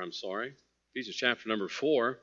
4, 0.00 0.04
I'm 0.04 0.12
sorry. 0.12 0.52
Ephesians 0.94 1.16
chapter 1.16 1.48
number 1.48 1.68
4. 1.68 2.18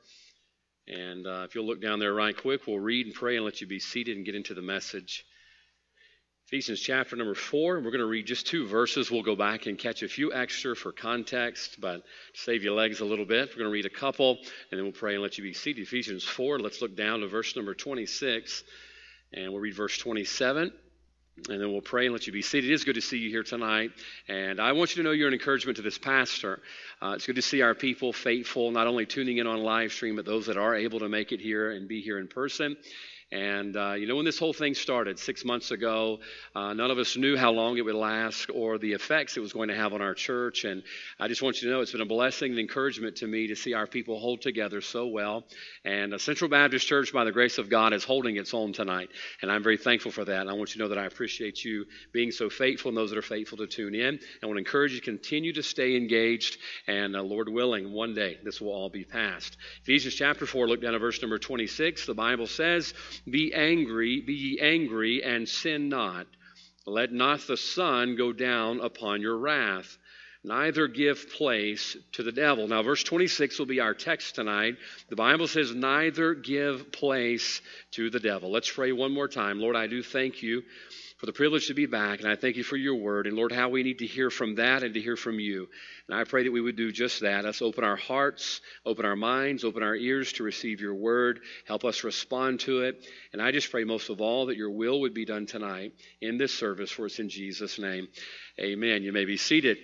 And 0.88 1.26
uh, 1.26 1.46
if 1.48 1.54
you'll 1.54 1.66
look 1.66 1.80
down 1.80 2.00
there 2.00 2.12
right 2.12 2.36
quick, 2.36 2.66
we'll 2.66 2.80
read 2.80 3.06
and 3.06 3.14
pray 3.14 3.36
and 3.36 3.44
let 3.44 3.60
you 3.60 3.66
be 3.66 3.78
seated 3.78 4.16
and 4.16 4.26
get 4.26 4.34
into 4.34 4.54
the 4.54 4.62
message. 4.62 5.24
Ephesians 6.46 6.80
chapter 6.80 7.14
number 7.14 7.34
4. 7.34 7.76
We're 7.76 7.82
going 7.82 7.98
to 7.98 8.06
read 8.06 8.26
just 8.26 8.46
two 8.46 8.66
verses. 8.66 9.10
We'll 9.10 9.22
go 9.22 9.36
back 9.36 9.66
and 9.66 9.78
catch 9.78 10.02
a 10.02 10.08
few 10.08 10.32
extra 10.32 10.74
for 10.74 10.92
context, 10.92 11.80
but 11.80 12.02
save 12.34 12.64
your 12.64 12.74
legs 12.74 13.00
a 13.00 13.04
little 13.04 13.26
bit, 13.26 13.50
we're 13.50 13.62
going 13.62 13.70
to 13.70 13.72
read 13.72 13.86
a 13.86 13.90
couple 13.90 14.38
and 14.70 14.78
then 14.78 14.82
we'll 14.82 14.92
pray 14.92 15.14
and 15.14 15.22
let 15.22 15.38
you 15.38 15.44
be 15.44 15.52
seated. 15.52 15.82
Ephesians 15.82 16.24
4. 16.24 16.58
Let's 16.58 16.82
look 16.82 16.96
down 16.96 17.20
to 17.20 17.28
verse 17.28 17.54
number 17.54 17.74
26. 17.74 18.64
And 19.34 19.52
we'll 19.52 19.60
read 19.60 19.74
verse 19.74 19.98
27 19.98 20.72
and 21.48 21.60
then 21.60 21.72
we'll 21.72 21.80
pray 21.80 22.06
and 22.06 22.12
let 22.12 22.26
you 22.26 22.32
be 22.32 22.42
seated. 22.42 22.70
It 22.70 22.74
is 22.74 22.84
good 22.84 22.94
to 22.96 23.00
see 23.00 23.18
you 23.18 23.30
here 23.30 23.42
tonight. 23.42 23.92
And 24.28 24.60
I 24.60 24.72
want 24.72 24.94
you 24.94 25.02
to 25.02 25.08
know 25.08 25.12
you're 25.12 25.28
an 25.28 25.34
encouragement 25.34 25.76
to 25.76 25.82
this 25.82 25.98
pastor. 25.98 26.60
Uh, 27.00 27.12
it's 27.16 27.26
good 27.26 27.36
to 27.36 27.42
see 27.42 27.62
our 27.62 27.74
people 27.74 28.12
faithful, 28.12 28.70
not 28.70 28.86
only 28.86 29.06
tuning 29.06 29.38
in 29.38 29.46
on 29.46 29.58
live 29.58 29.92
stream, 29.92 30.16
but 30.16 30.24
those 30.24 30.46
that 30.46 30.56
are 30.56 30.74
able 30.74 31.00
to 31.00 31.08
make 31.08 31.32
it 31.32 31.40
here 31.40 31.70
and 31.70 31.88
be 31.88 32.00
here 32.00 32.18
in 32.18 32.28
person. 32.28 32.76
And, 33.30 33.76
uh, 33.76 33.92
you 33.92 34.06
know, 34.06 34.16
when 34.16 34.24
this 34.24 34.38
whole 34.38 34.54
thing 34.54 34.74
started 34.74 35.18
six 35.18 35.44
months 35.44 35.70
ago, 35.70 36.20
uh, 36.54 36.72
none 36.72 36.90
of 36.90 36.96
us 36.96 37.14
knew 37.14 37.36
how 37.36 37.50
long 37.50 37.76
it 37.76 37.84
would 37.84 37.94
last 37.94 38.50
or 38.54 38.78
the 38.78 38.92
effects 38.92 39.36
it 39.36 39.40
was 39.40 39.52
going 39.52 39.68
to 39.68 39.74
have 39.74 39.92
on 39.92 40.00
our 40.00 40.14
church. 40.14 40.64
And 40.64 40.82
I 41.20 41.28
just 41.28 41.42
want 41.42 41.60
you 41.60 41.68
to 41.68 41.74
know 41.74 41.82
it's 41.82 41.92
been 41.92 42.00
a 42.00 42.06
blessing 42.06 42.52
and 42.52 42.58
encouragement 42.58 43.16
to 43.16 43.26
me 43.26 43.48
to 43.48 43.56
see 43.56 43.74
our 43.74 43.86
people 43.86 44.18
hold 44.18 44.40
together 44.40 44.80
so 44.80 45.06
well. 45.08 45.44
And 45.84 46.14
uh, 46.14 46.18
Central 46.18 46.48
Baptist 46.48 46.86
Church, 46.86 47.12
by 47.12 47.24
the 47.24 47.32
grace 47.32 47.58
of 47.58 47.68
God, 47.68 47.92
is 47.92 48.02
holding 48.02 48.36
its 48.36 48.54
own 48.54 48.72
tonight. 48.72 49.10
And 49.42 49.52
I'm 49.52 49.62
very 49.62 49.76
thankful 49.76 50.10
for 50.10 50.24
that. 50.24 50.40
And 50.40 50.48
I 50.48 50.54
want 50.54 50.70
you 50.70 50.78
to 50.78 50.84
know 50.84 50.88
that 50.88 50.98
I 50.98 51.04
appreciate 51.04 51.62
you 51.62 51.84
being 52.12 52.30
so 52.30 52.48
faithful 52.48 52.88
and 52.88 52.96
those 52.96 53.10
that 53.10 53.18
are 53.18 53.22
faithful 53.22 53.58
to 53.58 53.66
tune 53.66 53.94
in. 53.94 54.18
I 54.42 54.46
want 54.46 54.56
to 54.56 54.64
encourage 54.64 54.92
you 54.92 55.00
to 55.00 55.04
continue 55.04 55.52
to 55.52 55.62
stay 55.62 55.96
engaged. 55.96 56.56
And 56.86 57.14
uh, 57.14 57.22
Lord 57.22 57.50
willing, 57.50 57.92
one 57.92 58.14
day 58.14 58.38
this 58.42 58.58
will 58.58 58.72
all 58.72 58.88
be 58.88 59.04
past. 59.04 59.58
Ephesians 59.82 60.14
chapter 60.14 60.46
4, 60.46 60.66
look 60.66 60.80
down 60.80 60.94
at 60.94 61.00
verse 61.02 61.20
number 61.20 61.38
26. 61.38 62.06
The 62.06 62.14
Bible 62.14 62.46
says, 62.46 62.94
be 63.28 63.52
angry, 63.54 64.20
be 64.20 64.34
ye 64.34 64.58
angry, 64.60 65.22
and 65.22 65.48
sin 65.48 65.88
not. 65.88 66.26
Let 66.86 67.12
not 67.12 67.40
the 67.46 67.56
sun 67.56 68.16
go 68.16 68.32
down 68.32 68.80
upon 68.80 69.20
your 69.20 69.36
wrath. 69.36 69.98
Neither 70.44 70.86
give 70.86 71.30
place 71.30 71.96
to 72.12 72.22
the 72.22 72.32
devil. 72.32 72.68
Now, 72.68 72.82
verse 72.82 73.02
26 73.02 73.58
will 73.58 73.66
be 73.66 73.80
our 73.80 73.94
text 73.94 74.36
tonight. 74.36 74.76
The 75.08 75.16
Bible 75.16 75.48
says, 75.48 75.74
Neither 75.74 76.34
give 76.34 76.92
place 76.92 77.60
to 77.92 78.08
the 78.08 78.20
devil. 78.20 78.50
Let's 78.50 78.70
pray 78.70 78.92
one 78.92 79.12
more 79.12 79.28
time. 79.28 79.58
Lord, 79.58 79.74
I 79.76 79.88
do 79.88 80.02
thank 80.02 80.42
you 80.42 80.62
for 81.18 81.26
the 81.26 81.32
privilege 81.32 81.66
to 81.66 81.74
be 81.74 81.86
back, 81.86 82.20
and 82.20 82.28
I 82.28 82.36
thank 82.36 82.56
you 82.56 82.62
for 82.62 82.76
your 82.76 82.94
word. 82.94 83.26
And 83.26 83.36
Lord, 83.36 83.50
how 83.50 83.68
we 83.68 83.82
need 83.82 83.98
to 83.98 84.06
hear 84.06 84.30
from 84.30 84.54
that 84.54 84.84
and 84.84 84.94
to 84.94 85.00
hear 85.00 85.16
from 85.16 85.40
you. 85.40 85.68
And 86.06 86.16
I 86.16 86.22
pray 86.22 86.44
that 86.44 86.52
we 86.52 86.60
would 86.60 86.76
do 86.76 86.92
just 86.92 87.22
that. 87.22 87.44
Let's 87.44 87.60
open 87.60 87.82
our 87.82 87.96
hearts, 87.96 88.60
open 88.86 89.04
our 89.04 89.16
minds, 89.16 89.64
open 89.64 89.82
our 89.82 89.96
ears 89.96 90.32
to 90.34 90.44
receive 90.44 90.80
your 90.80 90.94
word. 90.94 91.40
Help 91.66 91.84
us 91.84 92.04
respond 92.04 92.60
to 92.60 92.82
it. 92.82 93.04
And 93.32 93.42
I 93.42 93.50
just 93.50 93.72
pray 93.72 93.82
most 93.82 94.08
of 94.08 94.20
all 94.20 94.46
that 94.46 94.56
your 94.56 94.70
will 94.70 95.00
would 95.00 95.14
be 95.14 95.24
done 95.24 95.46
tonight 95.46 95.92
in 96.20 96.38
this 96.38 96.54
service, 96.54 96.92
for 96.92 97.06
it's 97.06 97.18
in 97.18 97.28
Jesus' 97.28 97.80
name. 97.80 98.06
Amen. 98.60 99.02
You 99.02 99.12
may 99.12 99.24
be 99.24 99.36
seated. 99.36 99.78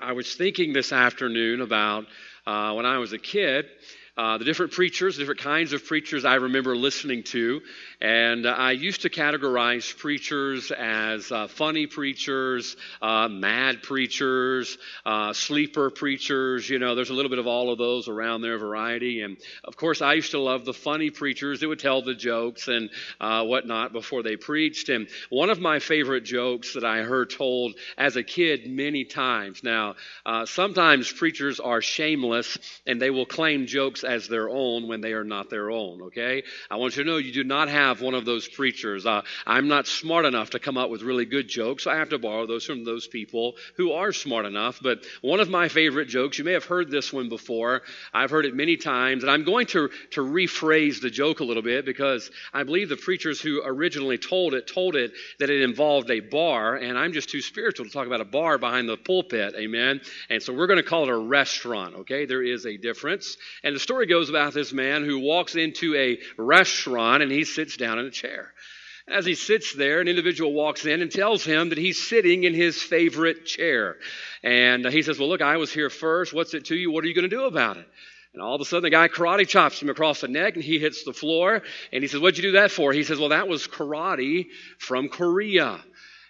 I 0.00 0.12
was 0.12 0.34
thinking 0.34 0.72
this 0.72 0.92
afternoon 0.92 1.60
about 1.60 2.06
uh, 2.46 2.72
when 2.74 2.86
I 2.86 2.98
was 2.98 3.12
a 3.12 3.18
kid. 3.18 3.66
Uh, 4.14 4.36
the 4.36 4.44
different 4.44 4.72
preachers, 4.72 5.16
different 5.16 5.40
kinds 5.40 5.72
of 5.72 5.86
preachers 5.86 6.26
I 6.26 6.34
remember 6.34 6.76
listening 6.76 7.22
to. 7.24 7.62
And 7.98 8.44
uh, 8.44 8.50
I 8.50 8.72
used 8.72 9.02
to 9.02 9.08
categorize 9.08 9.96
preachers 9.96 10.70
as 10.70 11.32
uh, 11.32 11.46
funny 11.46 11.86
preachers, 11.86 12.76
uh, 13.00 13.28
mad 13.28 13.82
preachers, 13.82 14.76
uh, 15.06 15.32
sleeper 15.32 15.88
preachers. 15.88 16.68
You 16.68 16.78
know, 16.78 16.94
there's 16.94 17.08
a 17.08 17.14
little 17.14 17.30
bit 17.30 17.38
of 17.38 17.46
all 17.46 17.72
of 17.72 17.78
those 17.78 18.06
around 18.06 18.42
there, 18.42 18.58
variety. 18.58 19.22
And 19.22 19.38
of 19.64 19.78
course, 19.78 20.02
I 20.02 20.12
used 20.12 20.32
to 20.32 20.40
love 20.40 20.66
the 20.66 20.74
funny 20.74 21.08
preachers 21.08 21.60
that 21.60 21.68
would 21.68 21.78
tell 21.78 22.02
the 22.02 22.14
jokes 22.14 22.68
and 22.68 22.90
uh, 23.18 23.44
whatnot 23.44 23.94
before 23.94 24.22
they 24.22 24.36
preached. 24.36 24.90
And 24.90 25.08
one 25.30 25.48
of 25.48 25.58
my 25.58 25.78
favorite 25.78 26.24
jokes 26.24 26.74
that 26.74 26.84
I 26.84 26.98
heard 26.98 27.30
told 27.30 27.76
as 27.96 28.16
a 28.16 28.22
kid 28.22 28.66
many 28.66 29.06
times. 29.06 29.64
Now, 29.64 29.94
sometimes 30.44 31.10
preachers 31.10 31.60
are 31.60 31.80
shameless 31.80 32.58
and 32.86 33.00
they 33.00 33.08
will 33.08 33.24
claim 33.24 33.66
jokes 33.66 34.01
as 34.04 34.28
their 34.28 34.48
own 34.48 34.88
when 34.88 35.00
they 35.00 35.12
are 35.12 35.24
not 35.24 35.50
their 35.50 35.70
own, 35.70 36.02
okay? 36.02 36.42
I 36.70 36.76
want 36.76 36.96
you 36.96 37.04
to 37.04 37.10
know 37.10 37.16
you 37.16 37.32
do 37.32 37.44
not 37.44 37.68
have 37.68 38.00
one 38.00 38.14
of 38.14 38.24
those 38.24 38.48
preachers. 38.48 39.06
Uh, 39.06 39.22
I'm 39.46 39.68
not 39.68 39.86
smart 39.86 40.24
enough 40.24 40.50
to 40.50 40.58
come 40.58 40.76
up 40.76 40.90
with 40.90 41.02
really 41.02 41.24
good 41.24 41.48
jokes. 41.48 41.86
I 41.86 41.96
have 41.96 42.10
to 42.10 42.18
borrow 42.18 42.46
those 42.46 42.64
from 42.64 42.84
those 42.84 43.06
people 43.06 43.54
who 43.76 43.92
are 43.92 44.12
smart 44.12 44.46
enough. 44.46 44.80
But 44.82 45.04
one 45.20 45.40
of 45.40 45.48
my 45.48 45.68
favorite 45.68 46.08
jokes, 46.08 46.38
you 46.38 46.44
may 46.44 46.52
have 46.52 46.64
heard 46.64 46.90
this 46.90 47.12
one 47.12 47.28
before. 47.28 47.82
I've 48.12 48.30
heard 48.30 48.46
it 48.46 48.54
many 48.54 48.76
times, 48.76 49.22
and 49.22 49.30
I'm 49.30 49.44
going 49.44 49.66
to, 49.68 49.90
to 50.12 50.20
rephrase 50.20 51.00
the 51.00 51.10
joke 51.10 51.40
a 51.40 51.44
little 51.44 51.62
bit 51.62 51.84
because 51.84 52.30
I 52.52 52.62
believe 52.62 52.88
the 52.88 52.96
preachers 52.96 53.40
who 53.40 53.62
originally 53.64 54.18
told 54.18 54.54
it 54.54 54.66
told 54.66 54.96
it 54.96 55.12
that 55.38 55.50
it 55.50 55.62
involved 55.62 56.10
a 56.10 56.20
bar, 56.20 56.76
and 56.76 56.98
I'm 56.98 57.12
just 57.12 57.28
too 57.28 57.40
spiritual 57.40 57.86
to 57.86 57.92
talk 57.92 58.06
about 58.06 58.20
a 58.20 58.24
bar 58.24 58.58
behind 58.58 58.88
the 58.88 58.96
pulpit, 58.96 59.54
amen? 59.56 60.00
And 60.30 60.42
so 60.42 60.52
we're 60.52 60.66
going 60.66 60.78
to 60.78 60.82
call 60.82 61.04
it 61.04 61.10
a 61.10 61.16
restaurant, 61.16 61.94
okay? 61.96 62.26
There 62.26 62.42
is 62.42 62.66
a 62.66 62.76
difference. 62.76 63.36
And 63.62 63.74
the 63.74 63.80
story 63.80 63.91
story 63.92 64.06
goes 64.06 64.30
about 64.30 64.54
this 64.54 64.72
man 64.72 65.04
who 65.04 65.18
walks 65.18 65.54
into 65.54 65.94
a 65.94 66.18
restaurant 66.38 67.22
and 67.22 67.30
he 67.30 67.44
sits 67.44 67.76
down 67.76 67.98
in 67.98 68.06
a 68.06 68.10
chair. 68.10 68.50
As 69.06 69.26
he 69.26 69.34
sits 69.34 69.74
there, 69.74 70.00
an 70.00 70.08
individual 70.08 70.54
walks 70.54 70.86
in 70.86 71.02
and 71.02 71.12
tells 71.12 71.44
him 71.44 71.68
that 71.68 71.76
he's 71.76 72.02
sitting 72.02 72.44
in 72.44 72.54
his 72.54 72.80
favorite 72.80 73.44
chair. 73.44 73.96
And 74.42 74.86
he 74.86 75.02
says, 75.02 75.18
Well, 75.18 75.28
look, 75.28 75.42
I 75.42 75.58
was 75.58 75.70
here 75.70 75.90
first. 75.90 76.32
What's 76.32 76.54
it 76.54 76.64
to 76.66 76.74
you? 76.74 76.90
What 76.90 77.04
are 77.04 77.06
you 77.06 77.14
going 77.14 77.28
to 77.28 77.36
do 77.36 77.44
about 77.44 77.76
it? 77.76 77.86
And 78.32 78.40
all 78.40 78.54
of 78.54 78.62
a 78.62 78.64
sudden, 78.64 78.84
the 78.84 78.88
guy 78.88 79.08
karate 79.08 79.46
chops 79.46 79.82
him 79.82 79.90
across 79.90 80.22
the 80.22 80.28
neck 80.28 80.54
and 80.54 80.64
he 80.64 80.78
hits 80.78 81.04
the 81.04 81.12
floor. 81.12 81.60
And 81.92 82.02
he 82.02 82.08
says, 82.08 82.18
What'd 82.18 82.38
you 82.38 82.50
do 82.50 82.52
that 82.52 82.70
for? 82.70 82.94
He 82.94 83.04
says, 83.04 83.18
Well, 83.18 83.28
that 83.28 83.46
was 83.46 83.68
karate 83.68 84.46
from 84.78 85.10
Korea. 85.10 85.84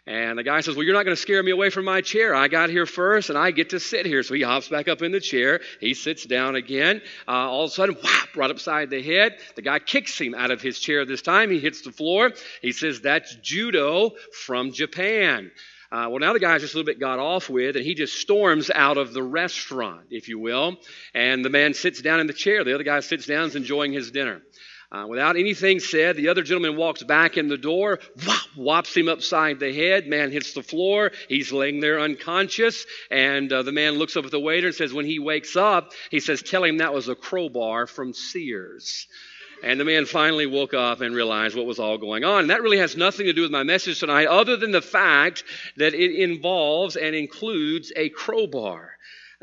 And 0.04 0.36
the 0.36 0.42
guy 0.42 0.60
says, 0.60 0.74
Well, 0.74 0.84
you're 0.84 0.94
not 0.94 1.04
going 1.04 1.14
to 1.14 1.20
scare 1.20 1.42
me 1.42 1.52
away 1.52 1.70
from 1.70 1.84
my 1.84 2.00
chair. 2.00 2.34
I 2.34 2.48
got 2.48 2.70
here 2.70 2.86
first 2.86 3.30
and 3.30 3.38
I 3.38 3.52
get 3.52 3.70
to 3.70 3.78
sit 3.78 4.04
here. 4.04 4.24
So 4.24 4.34
he 4.34 4.42
hops 4.42 4.68
back 4.68 4.88
up 4.88 5.00
in 5.00 5.12
the 5.12 5.20
chair. 5.20 5.60
He 5.80 5.94
sits 5.94 6.26
down 6.26 6.56
again. 6.56 7.02
Uh, 7.28 7.30
all 7.30 7.64
of 7.64 7.70
a 7.70 7.74
sudden, 7.74 7.96
whap, 8.02 8.36
right 8.36 8.50
upside 8.50 8.90
the 8.90 9.00
head. 9.00 9.38
The 9.54 9.62
guy 9.62 9.78
kicks 9.78 10.20
him 10.20 10.34
out 10.34 10.50
of 10.50 10.60
his 10.60 10.80
chair 10.80 11.04
this 11.04 11.22
time. 11.22 11.50
He 11.50 11.60
hits 11.60 11.82
the 11.82 11.92
floor. 11.92 12.32
He 12.62 12.72
says, 12.72 13.00
That's 13.00 13.36
judo 13.36 14.10
from 14.46 14.72
Japan. 14.72 15.52
Uh, 15.92 16.08
well, 16.08 16.20
now 16.20 16.32
the 16.32 16.40
guy's 16.40 16.62
just 16.62 16.72
a 16.72 16.78
little 16.78 16.90
bit 16.90 16.98
got 16.98 17.18
off 17.18 17.50
with, 17.50 17.76
and 17.76 17.84
he 17.84 17.94
just 17.94 18.14
storms 18.18 18.70
out 18.74 18.96
of 18.96 19.12
the 19.12 19.22
restaurant, 19.22 20.06
if 20.10 20.26
you 20.26 20.38
will. 20.38 20.78
And 21.14 21.44
the 21.44 21.50
man 21.50 21.74
sits 21.74 22.00
down 22.00 22.18
in 22.18 22.26
the 22.26 22.32
chair. 22.32 22.64
The 22.64 22.74
other 22.74 22.82
guy 22.82 23.00
sits 23.00 23.26
down 23.26 23.48
is 23.48 23.56
enjoying 23.56 23.92
his 23.92 24.10
dinner. 24.10 24.40
Uh, 24.92 25.06
without 25.06 25.38
anything 25.38 25.80
said, 25.80 26.16
the 26.16 26.28
other 26.28 26.42
gentleman 26.42 26.76
walks 26.76 27.02
back 27.02 27.38
in 27.38 27.48
the 27.48 27.56
door, 27.56 27.98
whop, 28.24 28.46
whops 28.54 28.94
him 28.94 29.08
upside 29.08 29.58
the 29.58 29.72
head. 29.72 30.06
Man 30.06 30.30
hits 30.30 30.52
the 30.52 30.62
floor. 30.62 31.12
He's 31.30 31.50
laying 31.50 31.80
there 31.80 31.98
unconscious. 31.98 32.84
And 33.10 33.50
uh, 33.50 33.62
the 33.62 33.72
man 33.72 33.94
looks 33.94 34.18
up 34.18 34.26
at 34.26 34.30
the 34.30 34.38
waiter 34.38 34.66
and 34.66 34.76
says, 34.76 34.92
when 34.92 35.06
he 35.06 35.18
wakes 35.18 35.56
up, 35.56 35.92
he 36.10 36.20
says, 36.20 36.42
tell 36.42 36.62
him 36.62 36.76
that 36.78 36.92
was 36.92 37.08
a 37.08 37.14
crowbar 37.14 37.86
from 37.86 38.12
Sears. 38.12 39.06
And 39.62 39.80
the 39.80 39.86
man 39.86 40.04
finally 40.04 40.44
woke 40.44 40.74
up 40.74 41.00
and 41.00 41.14
realized 41.14 41.56
what 41.56 41.64
was 41.64 41.78
all 41.78 41.96
going 41.96 42.24
on. 42.24 42.40
And 42.40 42.50
that 42.50 42.62
really 42.62 42.78
has 42.78 42.94
nothing 42.94 43.26
to 43.26 43.32
do 43.32 43.42
with 43.42 43.50
my 43.50 43.62
message 43.62 44.00
tonight, 44.00 44.26
other 44.26 44.58
than 44.58 44.72
the 44.72 44.82
fact 44.82 45.44
that 45.78 45.94
it 45.94 46.14
involves 46.22 46.96
and 46.96 47.14
includes 47.14 47.92
a 47.96 48.10
crowbar. 48.10 48.90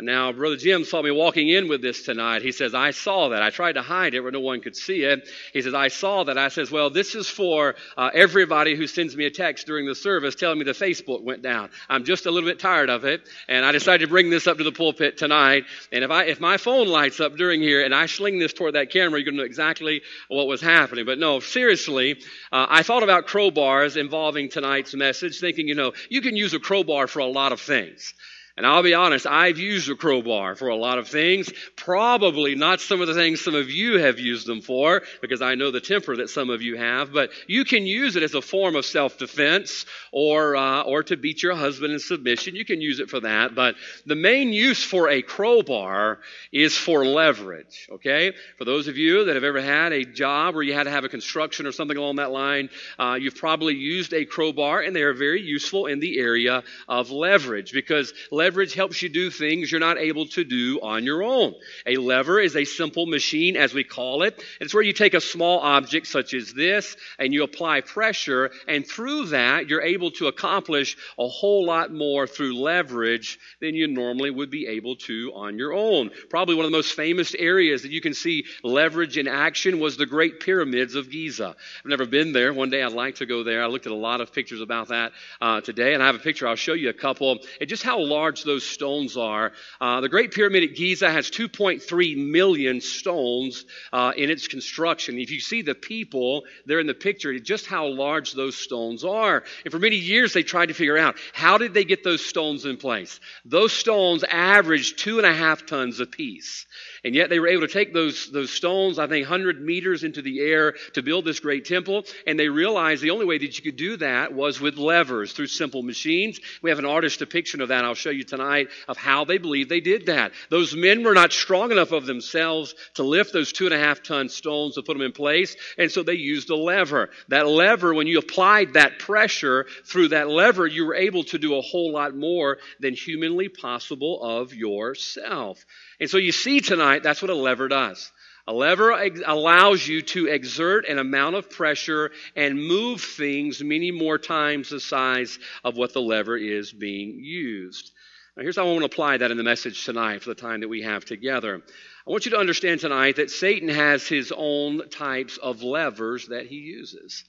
Now, 0.01 0.31
Brother 0.31 0.55
Jim 0.55 0.85
saw 0.85 1.01
me 1.01 1.11
walking 1.11 1.49
in 1.49 1.67
with 1.67 1.81
this 1.81 2.03
tonight. 2.03 2.41
He 2.41 2.51
says, 2.51 2.73
I 2.73 2.91
saw 2.91 3.29
that. 3.29 3.41
I 3.41 3.49
tried 3.49 3.73
to 3.73 3.81
hide 3.81 4.13
it 4.13 4.21
where 4.21 4.31
no 4.31 4.39
one 4.39 4.61
could 4.61 4.75
see 4.75 5.03
it. 5.03 5.27
He 5.51 5.61
says, 5.61 5.73
I 5.73 5.89
saw 5.89 6.23
that. 6.23 6.37
I 6.37 6.47
says, 6.47 6.71
well, 6.71 6.89
this 6.89 7.15
is 7.15 7.27
for 7.27 7.75
uh, 7.97 8.09
everybody 8.13 8.75
who 8.75 8.87
sends 8.87 9.15
me 9.15 9.25
a 9.25 9.31
text 9.31 9.67
during 9.67 9.85
the 9.85 9.95
service 9.95 10.35
telling 10.35 10.59
me 10.59 10.65
the 10.65 10.71
Facebook 10.71 11.23
went 11.23 11.41
down. 11.41 11.69
I'm 11.89 12.05
just 12.05 12.25
a 12.25 12.31
little 12.31 12.49
bit 12.49 12.59
tired 12.59 12.89
of 12.89 13.03
it. 13.03 13.27
And 13.47 13.65
I 13.65 13.71
decided 13.71 14.05
to 14.05 14.09
bring 14.09 14.29
this 14.29 14.47
up 14.47 14.57
to 14.57 14.63
the 14.63 14.71
pulpit 14.71 15.17
tonight. 15.17 15.65
And 15.91 16.03
if 16.03 16.11
I, 16.11 16.25
if 16.25 16.39
my 16.39 16.57
phone 16.57 16.87
lights 16.87 17.19
up 17.19 17.35
during 17.35 17.61
here 17.61 17.83
and 17.83 17.93
I 17.93 18.05
sling 18.05 18.39
this 18.39 18.53
toward 18.53 18.75
that 18.75 18.91
camera, 18.91 19.19
you're 19.19 19.25
going 19.25 19.35
to 19.35 19.41
know 19.41 19.45
exactly 19.45 20.01
what 20.29 20.47
was 20.47 20.61
happening. 20.61 21.05
But 21.05 21.19
no, 21.19 21.41
seriously, 21.41 22.19
uh, 22.51 22.67
I 22.69 22.83
thought 22.83 23.03
about 23.03 23.27
crowbars 23.27 23.97
involving 23.97 24.49
tonight's 24.49 24.93
message, 24.93 25.39
thinking, 25.39 25.67
you 25.67 25.75
know, 25.75 25.93
you 26.09 26.21
can 26.21 26.35
use 26.35 26.53
a 26.53 26.59
crowbar 26.59 27.07
for 27.07 27.19
a 27.19 27.25
lot 27.25 27.51
of 27.51 27.59
things. 27.59 28.13
And 28.59 28.67
I'll 28.67 28.83
be 28.83 28.93
honest, 28.93 29.25
I've 29.25 29.57
used 29.57 29.89
a 29.89 29.95
crowbar 29.95 30.53
for 30.53 30.67
a 30.67 30.75
lot 30.75 30.97
of 30.97 31.07
things. 31.07 31.49
Probably 31.77 32.55
not 32.55 32.81
some 32.81 32.99
of 32.99 33.07
the 33.07 33.13
things 33.13 33.39
some 33.39 33.55
of 33.55 33.69
you 33.69 33.99
have 33.99 34.19
used 34.19 34.45
them 34.45 34.59
for, 34.59 35.01
because 35.21 35.41
I 35.41 35.55
know 35.55 35.71
the 35.71 35.79
temper 35.79 36.17
that 36.17 36.29
some 36.29 36.49
of 36.49 36.61
you 36.61 36.75
have. 36.75 37.13
But 37.13 37.29
you 37.47 37.63
can 37.63 37.85
use 37.85 38.17
it 38.17 38.23
as 38.23 38.33
a 38.33 38.41
form 38.41 38.75
of 38.75 38.85
self-defense, 38.85 39.85
or 40.11 40.57
uh, 40.57 40.81
or 40.81 41.03
to 41.03 41.15
beat 41.15 41.41
your 41.41 41.55
husband 41.55 41.93
in 41.93 41.99
submission. 41.99 42.57
You 42.57 42.65
can 42.65 42.81
use 42.81 42.99
it 42.99 43.09
for 43.09 43.21
that. 43.21 43.55
But 43.55 43.75
the 44.05 44.15
main 44.15 44.51
use 44.51 44.83
for 44.83 45.07
a 45.07 45.21
crowbar 45.21 46.19
is 46.51 46.75
for 46.75 47.05
leverage. 47.05 47.87
Okay, 47.89 48.33
for 48.57 48.65
those 48.65 48.89
of 48.89 48.97
you 48.97 49.23
that 49.23 49.35
have 49.35 49.45
ever 49.45 49.61
had 49.61 49.93
a 49.93 50.03
job 50.03 50.53
where 50.53 50.63
you 50.63 50.73
had 50.73 50.83
to 50.83 50.91
have 50.91 51.05
a 51.05 51.09
construction 51.09 51.65
or 51.65 51.71
something 51.71 51.95
along 51.95 52.17
that 52.17 52.31
line, 52.31 52.69
uh, 52.97 53.17
you've 53.17 53.37
probably 53.37 53.75
used 53.75 54.13
a 54.13 54.25
crowbar, 54.25 54.81
and 54.81 54.93
they 54.93 55.03
are 55.03 55.13
very 55.13 55.41
useful 55.41 55.85
in 55.85 56.01
the 56.01 56.19
area 56.19 56.61
of 56.89 57.09
leverage 57.09 57.71
because 57.71 58.13
leverage 58.33 58.48
leverage 58.49 58.73
helps 58.73 59.03
you 59.03 59.09
do 59.09 59.29
things 59.29 59.71
you're 59.71 59.79
not 59.79 59.99
able 59.99 60.25
to 60.25 60.43
do 60.43 60.79
on 60.81 61.03
your 61.03 61.21
own. 61.21 61.53
A 61.85 61.97
lever 61.97 62.39
is 62.39 62.55
a 62.55 62.65
simple 62.65 63.05
machine, 63.05 63.55
as 63.55 63.75
we 63.75 63.83
call 63.83 64.23
it. 64.23 64.43
It's 64.59 64.73
where 64.73 64.81
you 64.81 64.91
take 64.91 65.13
a 65.13 65.21
small 65.21 65.59
object 65.59 66.07
such 66.07 66.33
as 66.33 66.51
this 66.51 66.97
and 67.19 67.31
you 67.31 67.43
apply 67.43 67.81
pressure, 67.81 68.49
and 68.67 68.87
through 68.87 69.27
that, 69.27 69.69
you're 69.69 69.83
able 69.83 70.09
to 70.13 70.25
accomplish 70.25 70.97
a 71.19 71.27
whole 71.27 71.63
lot 71.63 71.93
more 71.93 72.25
through 72.25 72.59
leverage 72.59 73.37
than 73.61 73.75
you 73.75 73.87
normally 73.87 74.31
would 74.31 74.49
be 74.49 74.65
able 74.65 74.95
to 74.95 75.31
on 75.35 75.59
your 75.59 75.71
own. 75.71 76.09
Probably 76.31 76.55
one 76.55 76.65
of 76.65 76.71
the 76.71 76.77
most 76.77 76.93
famous 76.93 77.35
areas 77.35 77.83
that 77.83 77.91
you 77.91 78.01
can 78.01 78.15
see 78.15 78.45
leverage 78.63 79.19
in 79.19 79.27
action 79.27 79.79
was 79.79 79.95
the 79.95 80.07
Great 80.07 80.39
Pyramids 80.39 80.95
of 80.95 81.11
Giza. 81.11 81.49
I've 81.49 81.85
never 81.85 82.07
been 82.07 82.33
there. 82.33 82.51
One 82.51 82.71
day 82.71 82.81
I'd 82.81 82.93
like 82.93 83.17
to 83.17 83.27
go 83.27 83.43
there. 83.43 83.61
I 83.61 83.67
looked 83.67 83.85
at 83.85 83.91
a 83.91 83.95
lot 84.09 84.21
of 84.21 84.33
pictures 84.33 84.61
about 84.61 84.87
that 84.87 85.11
uh, 85.39 85.61
today, 85.61 85.93
and 85.93 86.01
I 86.01 86.07
have 86.07 86.15
a 86.15 86.19
picture. 86.19 86.47
I'll 86.47 86.55
show 86.55 86.73
you 86.73 86.89
a 86.89 86.93
couple. 86.93 87.37
And 87.61 87.69
just 87.69 87.83
how 87.83 87.99
large 87.99 88.28
those 88.37 88.65
stones 88.65 89.17
are. 89.17 89.51
Uh, 89.81 90.01
the 90.01 90.09
Great 90.09 90.31
Pyramid 90.31 90.63
at 90.63 90.75
Giza 90.75 91.11
has 91.11 91.29
2.3 91.29 92.29
million 92.29 92.81
stones 92.81 93.65
uh, 93.91 94.13
in 94.15 94.29
its 94.29 94.47
construction. 94.47 95.19
If 95.19 95.31
you 95.31 95.39
see 95.39 95.61
the 95.61 95.75
people 95.75 96.43
there 96.65 96.79
in 96.79 96.87
the 96.87 96.93
picture, 96.93 97.37
just 97.39 97.65
how 97.65 97.87
large 97.87 98.33
those 98.33 98.55
stones 98.55 99.03
are. 99.03 99.43
And 99.65 99.71
for 99.71 99.79
many 99.79 99.95
years, 99.95 100.33
they 100.33 100.43
tried 100.43 100.67
to 100.67 100.73
figure 100.73 100.97
out 100.97 101.17
how 101.33 101.57
did 101.57 101.73
they 101.73 101.83
get 101.83 102.03
those 102.03 102.25
stones 102.25 102.65
in 102.65 102.77
place. 102.77 103.19
Those 103.45 103.73
stones 103.73 104.23
averaged 104.23 104.99
two 104.99 105.17
and 105.17 105.27
a 105.27 105.33
half 105.33 105.65
tons 105.65 105.99
apiece. 105.99 106.65
And 107.03 107.15
yet 107.15 107.29
they 107.29 107.39
were 107.39 107.47
able 107.47 107.67
to 107.67 107.73
take 107.73 107.93
those, 107.93 108.29
those 108.31 108.51
stones, 108.51 108.99
I 108.99 109.07
think, 109.07 109.27
100 109.27 109.61
meters 109.61 110.03
into 110.03 110.21
the 110.21 110.39
air 110.41 110.73
to 110.93 111.01
build 111.01 111.25
this 111.25 111.39
great 111.39 111.65
temple. 111.65 112.03
And 112.27 112.37
they 112.37 112.49
realized 112.49 113.01
the 113.01 113.11
only 113.11 113.25
way 113.25 113.37
that 113.37 113.57
you 113.57 113.63
could 113.63 113.77
do 113.77 113.97
that 113.97 114.33
was 114.33 114.59
with 114.59 114.77
levers 114.77 115.33
through 115.33 115.47
simple 115.47 115.83
machines. 115.83 116.39
We 116.61 116.69
have 116.69 116.79
an 116.79 116.85
artist 116.85 117.19
depiction 117.19 117.61
of 117.61 117.69
that 117.69 117.85
I'll 117.85 117.95
show 117.95 118.09
you 118.09 118.18
tonight 118.23 118.69
of 118.87 118.97
how 118.97 119.25
they 119.25 119.37
believe 119.37 119.69
they 119.69 119.81
did 119.81 120.07
that. 120.07 120.31
Those 120.49 120.75
men 120.75 121.03
were 121.03 121.13
not 121.13 121.33
strong 121.33 121.71
enough 121.71 121.91
of 121.91 122.05
themselves 122.05 122.75
to 122.95 123.03
lift 123.03 123.33
those 123.33 123.51
two 123.51 123.65
and 123.65 123.73
a 123.73 123.79
half 123.79 124.03
ton 124.03 124.29
stones 124.29 124.75
to 124.75 124.81
put 124.81 124.93
them 124.93 125.05
in 125.05 125.11
place. 125.11 125.55
And 125.77 125.91
so 125.91 126.03
they 126.03 126.13
used 126.13 126.49
a 126.49 126.55
lever. 126.55 127.09
That 127.29 127.47
lever, 127.47 127.93
when 127.93 128.07
you 128.07 128.19
applied 128.19 128.73
that 128.73 128.99
pressure 128.99 129.65
through 129.85 130.09
that 130.09 130.29
lever, 130.29 130.67
you 130.67 130.85
were 130.85 130.95
able 130.95 131.23
to 131.25 131.37
do 131.37 131.55
a 131.55 131.61
whole 131.61 131.91
lot 131.91 132.15
more 132.15 132.57
than 132.79 132.93
humanly 132.93 133.49
possible 133.49 134.21
of 134.21 134.53
yourself. 134.53 135.65
And 135.99 136.09
so 136.09 136.17
you 136.17 136.31
see 136.31 136.59
tonight, 136.59 137.03
that's 137.03 137.21
what 137.21 137.31
a 137.31 137.35
lever 137.35 137.67
does. 137.67 138.11
A 138.49 138.53
lever 138.53 138.93
ex- 138.93 139.21
allows 139.23 139.87
you 139.87 140.01
to 140.01 140.25
exert 140.25 140.87
an 140.87 140.97
amount 140.97 141.35
of 141.35 141.51
pressure 141.51 142.09
and 142.35 142.57
move 142.57 142.99
things 142.99 143.63
many 143.63 143.91
more 143.91 144.17
times 144.17 144.69
the 144.69 144.79
size 144.79 145.37
of 145.63 145.77
what 145.77 145.93
the 145.93 146.01
lever 146.01 146.35
is 146.35 146.71
being 146.71 147.19
used. 147.23 147.91
Now, 148.39 148.43
here's 148.43 148.55
how 148.55 148.63
I 148.63 148.67
want 148.67 148.79
to 148.79 148.85
apply 148.85 149.17
that 149.17 149.31
in 149.31 149.37
the 149.37 149.43
message 149.43 149.83
tonight 149.83 150.21
for 150.21 150.29
the 150.29 150.41
time 150.41 150.61
that 150.61 150.69
we 150.69 150.83
have 150.83 151.03
together. 151.03 151.61
I 152.07 152.09
want 152.09 152.23
you 152.23 152.31
to 152.31 152.37
understand 152.37 152.79
tonight 152.79 153.17
that 153.17 153.31
Satan 153.31 153.67
has 153.67 154.07
his 154.07 154.31
own 154.33 154.87
types 154.87 155.35
of 155.35 155.61
levers 155.61 156.27
that 156.27 156.45
he 156.45 156.55
uses. 156.55 157.25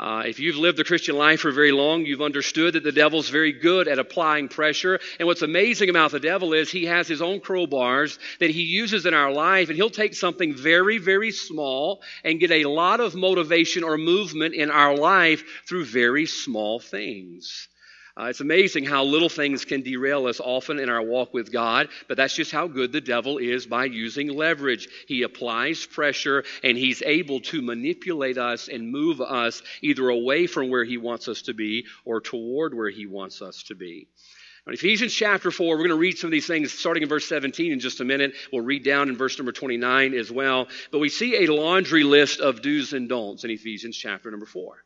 Uh, 0.00 0.22
if 0.24 0.40
you've 0.40 0.56
lived 0.56 0.78
the 0.78 0.84
Christian 0.84 1.18
life 1.18 1.40
for 1.40 1.52
very 1.52 1.70
long, 1.70 2.06
you've 2.06 2.22
understood 2.22 2.72
that 2.72 2.82
the 2.82 2.92
devil's 2.92 3.28
very 3.28 3.52
good 3.52 3.88
at 3.88 3.98
applying 3.98 4.48
pressure. 4.48 4.98
And 5.18 5.26
what's 5.26 5.42
amazing 5.42 5.90
about 5.90 6.12
the 6.12 6.18
devil 6.18 6.54
is 6.54 6.70
he 6.70 6.86
has 6.86 7.06
his 7.06 7.20
own 7.20 7.40
crowbars 7.40 8.18
that 8.40 8.48
he 8.48 8.62
uses 8.62 9.04
in 9.04 9.12
our 9.12 9.30
life, 9.30 9.68
and 9.68 9.76
he'll 9.76 9.90
take 9.90 10.14
something 10.14 10.54
very, 10.54 10.96
very 10.96 11.30
small 11.30 12.00
and 12.24 12.40
get 12.40 12.52
a 12.52 12.64
lot 12.64 13.00
of 13.00 13.14
motivation 13.14 13.84
or 13.84 13.98
movement 13.98 14.54
in 14.54 14.70
our 14.70 14.96
life 14.96 15.44
through 15.66 15.84
very 15.84 16.24
small 16.24 16.80
things. 16.80 17.68
Uh, 18.18 18.24
it's 18.24 18.40
amazing 18.40 18.84
how 18.84 19.04
little 19.04 19.28
things 19.28 19.64
can 19.64 19.82
derail 19.82 20.26
us 20.26 20.40
often 20.40 20.80
in 20.80 20.88
our 20.88 21.02
walk 21.02 21.32
with 21.32 21.52
God, 21.52 21.88
but 22.08 22.16
that's 22.16 22.34
just 22.34 22.50
how 22.50 22.66
good 22.66 22.90
the 22.90 23.00
devil 23.00 23.38
is 23.38 23.64
by 23.64 23.84
using 23.84 24.28
leverage. 24.28 24.88
He 25.06 25.22
applies 25.22 25.86
pressure 25.86 26.42
and 26.64 26.76
he's 26.76 27.00
able 27.02 27.38
to 27.42 27.62
manipulate 27.62 28.36
us 28.36 28.66
and 28.66 28.90
move 28.90 29.20
us 29.20 29.62
either 29.82 30.08
away 30.08 30.48
from 30.48 30.68
where 30.68 30.84
he 30.84 30.98
wants 30.98 31.28
us 31.28 31.42
to 31.42 31.54
be 31.54 31.86
or 32.04 32.20
toward 32.20 32.74
where 32.74 32.90
he 32.90 33.06
wants 33.06 33.40
us 33.40 33.62
to 33.64 33.76
be. 33.76 34.08
In 34.66 34.74
Ephesians 34.74 35.14
chapter 35.14 35.52
4, 35.52 35.68
we're 35.68 35.76
going 35.78 35.88
to 35.90 35.96
read 35.96 36.18
some 36.18 36.28
of 36.28 36.32
these 36.32 36.46
things 36.46 36.72
starting 36.72 37.04
in 37.04 37.08
verse 37.08 37.26
17 37.26 37.72
in 37.72 37.78
just 37.78 38.00
a 38.00 38.04
minute. 38.04 38.34
We'll 38.52 38.64
read 38.64 38.84
down 38.84 39.08
in 39.08 39.16
verse 39.16 39.38
number 39.38 39.52
29 39.52 40.12
as 40.14 40.30
well. 40.30 40.66
But 40.90 40.98
we 40.98 41.08
see 41.08 41.44
a 41.44 41.52
laundry 41.52 42.02
list 42.02 42.40
of 42.40 42.62
do's 42.62 42.92
and 42.92 43.08
don'ts 43.08 43.44
in 43.44 43.50
Ephesians 43.50 43.96
chapter 43.96 44.30
number 44.30 44.44
4. 44.44 44.76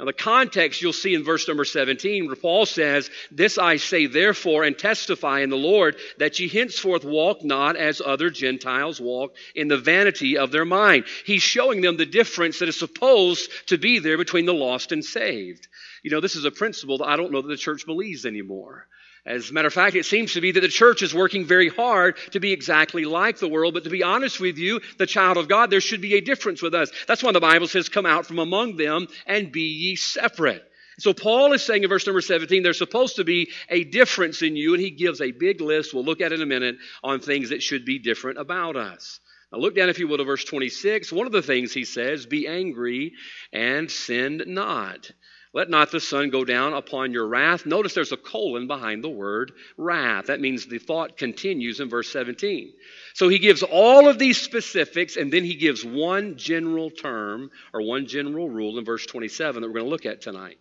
Now, 0.00 0.06
the 0.06 0.14
context 0.14 0.80
you'll 0.80 0.94
see 0.94 1.12
in 1.12 1.24
verse 1.24 1.46
number 1.46 1.66
17, 1.66 2.26
where 2.26 2.34
Paul 2.34 2.64
says, 2.64 3.10
This 3.30 3.58
I 3.58 3.76
say 3.76 4.06
therefore 4.06 4.64
and 4.64 4.76
testify 4.76 5.40
in 5.40 5.50
the 5.50 5.58
Lord, 5.58 5.96
that 6.16 6.38
ye 6.40 6.48
henceforth 6.48 7.04
walk 7.04 7.44
not 7.44 7.76
as 7.76 8.00
other 8.00 8.30
Gentiles 8.30 8.98
walk 8.98 9.36
in 9.54 9.68
the 9.68 9.76
vanity 9.76 10.38
of 10.38 10.52
their 10.52 10.64
mind. 10.64 11.04
He's 11.26 11.42
showing 11.42 11.82
them 11.82 11.98
the 11.98 12.06
difference 12.06 12.60
that 12.60 12.68
is 12.70 12.78
supposed 12.78 13.50
to 13.66 13.76
be 13.76 13.98
there 13.98 14.16
between 14.16 14.46
the 14.46 14.54
lost 14.54 14.90
and 14.90 15.04
saved. 15.04 15.68
You 16.02 16.10
know, 16.10 16.22
this 16.22 16.34
is 16.34 16.46
a 16.46 16.50
principle 16.50 16.96
that 16.98 17.08
I 17.08 17.16
don't 17.16 17.30
know 17.30 17.42
that 17.42 17.48
the 17.48 17.58
church 17.58 17.84
believes 17.84 18.24
anymore. 18.24 18.86
As 19.26 19.50
a 19.50 19.52
matter 19.52 19.68
of 19.68 19.74
fact, 19.74 19.96
it 19.96 20.06
seems 20.06 20.32
to 20.32 20.40
be 20.40 20.52
that 20.52 20.60
the 20.60 20.68
church 20.68 21.02
is 21.02 21.14
working 21.14 21.44
very 21.44 21.68
hard 21.68 22.16
to 22.32 22.40
be 22.40 22.52
exactly 22.52 23.04
like 23.04 23.38
the 23.38 23.48
world. 23.48 23.74
But 23.74 23.84
to 23.84 23.90
be 23.90 24.02
honest 24.02 24.40
with 24.40 24.56
you, 24.56 24.80
the 24.98 25.06
child 25.06 25.36
of 25.36 25.48
God, 25.48 25.70
there 25.70 25.80
should 25.80 26.00
be 26.00 26.14
a 26.14 26.20
difference 26.22 26.62
with 26.62 26.74
us. 26.74 26.90
That's 27.06 27.22
why 27.22 27.32
the 27.32 27.40
Bible 27.40 27.68
says, 27.68 27.88
Come 27.88 28.06
out 28.06 28.26
from 28.26 28.38
among 28.38 28.76
them 28.76 29.08
and 29.26 29.52
be 29.52 29.60
ye 29.60 29.96
separate. 29.96 30.64
So 30.98 31.14
Paul 31.14 31.52
is 31.54 31.62
saying 31.62 31.82
in 31.82 31.88
verse 31.88 32.06
number 32.06 32.20
17, 32.20 32.62
there's 32.62 32.78
supposed 32.78 33.16
to 33.16 33.24
be 33.24 33.50
a 33.70 33.84
difference 33.84 34.42
in 34.42 34.54
you, 34.54 34.74
and 34.74 34.82
he 34.82 34.90
gives 34.90 35.20
a 35.20 35.32
big 35.32 35.60
list, 35.60 35.94
we'll 35.94 36.04
look 36.04 36.20
at 36.20 36.32
in 36.32 36.42
a 36.42 36.46
minute, 36.46 36.76
on 37.02 37.20
things 37.20 37.50
that 37.50 37.62
should 37.62 37.86
be 37.86 37.98
different 37.98 38.38
about 38.38 38.76
us. 38.76 39.18
Now 39.50 39.58
look 39.58 39.74
down, 39.74 39.88
if 39.88 39.98
you 39.98 40.06
will, 40.06 40.18
to 40.18 40.24
verse 40.24 40.44
26. 40.44 41.10
One 41.10 41.26
of 41.26 41.32
the 41.32 41.42
things 41.42 41.72
he 41.72 41.84
says, 41.84 42.26
be 42.26 42.46
angry 42.46 43.14
and 43.52 43.90
sin 43.90 44.42
not. 44.46 45.10
Let 45.52 45.68
not 45.68 45.90
the 45.90 45.98
sun 45.98 46.30
go 46.30 46.44
down 46.44 46.74
upon 46.74 47.12
your 47.12 47.26
wrath. 47.26 47.66
Notice 47.66 47.92
there's 47.94 48.12
a 48.12 48.16
colon 48.16 48.68
behind 48.68 49.02
the 49.02 49.08
word 49.08 49.50
wrath. 49.76 50.26
That 50.26 50.40
means 50.40 50.66
the 50.66 50.78
thought 50.78 51.16
continues 51.16 51.80
in 51.80 51.88
verse 51.88 52.08
17. 52.12 52.72
So 53.14 53.28
he 53.28 53.40
gives 53.40 53.64
all 53.64 54.08
of 54.08 54.18
these 54.18 54.40
specifics 54.40 55.16
and 55.16 55.32
then 55.32 55.42
he 55.42 55.56
gives 55.56 55.84
one 55.84 56.36
general 56.36 56.90
term 56.90 57.50
or 57.74 57.82
one 57.82 58.06
general 58.06 58.48
rule 58.48 58.78
in 58.78 58.84
verse 58.84 59.04
27 59.06 59.62
that 59.62 59.68
we're 59.68 59.74
going 59.74 59.86
to 59.86 59.90
look 59.90 60.06
at 60.06 60.20
tonight. 60.20 60.58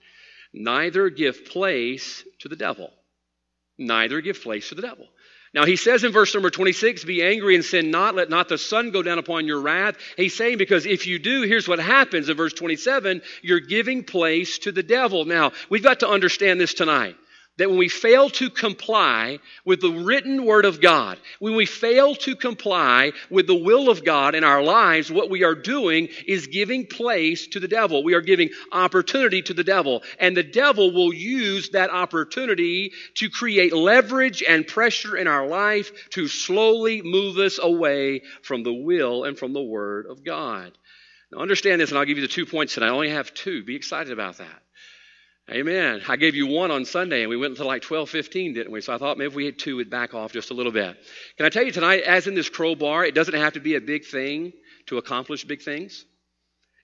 Neither 0.54 1.12
give 1.12 1.46
place 1.46 2.24
to 2.40 2.48
the 2.48 2.56
devil. 2.56 2.92
Neither 3.78 4.22
give 4.22 4.42
place 4.42 4.70
to 4.70 4.76
the 4.76 4.82
devil. 4.82 5.08
Now 5.54 5.66
he 5.66 5.76
says 5.76 6.04
in 6.04 6.12
verse 6.12 6.34
number 6.34 6.50
26, 6.50 7.04
be 7.06 7.24
angry 7.24 7.56
and 7.56 7.66
sin 7.66 7.90
not, 7.90 8.16
let 8.16 8.30
not 8.30 8.50
the 8.50 8.58
sun 8.58 8.92
go 8.92 9.02
down 9.02 9.18
upon 9.18 9.48
your 9.48 9.62
wrath. 9.62 9.98
He's 10.16 10.36
saying 10.36 10.58
because 10.58 10.86
if 10.86 11.08
you 11.08 11.18
do, 11.18 11.42
here's 11.42 11.68
what 11.68 11.80
happens 11.80 12.30
in 12.30 12.38
verse 12.38 12.54
27, 12.54 13.22
you're 13.42 13.60
giving 13.60 14.04
place 14.04 14.60
to 14.60 14.72
the 14.72 14.84
devil. 14.84 15.26
Now, 15.26 15.52
we've 15.70 15.84
got 15.84 16.02
to 16.02 16.10
understand 16.10 16.60
this 16.60 16.74
tonight 16.74 17.16
that 17.60 17.70
when 17.70 17.78
we 17.78 17.90
fail 17.90 18.30
to 18.30 18.50
comply 18.50 19.40
with 19.66 19.82
the 19.82 19.92
written 19.92 20.46
word 20.46 20.66
of 20.66 20.82
God, 20.82 21.20
when 21.40 21.56
we 21.56 21.66
fail 21.66 22.16
to 22.16 22.36
comply 22.36 23.12
with 23.30 23.48
the 23.48 23.56
will 23.56 23.90
of 23.90 24.04
God 24.04 24.34
in 24.34 24.44
our 24.44 24.64
lives, 24.64 25.12
what 25.12 25.30
we 25.30 25.44
are 25.44 25.56
doing 25.56 26.08
is 26.26 26.48
giving 26.48 26.88
place 26.88 27.48
to 27.48 27.60
the 27.60 27.68
devil. 27.68 28.04
We 28.04 28.14
are 28.14 28.22
giving 28.22 28.50
opportunity 28.72 29.42
to 29.44 29.54
the 29.54 29.64
devil. 29.64 30.04
And 30.20 30.36
the 30.36 30.44
devil 30.44 30.92
will 30.94 31.14
use 31.14 31.70
that 31.72 31.92
opportunity 31.92 32.94
to 33.16 33.30
create 33.30 33.74
leverage 33.74 34.42
and 34.42 34.66
pressure 34.66 35.18
in 35.18 35.28
our 35.28 35.46
life 35.46 35.92
to 36.12 36.28
slowly 36.28 37.02
move 37.02 37.38
us 37.38 37.60
away 37.62 38.24
from 38.42 38.64
the 38.64 38.74
will 38.74 39.26
and 39.26 39.38
from 39.38 39.52
the 39.54 39.62
word 39.62 40.06
of 40.10 40.24
God. 40.24 40.78
Now 41.32 41.40
understand 41.40 41.82
this, 41.82 41.90
and 41.90 42.00
I'll 42.00 42.06
give 42.06 42.18
you 42.18 42.26
the 42.26 42.34
two 42.34 42.46
points 42.46 42.74
tonight. 42.74 42.88
I 42.88 42.92
only 42.92 43.10
have 43.10 43.34
two. 43.34 43.64
Be 43.64 43.76
excited 43.76 44.14
about 44.14 44.38
that. 44.38 44.62
Amen. 45.52 46.02
I 46.08 46.16
gave 46.16 46.36
you 46.36 46.46
one 46.46 46.70
on 46.70 46.86
Sunday 46.86 47.22
and 47.22 47.30
we 47.30 47.36
went 47.36 47.52
until 47.52 47.66
like 47.66 47.82
12:15, 47.82 48.54
didn't 48.54 48.72
we? 48.72 48.82
So 48.82 48.94
I 48.94 49.00
thought 49.00 49.18
maybe 49.18 49.30
if 49.30 49.36
we 49.36 49.46
had 49.46 49.58
two, 49.58 49.78
we'd 49.78 49.90
back 49.90 50.14
off 50.14 50.32
just 50.32 50.52
a 50.52 50.54
little 50.54 50.72
bit. 50.72 50.96
Can 51.38 51.46
I 51.48 51.50
tell 51.50 51.64
you 51.64 51.72
tonight, 51.72 52.04
as 52.04 52.28
in 52.28 52.36
this 52.36 52.50
crowbar, 52.50 53.04
it 53.04 53.16
doesn't 53.16 53.34
have 53.34 53.54
to 53.54 53.60
be 53.60 53.74
a 53.74 53.82
big 53.82 54.06
thing 54.06 54.54
to 54.88 55.00
accomplish 55.00 55.46
big 55.46 55.64
things. 55.64 56.06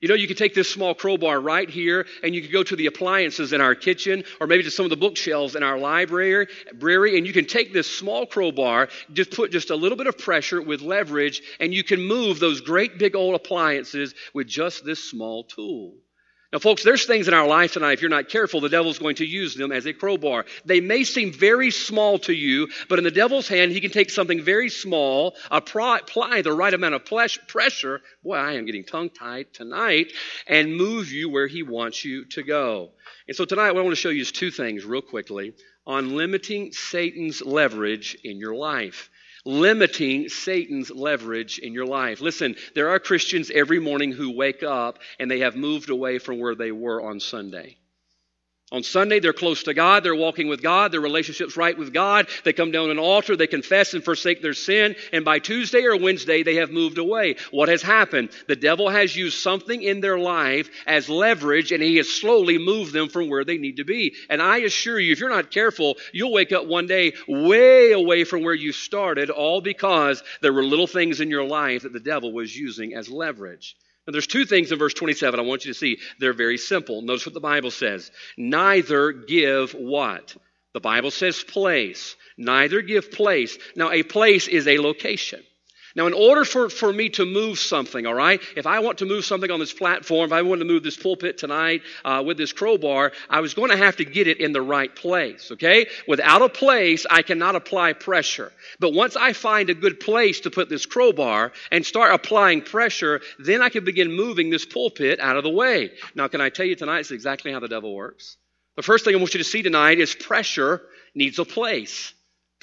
You 0.01 0.09
know, 0.09 0.15
you 0.15 0.27
could 0.27 0.37
take 0.37 0.55
this 0.55 0.69
small 0.69 0.95
crowbar 0.95 1.39
right 1.39 1.69
here 1.69 2.07
and 2.23 2.33
you 2.33 2.41
could 2.41 2.51
go 2.51 2.63
to 2.63 2.75
the 2.75 2.87
appliances 2.87 3.53
in 3.53 3.61
our 3.61 3.75
kitchen 3.75 4.23
or 4.41 4.47
maybe 4.47 4.63
to 4.63 4.71
some 4.71 4.85
of 4.85 4.89
the 4.89 4.97
bookshelves 4.97 5.55
in 5.55 5.61
our 5.61 5.77
library, 5.77 6.47
and 6.81 7.27
you 7.27 7.33
can 7.33 7.45
take 7.45 7.71
this 7.71 7.89
small 7.89 8.25
crowbar, 8.25 8.89
just 9.13 9.31
put 9.31 9.51
just 9.51 9.69
a 9.69 9.75
little 9.75 9.97
bit 9.97 10.07
of 10.07 10.17
pressure 10.17 10.61
with 10.61 10.81
leverage, 10.81 11.41
and 11.59 11.73
you 11.73 11.83
can 11.83 12.01
move 12.01 12.39
those 12.39 12.61
great 12.61 12.97
big 12.97 13.15
old 13.15 13.35
appliances 13.35 14.15
with 14.33 14.47
just 14.47 14.83
this 14.85 15.03
small 15.03 15.43
tool. 15.43 15.95
Now, 16.55 16.59
folks, 16.59 16.85
there's 16.85 17.05
things 17.05 17.27
in 17.27 17.33
our 17.33 17.45
life 17.45 17.73
tonight, 17.73 17.95
if 17.95 18.01
you're 18.01 18.09
not 18.09 18.29
careful, 18.29 18.61
the 18.61 18.69
devil's 18.69 18.97
going 18.97 19.17
to 19.17 19.25
use 19.25 19.55
them 19.55 19.73
as 19.73 19.85
a 19.85 19.91
crowbar. 19.91 20.45
They 20.63 20.79
may 20.79 21.03
seem 21.03 21.33
very 21.33 21.69
small 21.69 22.17
to 22.19 22.31
you, 22.33 22.69
but 22.87 22.97
in 22.97 23.03
the 23.03 23.11
devil's 23.11 23.49
hand, 23.49 23.73
he 23.73 23.81
can 23.81 23.91
take 23.91 24.09
something 24.09 24.41
very 24.41 24.69
small, 24.69 25.35
apply 25.51 26.43
the 26.43 26.53
right 26.53 26.73
amount 26.73 26.95
of 26.95 27.03
pressure. 27.03 28.01
Boy, 28.23 28.35
I 28.35 28.53
am 28.53 28.65
getting 28.65 28.85
tongue 28.85 29.09
tied 29.09 29.51
tonight, 29.51 30.13
and 30.47 30.77
move 30.77 31.11
you 31.11 31.29
where 31.29 31.47
he 31.47 31.61
wants 31.61 32.05
you 32.05 32.23
to 32.29 32.41
go. 32.41 32.91
And 33.27 33.35
so 33.35 33.43
tonight, 33.43 33.73
what 33.73 33.79
I 33.79 33.83
want 33.83 33.91
to 33.91 34.01
show 34.01 34.07
you 34.07 34.21
is 34.21 34.31
two 34.31 34.49
things 34.49 34.85
real 34.85 35.01
quickly. 35.01 35.55
on 35.87 36.15
limiting 36.15 36.71
Satan's 36.71 37.41
leverage 37.41 38.17
in 38.23 38.37
your 38.39 38.55
life. 38.55 39.09
Limiting 39.45 40.29
Satan's 40.29 40.89
leverage 40.89 41.59
in 41.59 41.73
your 41.73 41.85
life. 41.85 42.19
Listen, 42.19 42.55
there 42.73 42.89
are 42.89 42.99
Christians 42.99 43.51
every 43.51 43.79
morning 43.79 44.11
who 44.11 44.35
wake 44.35 44.63
up 44.63 44.99
and 45.19 45.29
they 45.29 45.39
have 45.39 45.55
moved 45.55 45.89
away 45.89 46.17
from 46.17 46.39
where 46.39 46.55
they 46.55 46.71
were 46.71 47.01
on 47.01 47.19
Sunday. 47.19 47.77
On 48.75 48.83
Sunday, 48.83 49.21
they're 49.21 49.31
close 49.31 49.63
to 49.63 49.73
God. 49.73 50.03
They're 50.03 50.13
walking 50.13 50.49
with 50.49 50.61
God. 50.61 50.91
Their 50.91 50.99
relationship's 50.99 51.55
right 51.55 51.77
with 51.77 51.93
God. 51.93 52.27
They 52.43 52.51
come 52.51 52.71
down 52.71 52.91
an 52.91 52.99
altar. 52.99 53.37
They 53.37 53.47
confess 53.47 53.93
and 53.93 54.03
forsake 54.03 54.41
their 54.41 54.53
sin. 54.53 54.97
And 55.13 55.23
by 55.23 55.39
Tuesday 55.39 55.85
or 55.85 55.95
Wednesday, 55.95 56.43
they 56.43 56.55
have 56.55 56.71
moved 56.71 56.97
away. 56.97 57.37
What 57.51 57.69
has 57.69 57.81
happened? 57.81 58.31
The 58.49 58.57
devil 58.57 58.89
has 58.89 59.15
used 59.15 59.39
something 59.39 59.81
in 59.81 60.01
their 60.01 60.19
life 60.19 60.69
as 60.85 61.07
leverage, 61.07 61.71
and 61.71 61.81
he 61.81 61.95
has 61.95 62.11
slowly 62.11 62.57
moved 62.57 62.91
them 62.91 63.07
from 63.07 63.29
where 63.29 63.45
they 63.45 63.57
need 63.57 63.77
to 63.77 63.85
be. 63.85 64.13
And 64.29 64.41
I 64.41 64.57
assure 64.57 64.99
you, 64.99 65.13
if 65.13 65.21
you're 65.21 65.29
not 65.29 65.51
careful, 65.51 65.95
you'll 66.11 66.33
wake 66.33 66.51
up 66.51 66.65
one 66.65 66.85
day 66.85 67.13
way 67.29 67.93
away 67.93 68.25
from 68.25 68.43
where 68.43 68.53
you 68.53 68.73
started, 68.73 69.29
all 69.29 69.61
because 69.61 70.21
there 70.41 70.51
were 70.51 70.65
little 70.65 70.85
things 70.85 71.21
in 71.21 71.29
your 71.29 71.45
life 71.45 71.83
that 71.83 71.93
the 71.93 71.99
devil 72.01 72.33
was 72.33 72.53
using 72.53 72.93
as 72.93 73.09
leverage. 73.09 73.77
Now, 74.07 74.11
there's 74.11 74.27
two 74.27 74.45
things 74.45 74.71
in 74.71 74.77
verse 74.77 74.93
27 74.93 75.39
I 75.39 75.43
want 75.43 75.65
you 75.65 75.73
to 75.73 75.79
see. 75.79 75.99
They're 76.19 76.33
very 76.33 76.57
simple. 76.57 77.01
Notice 77.01 77.25
what 77.25 77.33
the 77.33 77.39
Bible 77.39 77.71
says. 77.71 78.11
Neither 78.37 79.11
give 79.11 79.71
what? 79.71 80.35
The 80.73 80.79
Bible 80.79 81.11
says 81.11 81.43
place. 81.43 82.15
Neither 82.37 82.81
give 82.81 83.11
place. 83.11 83.57
Now, 83.75 83.91
a 83.91 84.03
place 84.03 84.47
is 84.47 84.67
a 84.67 84.77
location. 84.77 85.41
Now, 85.95 86.07
in 86.07 86.13
order 86.13 86.43
for, 86.43 86.69
for 86.69 86.91
me 86.91 87.07
to 87.11 87.25
move 87.25 87.57
something, 87.57 88.05
all 88.05 88.13
right, 88.13 88.41
if 88.57 88.67
I 88.67 88.79
want 88.79 88.97
to 88.97 89.05
move 89.05 89.23
something 89.23 89.49
on 89.49 89.61
this 89.61 89.71
platform, 89.71 90.25
if 90.25 90.33
I 90.33 90.41
want 90.41 90.59
to 90.59 90.65
move 90.65 90.83
this 90.83 90.97
pulpit 90.97 91.37
tonight 91.37 91.83
uh, 92.03 92.21
with 92.25 92.37
this 92.37 92.51
crowbar, 92.51 93.13
I 93.29 93.39
was 93.39 93.53
going 93.53 93.71
to 93.71 93.77
have 93.77 93.95
to 93.97 94.05
get 94.05 94.27
it 94.27 94.41
in 94.41 94.51
the 94.51 94.61
right 94.61 94.93
place, 94.93 95.51
okay? 95.53 95.87
Without 96.05 96.41
a 96.41 96.49
place, 96.49 97.05
I 97.09 97.21
cannot 97.21 97.55
apply 97.55 97.93
pressure. 97.93 98.51
But 98.77 98.93
once 98.93 99.15
I 99.15 99.31
find 99.31 99.69
a 99.69 99.73
good 99.73 100.01
place 100.01 100.41
to 100.41 100.51
put 100.51 100.67
this 100.67 100.85
crowbar 100.85 101.53
and 101.71 101.85
start 101.85 102.13
applying 102.13 102.61
pressure, 102.61 103.21
then 103.39 103.61
I 103.61 103.69
can 103.69 103.85
begin 103.85 104.11
moving 104.11 104.49
this 104.49 104.65
pulpit 104.65 105.21
out 105.21 105.37
of 105.37 105.43
the 105.43 105.49
way. 105.49 105.91
Now, 106.13 106.27
can 106.27 106.41
I 106.41 106.49
tell 106.49 106.65
you 106.65 106.75
tonight, 106.75 106.99
it's 106.99 107.11
exactly 107.11 107.53
how 107.53 107.61
the 107.61 107.69
devil 107.69 107.95
works. 107.95 108.35
The 108.75 108.83
first 108.83 109.05
thing 109.05 109.15
I 109.15 109.19
want 109.19 109.33
you 109.33 109.37
to 109.37 109.45
see 109.45 109.61
tonight 109.61 109.99
is 109.99 110.13
pressure 110.13 110.81
needs 111.13 111.39
a 111.39 111.45
place. 111.45 112.13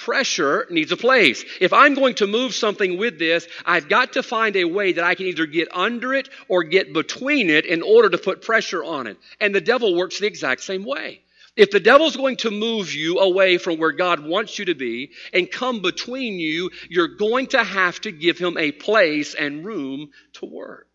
Pressure 0.05 0.67
needs 0.69 0.91
a 0.91 0.97
place. 0.97 1.45
If 1.61 1.73
I'm 1.73 1.95
going 1.95 2.17
to 2.17 2.27
move 2.27 2.55
something 2.55 2.99
with 2.99 3.21
this, 3.21 3.47
I've 3.65 3.89
got 3.89 4.15
to 4.15 4.23
find 4.25 4.57
a 4.57 4.65
way 4.65 4.95
that 4.95 5.05
I 5.05 5.15
can 5.15 5.27
either 5.27 5.47
get 5.47 5.69
under 5.73 6.13
it 6.13 6.29
or 6.49 6.65
get 6.65 6.93
between 6.93 7.51
it 7.51 7.67
in 7.67 7.83
order 7.83 8.09
to 8.11 8.19
put 8.19 8.43
pressure 8.43 8.83
on 8.83 9.07
it. 9.07 9.17
And 9.41 9.55
the 9.55 9.61
devil 9.61 9.95
works 9.95 10.19
the 10.19 10.27
exact 10.27 10.63
same 10.63 10.85
way. 10.85 11.21
If 11.55 11.71
the 11.71 11.79
devil's 11.79 12.17
going 12.17 12.39
to 12.39 12.51
move 12.51 12.93
you 12.93 13.21
away 13.21 13.59
from 13.59 13.79
where 13.79 13.93
God 13.93 14.27
wants 14.27 14.59
you 14.59 14.65
to 14.65 14.75
be 14.75 15.13
and 15.33 15.49
come 15.49 15.83
between 15.83 16.41
you, 16.41 16.71
you're 16.91 17.17
going 17.17 17.47
to 17.49 17.63
have 17.63 18.01
to 18.01 18.11
give 18.11 18.39
him 18.39 18.59
a 18.59 18.73
place 18.73 19.35
and 19.35 19.65
room 19.65 20.11
to 20.35 20.47
work. 20.47 20.89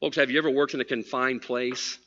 Folks, 0.00 0.16
have 0.16 0.30
you 0.30 0.38
ever 0.38 0.50
worked 0.50 0.74
in 0.74 0.80
a 0.80 0.84
confined 0.84 1.42
place? 1.42 1.98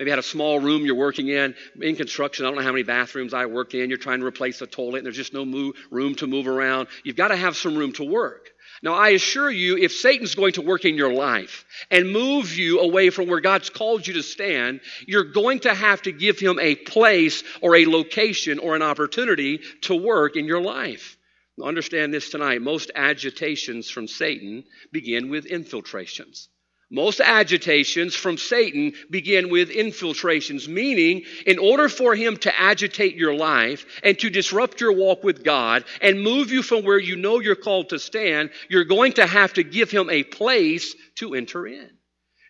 Maybe 0.00 0.08
had 0.08 0.18
a 0.18 0.22
small 0.22 0.58
room 0.58 0.86
you're 0.86 0.94
working 0.94 1.28
in. 1.28 1.54
In 1.78 1.94
construction, 1.94 2.46
I 2.46 2.48
don't 2.48 2.56
know 2.56 2.64
how 2.64 2.72
many 2.72 2.84
bathrooms 2.84 3.34
I 3.34 3.44
worked 3.44 3.74
in. 3.74 3.90
You're 3.90 3.98
trying 3.98 4.20
to 4.20 4.26
replace 4.26 4.62
a 4.62 4.66
toilet, 4.66 4.96
and 5.00 5.04
there's 5.04 5.14
just 5.14 5.34
no 5.34 5.44
move, 5.44 5.76
room 5.90 6.14
to 6.14 6.26
move 6.26 6.48
around. 6.48 6.88
You've 7.04 7.16
got 7.16 7.28
to 7.28 7.36
have 7.36 7.54
some 7.54 7.76
room 7.76 7.92
to 7.92 8.04
work. 8.04 8.48
Now, 8.82 8.94
I 8.94 9.10
assure 9.10 9.50
you, 9.50 9.76
if 9.76 9.92
Satan's 9.92 10.34
going 10.34 10.54
to 10.54 10.62
work 10.62 10.86
in 10.86 10.94
your 10.94 11.12
life 11.12 11.66
and 11.90 12.10
move 12.10 12.56
you 12.56 12.80
away 12.80 13.10
from 13.10 13.28
where 13.28 13.40
God's 13.40 13.68
called 13.68 14.06
you 14.06 14.14
to 14.14 14.22
stand, 14.22 14.80
you're 15.06 15.32
going 15.32 15.60
to 15.60 15.74
have 15.74 16.00
to 16.02 16.12
give 16.12 16.38
him 16.38 16.58
a 16.58 16.76
place 16.76 17.44
or 17.60 17.76
a 17.76 17.84
location 17.84 18.58
or 18.58 18.76
an 18.76 18.82
opportunity 18.82 19.60
to 19.82 19.94
work 19.94 20.34
in 20.34 20.46
your 20.46 20.62
life. 20.62 21.18
Now, 21.58 21.66
understand 21.66 22.14
this 22.14 22.30
tonight. 22.30 22.62
Most 22.62 22.90
agitations 22.94 23.90
from 23.90 24.08
Satan 24.08 24.64
begin 24.92 25.28
with 25.28 25.44
infiltrations. 25.44 26.48
Most 26.92 27.20
agitations 27.20 28.16
from 28.16 28.36
Satan 28.36 28.94
begin 29.08 29.48
with 29.48 29.70
infiltrations, 29.70 30.68
meaning, 30.68 31.22
in 31.46 31.60
order 31.60 31.88
for 31.88 32.16
him 32.16 32.36
to 32.38 32.60
agitate 32.60 33.14
your 33.14 33.32
life 33.32 33.86
and 34.02 34.18
to 34.18 34.28
disrupt 34.28 34.80
your 34.80 34.92
walk 34.92 35.22
with 35.22 35.44
God 35.44 35.84
and 36.02 36.20
move 36.20 36.50
you 36.50 36.62
from 36.62 36.84
where 36.84 36.98
you 36.98 37.14
know 37.14 37.38
you're 37.38 37.54
called 37.54 37.90
to 37.90 38.00
stand, 38.00 38.50
you're 38.68 38.84
going 38.84 39.12
to 39.14 39.26
have 39.26 39.52
to 39.52 39.62
give 39.62 39.92
him 39.92 40.10
a 40.10 40.24
place 40.24 40.96
to 41.16 41.34
enter 41.34 41.64
in. 41.68 41.90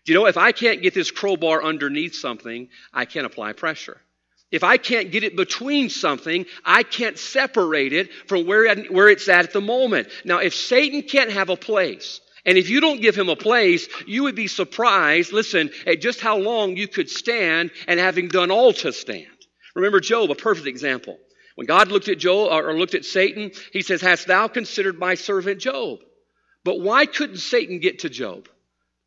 Do 0.05 0.11
you 0.11 0.17
know, 0.17 0.25
if 0.25 0.37
I 0.37 0.51
can't 0.51 0.81
get 0.81 0.95
this 0.95 1.11
crowbar 1.11 1.63
underneath 1.63 2.15
something, 2.15 2.69
I 2.91 3.05
can't 3.05 3.27
apply 3.27 3.53
pressure. 3.53 4.01
If 4.49 4.63
I 4.63 4.77
can't 4.77 5.11
get 5.11 5.23
it 5.23 5.35
between 5.35 5.89
something, 5.89 6.47
I 6.65 6.81
can't 6.81 7.19
separate 7.19 7.93
it 7.93 8.11
from 8.27 8.47
where, 8.47 8.75
where 8.85 9.07
it's 9.07 9.29
at 9.29 9.45
at 9.45 9.53
the 9.53 9.61
moment. 9.61 10.09
Now, 10.25 10.39
if 10.39 10.55
Satan 10.55 11.03
can't 11.03 11.31
have 11.31 11.49
a 11.49 11.55
place, 11.55 12.19
and 12.45 12.57
if 12.57 12.69
you 12.69 12.81
don't 12.81 13.01
give 13.01 13.15
him 13.15 13.29
a 13.29 13.35
place, 13.35 13.87
you 14.07 14.23
would 14.23 14.35
be 14.35 14.47
surprised, 14.47 15.31
listen, 15.31 15.69
at 15.85 16.01
just 16.01 16.19
how 16.19 16.37
long 16.37 16.75
you 16.75 16.87
could 16.87 17.09
stand 17.09 17.71
and 17.87 17.99
having 17.99 18.29
done 18.29 18.49
all 18.49 18.73
to 18.73 18.91
stand. 18.91 19.27
Remember 19.75 19.99
Job, 19.99 20.31
a 20.31 20.35
perfect 20.35 20.67
example. 20.67 21.17
When 21.55 21.67
God 21.67 21.89
looked 21.89 22.07
at 22.07 22.17
Job 22.17 22.51
or 22.51 22.73
looked 22.73 22.95
at 22.95 23.05
Satan, 23.05 23.51
he 23.71 23.81
says, 23.81 24.01
Hast 24.01 24.27
thou 24.27 24.47
considered 24.47 24.97
my 24.97 25.15
servant 25.15 25.59
Job? 25.59 25.99
But 26.63 26.79
why 26.79 27.05
couldn't 27.05 27.37
Satan 27.37 27.79
get 27.79 27.99
to 27.99 28.09
Job? 28.09 28.47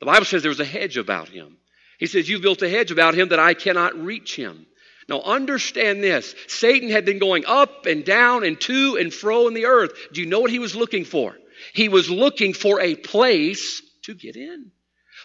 The 0.00 0.06
Bible 0.06 0.26
says 0.26 0.42
there 0.42 0.50
was 0.50 0.60
a 0.60 0.64
hedge 0.64 0.96
about 0.96 1.28
him. 1.28 1.56
He 1.98 2.06
says, 2.06 2.28
You've 2.28 2.42
built 2.42 2.62
a 2.62 2.68
hedge 2.68 2.90
about 2.90 3.14
him 3.14 3.30
that 3.30 3.38
I 3.38 3.54
cannot 3.54 3.96
reach 3.96 4.36
him. 4.36 4.66
Now 5.08 5.20
understand 5.20 6.02
this. 6.02 6.34
Satan 6.46 6.88
had 6.88 7.04
been 7.04 7.18
going 7.18 7.44
up 7.46 7.86
and 7.86 8.04
down 8.04 8.44
and 8.44 8.60
to 8.62 8.96
and 8.96 9.12
fro 9.12 9.48
in 9.48 9.54
the 9.54 9.66
earth. 9.66 9.92
Do 10.12 10.20
you 10.20 10.26
know 10.26 10.40
what 10.40 10.50
he 10.50 10.58
was 10.58 10.74
looking 10.74 11.04
for? 11.04 11.36
He 11.72 11.88
was 11.88 12.10
looking 12.10 12.52
for 12.52 12.80
a 12.80 12.94
place 12.94 13.82
to 14.02 14.14
get 14.14 14.36
in. 14.36 14.70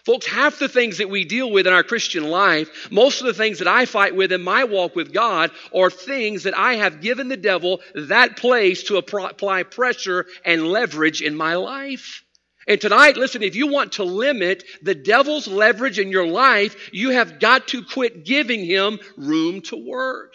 Folks, 0.04 0.26
half 0.26 0.58
the 0.58 0.68
things 0.68 0.98
that 0.98 1.10
we 1.10 1.24
deal 1.24 1.50
with 1.50 1.66
in 1.66 1.72
our 1.72 1.82
Christian 1.82 2.24
life, 2.24 2.90
most 2.90 3.20
of 3.20 3.26
the 3.26 3.34
things 3.34 3.58
that 3.58 3.68
I 3.68 3.84
fight 3.84 4.16
with 4.16 4.32
in 4.32 4.42
my 4.42 4.64
walk 4.64 4.96
with 4.96 5.12
God, 5.12 5.50
are 5.74 5.90
things 5.90 6.44
that 6.44 6.56
I 6.56 6.74
have 6.74 7.02
given 7.02 7.28
the 7.28 7.36
devil 7.36 7.80
that 7.94 8.36
place 8.36 8.84
to 8.84 8.96
apply 8.96 9.64
pressure 9.64 10.26
and 10.44 10.66
leverage 10.66 11.20
in 11.20 11.36
my 11.36 11.56
life. 11.56 12.24
And 12.66 12.80
tonight, 12.80 13.16
listen, 13.16 13.42
if 13.42 13.56
you 13.56 13.66
want 13.66 13.92
to 13.92 14.04
limit 14.04 14.64
the 14.82 14.94
devil's 14.94 15.48
leverage 15.48 15.98
in 15.98 16.10
your 16.10 16.26
life, 16.26 16.90
you 16.92 17.10
have 17.10 17.40
got 17.40 17.68
to 17.68 17.82
quit 17.82 18.24
giving 18.24 18.64
him 18.64 19.00
room 19.16 19.60
to 19.62 19.76
work. 19.76 20.34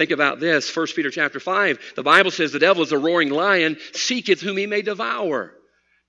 Think 0.00 0.12
about 0.12 0.40
this. 0.40 0.74
1 0.74 0.86
Peter 0.96 1.10
chapter 1.10 1.38
5, 1.38 1.92
the 1.94 2.02
Bible 2.02 2.30
says 2.30 2.52
the 2.52 2.58
devil 2.58 2.82
is 2.82 2.90
a 2.90 2.96
roaring 2.96 3.28
lion, 3.28 3.76
seeketh 3.92 4.40
whom 4.40 4.56
he 4.56 4.64
may 4.64 4.80
devour. 4.80 5.52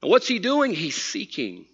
Now, 0.01 0.07
what's 0.07 0.29
he 0.29 0.39
doing? 0.39 0.71
He's 0.71 0.95
seeking. 0.95 1.65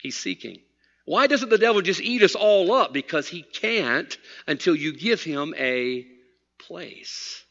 He's 0.00 0.16
seeking. 0.16 0.58
Why 1.04 1.26
doesn't 1.26 1.48
the 1.48 1.58
devil 1.58 1.82
just 1.82 2.00
eat 2.00 2.22
us 2.22 2.36
all 2.36 2.70
up? 2.70 2.92
Because 2.92 3.26
he 3.26 3.42
can't 3.42 4.16
until 4.46 4.76
you 4.76 4.96
give 4.96 5.20
him 5.20 5.52
a 5.58 6.06
place. 6.60 7.42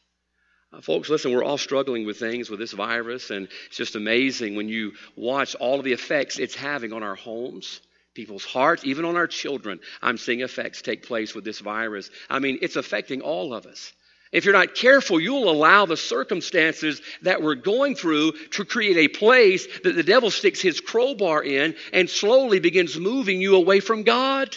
Uh, 0.72 0.80
folks, 0.80 1.10
listen, 1.10 1.30
we're 1.30 1.44
all 1.44 1.58
struggling 1.58 2.06
with 2.06 2.18
things 2.18 2.48
with 2.48 2.60
this 2.60 2.72
virus, 2.72 3.28
and 3.28 3.46
it's 3.66 3.76
just 3.76 3.94
amazing 3.94 4.56
when 4.56 4.70
you 4.70 4.92
watch 5.16 5.54
all 5.56 5.78
of 5.78 5.84
the 5.84 5.92
effects 5.92 6.38
it's 6.38 6.54
having 6.54 6.94
on 6.94 7.02
our 7.02 7.14
homes 7.14 7.82
people's 8.14 8.44
hearts, 8.44 8.84
even 8.84 9.04
on 9.04 9.16
our 9.16 9.26
children. 9.26 9.80
I'm 10.00 10.18
seeing 10.18 10.40
effects 10.40 10.82
take 10.82 11.06
place 11.06 11.34
with 11.34 11.44
this 11.44 11.60
virus. 11.60 12.10
I 12.28 12.38
mean, 12.38 12.58
it's 12.62 12.76
affecting 12.76 13.20
all 13.20 13.54
of 13.54 13.66
us. 13.66 13.92
If 14.32 14.46
you're 14.46 14.54
not 14.54 14.74
careful, 14.74 15.20
you'll 15.20 15.50
allow 15.50 15.84
the 15.84 15.96
circumstances 15.96 17.02
that 17.20 17.42
we're 17.42 17.54
going 17.54 17.94
through 17.94 18.32
to 18.52 18.64
create 18.64 18.96
a 18.96 19.08
place 19.08 19.66
that 19.84 19.94
the 19.94 20.02
devil 20.02 20.30
sticks 20.30 20.62
his 20.62 20.80
crowbar 20.80 21.44
in 21.44 21.74
and 21.92 22.08
slowly 22.08 22.58
begins 22.58 22.98
moving 22.98 23.42
you 23.42 23.56
away 23.56 23.80
from 23.80 24.04
God. 24.04 24.56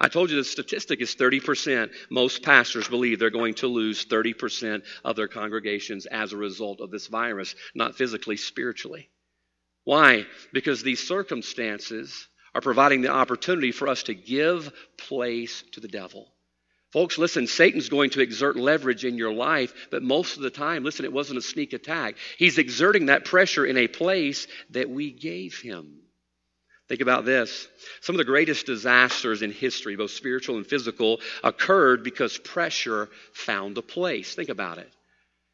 I 0.00 0.08
told 0.08 0.30
you 0.30 0.36
the 0.36 0.44
statistic 0.44 1.00
is 1.02 1.14
30%. 1.14 1.90
Most 2.10 2.42
pastors 2.42 2.88
believe 2.88 3.18
they're 3.18 3.30
going 3.30 3.54
to 3.56 3.68
lose 3.68 4.04
30% 4.06 4.82
of 5.04 5.14
their 5.14 5.28
congregations 5.28 6.06
as 6.06 6.32
a 6.32 6.38
result 6.38 6.80
of 6.80 6.90
this 6.90 7.06
virus, 7.06 7.54
not 7.74 7.94
physically, 7.94 8.38
spiritually. 8.38 9.10
Why? 9.84 10.26
Because 10.52 10.82
these 10.82 11.06
circumstances 11.06 12.26
are 12.54 12.60
providing 12.60 13.00
the 13.02 13.10
opportunity 13.10 13.72
for 13.72 13.88
us 13.88 14.04
to 14.04 14.14
give 14.14 14.72
place 14.96 15.64
to 15.72 15.80
the 15.80 15.88
devil. 15.88 16.32
Folks, 16.92 17.16
listen, 17.16 17.46
Satan's 17.46 17.88
going 17.88 18.10
to 18.10 18.20
exert 18.20 18.54
leverage 18.54 19.06
in 19.06 19.16
your 19.16 19.32
life, 19.32 19.72
but 19.90 20.02
most 20.02 20.36
of 20.36 20.42
the 20.42 20.50
time, 20.50 20.84
listen, 20.84 21.06
it 21.06 21.12
wasn't 21.12 21.38
a 21.38 21.42
sneak 21.42 21.72
attack. 21.72 22.16
He's 22.36 22.58
exerting 22.58 23.06
that 23.06 23.24
pressure 23.24 23.64
in 23.64 23.78
a 23.78 23.88
place 23.88 24.46
that 24.70 24.90
we 24.90 25.10
gave 25.10 25.58
him. 25.58 26.02
Think 26.88 27.00
about 27.00 27.24
this. 27.24 27.66
Some 28.02 28.14
of 28.14 28.18
the 28.18 28.24
greatest 28.24 28.66
disasters 28.66 29.40
in 29.40 29.50
history, 29.50 29.96
both 29.96 30.10
spiritual 30.10 30.58
and 30.58 30.66
physical, 30.66 31.20
occurred 31.42 32.04
because 32.04 32.36
pressure 32.36 33.08
found 33.32 33.78
a 33.78 33.82
place. 33.82 34.34
Think 34.34 34.50
about 34.50 34.76
it. 34.76 34.92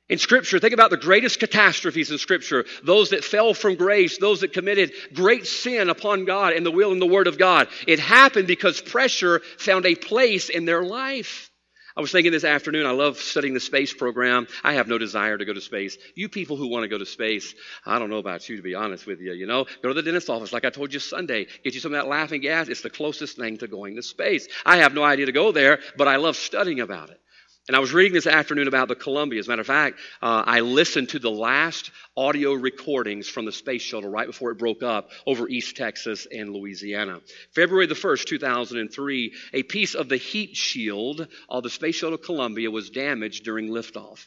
In 0.08 0.18
Scripture, 0.18 0.58
think 0.58 0.72
about 0.72 0.90
the 0.90 0.96
greatest 0.96 1.38
catastrophes 1.38 2.10
in 2.10 2.16
Scripture. 2.16 2.64
Those 2.82 3.10
that 3.10 3.24
fell 3.24 3.52
from 3.52 3.74
grace, 3.74 4.16
those 4.18 4.40
that 4.40 4.54
committed 4.54 4.92
great 5.12 5.46
sin 5.46 5.90
upon 5.90 6.24
God 6.24 6.54
and 6.54 6.64
the 6.64 6.70
will 6.70 6.92
and 6.92 7.02
the 7.02 7.06
Word 7.06 7.26
of 7.26 7.38
God. 7.38 7.68
It 7.86 8.00
happened 8.00 8.46
because 8.46 8.80
pressure 8.80 9.40
found 9.58 9.84
a 9.84 9.94
place 9.94 10.48
in 10.48 10.64
their 10.64 10.82
life. 10.82 11.50
I 11.94 12.00
was 12.00 12.12
thinking 12.12 12.30
this 12.30 12.44
afternoon, 12.44 12.86
I 12.86 12.92
love 12.92 13.18
studying 13.18 13.54
the 13.54 13.60
space 13.60 13.92
program. 13.92 14.46
I 14.62 14.74
have 14.74 14.86
no 14.86 14.98
desire 14.98 15.36
to 15.36 15.44
go 15.44 15.52
to 15.52 15.60
space. 15.60 15.98
You 16.14 16.28
people 16.28 16.56
who 16.56 16.68
want 16.68 16.84
to 16.84 16.88
go 16.88 16.96
to 16.96 17.04
space, 17.04 17.54
I 17.84 17.98
don't 17.98 18.08
know 18.08 18.18
about 18.18 18.48
you, 18.48 18.56
to 18.56 18.62
be 18.62 18.76
honest 18.76 19.04
with 19.04 19.20
you. 19.20 19.32
You 19.32 19.46
know, 19.46 19.66
go 19.82 19.88
to 19.88 19.94
the 19.94 20.02
dentist 20.02 20.30
office, 20.30 20.52
like 20.52 20.64
I 20.64 20.70
told 20.70 20.94
you 20.94 21.00
Sunday, 21.00 21.48
get 21.64 21.74
you 21.74 21.80
some 21.80 21.92
of 21.92 22.00
that 22.00 22.08
laughing 22.08 22.40
gas. 22.40 22.68
It's 22.68 22.82
the 22.82 22.88
closest 22.88 23.36
thing 23.36 23.58
to 23.58 23.66
going 23.66 23.96
to 23.96 24.02
space. 24.02 24.46
I 24.64 24.76
have 24.76 24.94
no 24.94 25.02
idea 25.02 25.26
to 25.26 25.32
go 25.32 25.50
there, 25.50 25.80
but 25.96 26.06
I 26.06 26.16
love 26.16 26.36
studying 26.36 26.78
about 26.78 27.10
it. 27.10 27.20
And 27.68 27.76
I 27.76 27.80
was 27.80 27.92
reading 27.92 28.14
this 28.14 28.26
afternoon 28.26 28.66
about 28.66 28.88
the 28.88 28.94
Columbia. 28.94 29.40
As 29.40 29.46
a 29.46 29.50
matter 29.50 29.60
of 29.60 29.66
fact, 29.66 29.98
uh, 30.22 30.42
I 30.46 30.60
listened 30.60 31.10
to 31.10 31.18
the 31.18 31.30
last 31.30 31.90
audio 32.16 32.54
recordings 32.54 33.28
from 33.28 33.44
the 33.44 33.52
space 33.52 33.82
shuttle 33.82 34.08
right 34.08 34.26
before 34.26 34.50
it 34.52 34.58
broke 34.58 34.82
up 34.82 35.10
over 35.26 35.46
East 35.46 35.76
Texas 35.76 36.26
and 36.32 36.48
Louisiana. 36.54 37.20
February 37.54 37.84
the 37.84 37.94
1st, 37.94 38.24
2003, 38.24 39.34
a 39.52 39.62
piece 39.64 39.94
of 39.94 40.08
the 40.08 40.16
heat 40.16 40.56
shield 40.56 41.28
of 41.50 41.62
the 41.62 41.68
space 41.68 41.96
shuttle 41.96 42.16
Columbia 42.16 42.70
was 42.70 42.88
damaged 42.88 43.44
during 43.44 43.68
liftoff. 43.68 44.26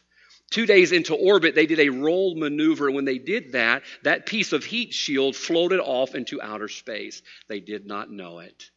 Two 0.50 0.66
days 0.66 0.92
into 0.92 1.14
orbit, 1.14 1.56
they 1.56 1.66
did 1.66 1.80
a 1.80 1.88
roll 1.88 2.36
maneuver. 2.36 2.92
When 2.92 3.06
they 3.06 3.18
did 3.18 3.52
that, 3.52 3.82
that 4.04 4.26
piece 4.26 4.52
of 4.52 4.64
heat 4.64 4.94
shield 4.94 5.34
floated 5.34 5.80
off 5.80 6.14
into 6.14 6.40
outer 6.40 6.68
space. 6.68 7.22
They 7.48 7.58
did 7.58 7.86
not 7.86 8.08
know 8.08 8.38
it. 8.38 8.70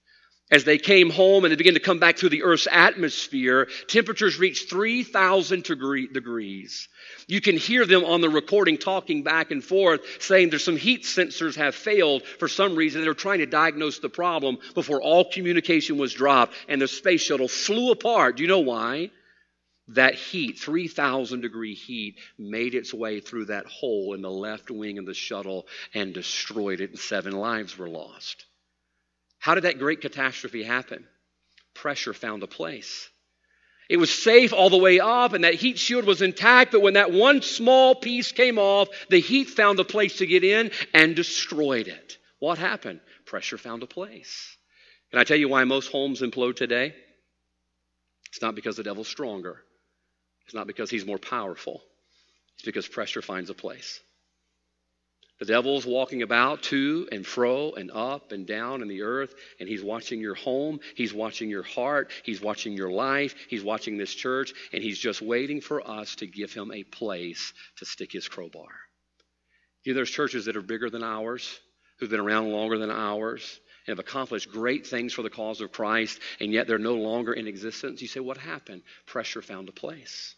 As 0.52 0.64
they 0.64 0.78
came 0.78 1.10
home 1.10 1.44
and 1.44 1.52
they 1.52 1.56
began 1.56 1.74
to 1.74 1.80
come 1.80 1.98
back 1.98 2.18
through 2.18 2.30
the 2.30 2.44
Earth's 2.44 2.68
atmosphere, 2.70 3.68
temperatures 3.88 4.38
reached 4.38 4.70
3,000 4.70 5.64
degree, 5.64 6.06
degrees. 6.06 6.88
You 7.28 7.42
can 7.42 7.58
hear 7.58 7.84
them 7.88 8.06
on 8.06 8.22
the 8.22 8.30
recording 8.30 8.78
talking 8.78 9.24
back 9.24 9.50
and 9.50 9.64
forth, 9.64 10.02
saying 10.22 10.52
there's 10.52 10.64
some 10.64 10.78
heat 10.78 11.04
sensors 11.04 11.56
have 11.56 11.74
failed 11.74 12.24
for 12.24 12.48
some 12.48 12.76
reason. 12.76 13.02
They're 13.02 13.16
trying 13.16 13.40
to 13.40 13.48
diagnose 13.48 13.98
the 13.98 14.10
problem 14.10 14.60
before 14.76 15.02
all 15.02 15.26
communication 15.26 15.98
was 15.98 16.14
dropped 16.14 16.54
and 16.68 16.80
the 16.80 16.88
space 16.88 17.22
shuttle 17.22 17.48
flew 17.48 17.90
apart. 17.90 18.38
Do 18.38 18.44
you 18.44 18.50
know 18.50 18.60
why? 18.60 19.10
That 19.90 20.14
heat, 20.14 20.60
3,000 20.60 21.42
degree 21.42 21.74
heat, 21.74 22.18
made 22.38 22.76
its 22.76 22.94
way 22.94 23.20
through 23.20 23.46
that 23.46 23.66
hole 23.66 24.14
in 24.14 24.22
the 24.22 24.32
left 24.32 24.70
wing 24.70 25.00
of 25.00 25.08
the 25.08 25.16
shuttle 25.16 25.66
and 25.96 26.14
destroyed 26.14 26.82
it, 26.82 26.92
and 26.92 27.00
seven 27.00 27.34
lives 27.34 27.76
were 27.80 27.90
lost. 27.90 28.46
How 29.46 29.54
did 29.54 29.66
that 29.66 29.78
great 29.78 30.02
catastrophe 30.02 30.64
happen? 30.64 31.06
Pressure 31.76 32.16
found 32.16 32.42
a 32.42 32.48
place. 32.48 33.08
It 33.88 33.98
was 33.98 34.12
safe 34.12 34.54
all 34.54 34.72
the 34.72 34.78
way 34.78 35.00
up, 35.00 35.34
and 35.34 35.44
that 35.44 35.54
heat 35.54 35.78
shield 35.78 36.06
was 36.06 36.24
intact, 36.24 36.72
but 36.72 36.82
when 36.82 36.96
that 36.96 37.12
one 37.12 37.44
small 37.44 37.94
piece 37.94 38.32
came 38.32 38.58
off, 38.58 38.90
the 39.12 39.20
heat 39.20 39.48
found 39.52 39.80
a 39.80 39.84
place 39.84 40.18
to 40.18 40.26
get 40.26 40.44
in 40.44 40.72
and 40.96 41.16
destroyed 41.16 41.88
it. 41.88 42.18
What 42.40 42.58
happened? 42.58 43.02
Pressure 43.28 43.60
found 43.60 43.84
a 43.84 43.86
place. 43.86 44.58
Can 45.12 45.20
I 45.20 45.26
tell 45.26 45.38
you 45.38 45.48
why 45.48 45.64
most 45.66 45.92
homes 45.92 46.22
implode 46.22 46.56
today? 46.56 46.96
It's 48.30 48.42
not 48.42 48.56
because 48.56 48.78
the 48.78 48.84
devil's 48.84 49.08
stronger, 49.08 49.62
it's 50.46 50.56
not 50.56 50.66
because 50.66 50.90
he's 50.90 51.06
more 51.06 51.20
powerful, 51.20 51.84
it's 52.56 52.66
because 52.66 52.88
pressure 52.88 53.22
finds 53.22 53.52
a 53.52 53.54
place. 53.54 54.00
The 55.40 55.46
devil's 55.46 55.86
walking 55.86 56.22
about 56.22 56.64
to 56.64 57.10
and 57.12 57.28
fro 57.28 57.74
and 57.74 57.92
up 57.92 58.32
and 58.32 58.48
down 58.48 58.82
in 58.82 58.88
the 58.88 59.02
earth, 59.02 59.36
and 59.60 59.68
he's 59.68 59.84
watching 59.84 60.22
your 60.22 60.36
home. 60.36 60.80
He's 60.96 61.14
watching 61.14 61.50
your 61.50 61.64
heart. 61.64 62.12
He's 62.24 62.40
watching 62.40 62.74
your 62.74 62.90
life. 62.90 63.36
He's 63.50 63.64
watching 63.64 63.98
this 63.98 64.14
church, 64.14 64.54
and 64.72 64.82
he's 64.82 64.98
just 64.98 65.22
waiting 65.22 65.60
for 65.60 65.86
us 65.86 66.16
to 66.18 66.28
give 66.28 66.54
him 66.54 66.72
a 66.72 66.84
place 66.84 67.54
to 67.78 67.86
stick 67.86 68.14
his 68.14 68.30
crowbar. 68.30 68.70
You 69.84 69.92
know, 69.92 69.98
there's 69.98 70.10
churches 70.10 70.46
that 70.46 70.56
are 70.56 70.62
bigger 70.62 70.90
than 70.90 71.04
ours, 71.04 71.60
who've 72.00 72.10
been 72.10 72.22
around 72.22 72.52
longer 72.52 72.78
than 72.78 72.90
ours, 72.90 73.60
and 73.86 73.98
have 73.98 74.00
accomplished 74.00 74.50
great 74.50 74.88
things 74.88 75.14
for 75.14 75.22
the 75.22 75.30
cause 75.30 75.60
of 75.60 75.72
Christ, 75.72 76.20
and 76.40 76.54
yet 76.54 76.66
they're 76.66 76.80
no 76.80 76.96
longer 76.96 77.34
in 77.34 77.46
existence. 77.46 78.02
You 78.02 78.08
say, 78.08 78.22
what 78.22 78.38
happened? 78.38 78.84
Pressure 79.06 79.42
found 79.42 79.68
a 79.68 79.74
place. 79.74 80.34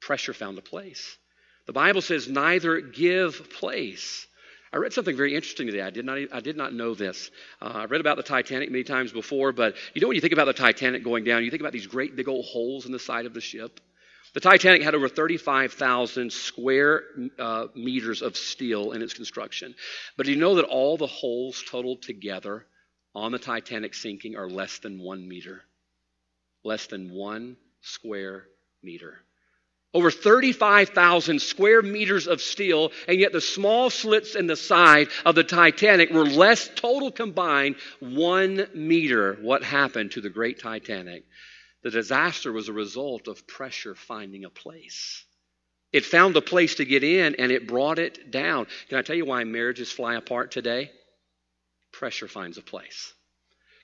Pressure 0.00 0.32
found 0.32 0.56
a 0.56 0.62
place. 0.62 1.18
The 1.66 1.72
Bible 1.72 2.00
says, 2.00 2.28
neither 2.28 2.80
give 2.80 3.50
place. 3.50 4.26
I 4.72 4.78
read 4.78 4.92
something 4.92 5.16
very 5.16 5.34
interesting 5.34 5.66
today. 5.66 5.82
I 5.82 5.90
did 5.90 6.04
not, 6.04 6.18
I 6.32 6.40
did 6.40 6.56
not 6.56 6.72
know 6.72 6.94
this. 6.94 7.30
Uh, 7.60 7.72
I 7.74 7.84
read 7.86 8.00
about 8.00 8.16
the 8.16 8.22
Titanic 8.22 8.70
many 8.70 8.84
times 8.84 9.12
before, 9.12 9.52
but 9.52 9.74
you 9.94 10.00
know 10.00 10.08
when 10.08 10.16
you 10.16 10.20
think 10.20 10.32
about 10.32 10.46
the 10.46 10.52
Titanic 10.52 11.02
going 11.02 11.24
down, 11.24 11.44
you 11.44 11.50
think 11.50 11.62
about 11.62 11.72
these 11.72 11.86
great 11.86 12.14
big 12.14 12.28
old 12.28 12.44
holes 12.44 12.86
in 12.86 12.92
the 12.92 12.98
side 12.98 13.26
of 13.26 13.34
the 13.34 13.40
ship. 13.40 13.80
The 14.34 14.40
Titanic 14.40 14.82
had 14.82 14.94
over 14.94 15.08
35,000 15.08 16.30
square 16.30 17.04
uh, 17.38 17.68
meters 17.74 18.22
of 18.22 18.36
steel 18.36 18.92
in 18.92 19.00
its 19.00 19.14
construction. 19.14 19.74
But 20.16 20.26
do 20.26 20.32
you 20.32 20.38
know 20.38 20.56
that 20.56 20.66
all 20.66 20.98
the 20.98 21.06
holes 21.06 21.64
totaled 21.66 22.02
together 22.02 22.66
on 23.14 23.32
the 23.32 23.38
Titanic 23.38 23.94
sinking 23.94 24.36
are 24.36 24.48
less 24.48 24.78
than 24.78 24.98
one 24.98 25.26
meter? 25.26 25.62
Less 26.64 26.86
than 26.86 27.10
one 27.10 27.56
square 27.80 28.44
meter. 28.82 29.22
Over 29.94 30.10
35,000 30.10 31.40
square 31.40 31.80
meters 31.80 32.26
of 32.26 32.42
steel, 32.42 32.92
and 33.08 33.18
yet 33.18 33.32
the 33.32 33.40
small 33.40 33.88
slits 33.88 34.34
in 34.34 34.46
the 34.46 34.56
side 34.56 35.08
of 35.24 35.34
the 35.34 35.44
Titanic 35.44 36.10
were 36.10 36.26
less 36.26 36.68
total 36.74 37.10
combined 37.10 37.76
one 38.00 38.66
meter. 38.74 39.38
What 39.40 39.62
happened 39.62 40.12
to 40.12 40.20
the 40.20 40.28
great 40.28 40.58
Titanic? 40.60 41.24
The 41.82 41.90
disaster 41.90 42.52
was 42.52 42.68
a 42.68 42.74
result 42.74 43.28
of 43.28 43.46
pressure 43.46 43.94
finding 43.94 44.44
a 44.44 44.50
place. 44.50 45.24
It 45.92 46.04
found 46.04 46.36
a 46.36 46.42
place 46.42 46.74
to 46.74 46.84
get 46.84 47.04
in 47.04 47.36
and 47.36 47.50
it 47.50 47.68
brought 47.68 47.98
it 47.98 48.30
down. 48.30 48.66
Can 48.88 48.98
I 48.98 49.02
tell 49.02 49.16
you 49.16 49.24
why 49.24 49.44
marriages 49.44 49.90
fly 49.90 50.16
apart 50.16 50.50
today? 50.50 50.90
Pressure 51.92 52.28
finds 52.28 52.58
a 52.58 52.62
place. 52.62 53.14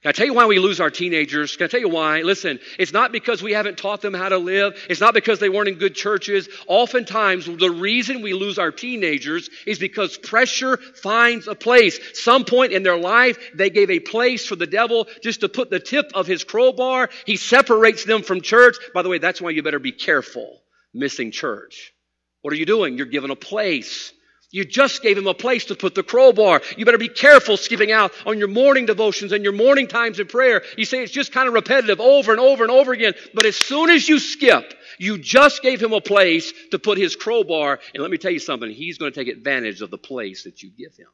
Can 0.03 0.09
I 0.09 0.13
tell 0.13 0.27
you 0.27 0.35
why 0.35 0.47
we 0.47 0.59
lose 0.59 0.81
our 0.81 0.91
teenagers? 0.91 1.57
Can 1.57 1.67
I 1.67 1.69
tell 1.69 1.79
you 1.79 1.89
why? 1.89 2.23
Listen, 2.23 2.59
it's 2.77 2.93
not 2.93 3.13
because 3.13 3.41
we 3.41 3.53
haven't 3.53 3.79
taught 3.79 4.01
them 4.01 4.15
how 4.15 4.29
to 4.29 4.39
live. 4.39 4.75
It's 4.91 5.01
not 5.01 5.15
because 5.15 5.39
they 5.39 5.49
weren't 5.49 5.69
in 5.69 5.77
good 5.77 5.95
churches. 5.95 6.49
Oftentimes, 6.67 7.47
the 7.47 7.71
reason 7.71 8.21
we 8.21 8.35
lose 8.35 8.59
our 8.59 8.73
teenagers 8.73 9.49
is 9.65 9.79
because 9.79 10.19
pressure 10.19 10.77
finds 10.77 11.47
a 11.47 11.55
place. 11.55 12.01
Some 12.21 12.45
point 12.45 12.73
in 12.73 12.83
their 12.83 12.97
life, 12.99 13.39
they 13.55 13.71
gave 13.71 13.91
a 13.91 14.01
place 14.01 14.45
for 14.45 14.57
the 14.57 14.67
devil 14.67 15.07
just 15.23 15.41
to 15.43 15.49
put 15.49 15.71
the 15.71 15.79
tip 15.79 16.11
of 16.15 16.27
his 16.27 16.43
crowbar. 16.43 17.09
He 17.25 17.37
separates 17.37 18.05
them 18.05 18.23
from 18.23 18.41
church. 18.41 18.77
By 18.93 19.03
the 19.03 19.09
way, 19.09 19.19
that's 19.19 19.41
why 19.41 19.51
you 19.51 19.63
better 19.63 19.79
be 19.79 19.93
careful 19.93 20.63
missing 20.93 21.31
church. 21.31 21.93
What 22.41 22.53
are 22.53 22.57
you 22.57 22.67
doing? 22.67 22.97
You're 22.97 23.07
given 23.07 23.31
a 23.31 23.37
place 23.37 24.13
you 24.53 24.67
just 24.67 25.03
gave 25.03 25.17
him 25.17 25.27
a 25.27 25.35
place 25.35 25.65
to 25.67 25.75
put 25.75 25.95
the 25.95 26.03
crowbar. 26.03 26.61
You 26.77 26.85
better 26.85 26.99
be 26.99 27.09
careful 27.09 27.57
skipping 27.57 27.91
out 27.91 28.13
on 28.27 28.39
your 28.39 28.49
morning 28.49 28.85
devotions 28.85 29.33
and 29.33 29.43
your 29.43 29.55
morning 29.55 29.89
times 29.89 30.21
of 30.21 30.29
prayer. 30.29 30.63
You 30.77 30.85
say 30.85 31.03
it's 31.03 31.11
just 31.11 31.33
kind 31.33 31.49
of 31.49 31.55
repetitive 31.55 32.01
over 32.01 32.33
and 32.33 32.41
over 32.41 32.63
and 32.63 32.71
over 32.71 32.93
again. 32.93 33.15
But 33.33 33.47
as 33.47 33.57
soon 33.57 33.89
as 33.89 34.07
you 34.07 34.19
skip, 34.19 34.75
you 34.99 35.17
just 35.17 35.63
gave 35.63 35.83
him 35.83 35.95
a 35.95 36.03
place 36.03 36.53
to 36.71 36.79
put 36.79 36.99
his 36.99 37.17
crowbar. 37.17 37.81
And 37.95 38.03
let 38.03 38.11
me 38.11 38.19
tell 38.19 38.31
you 38.31 38.39
something, 38.39 38.71
he's 38.71 38.99
going 38.99 39.11
to 39.11 39.19
take 39.19 39.35
advantage 39.35 39.81
of 39.81 39.91
the 39.91 39.99
place 39.99 40.45
that 40.45 40.63
you 40.63 40.71
give 40.71 40.95
him. 40.95 41.09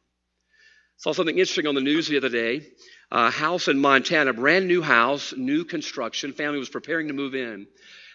Saw 0.97 1.13
something 1.13 1.39
interesting 1.39 1.69
on 1.69 1.77
the 1.77 1.81
news 1.81 2.09
the 2.09 2.17
other 2.17 2.29
day. 2.29 2.67
A 3.13 3.31
house 3.31 3.69
in 3.69 3.79
Montana, 3.79 4.33
brand 4.33 4.67
new 4.67 4.83
house, 4.83 5.33
new 5.37 5.65
construction. 5.65 6.33
Family 6.33 6.59
was 6.59 6.69
preparing 6.69 7.07
to 7.07 7.15
move 7.15 7.37
in. 7.37 7.69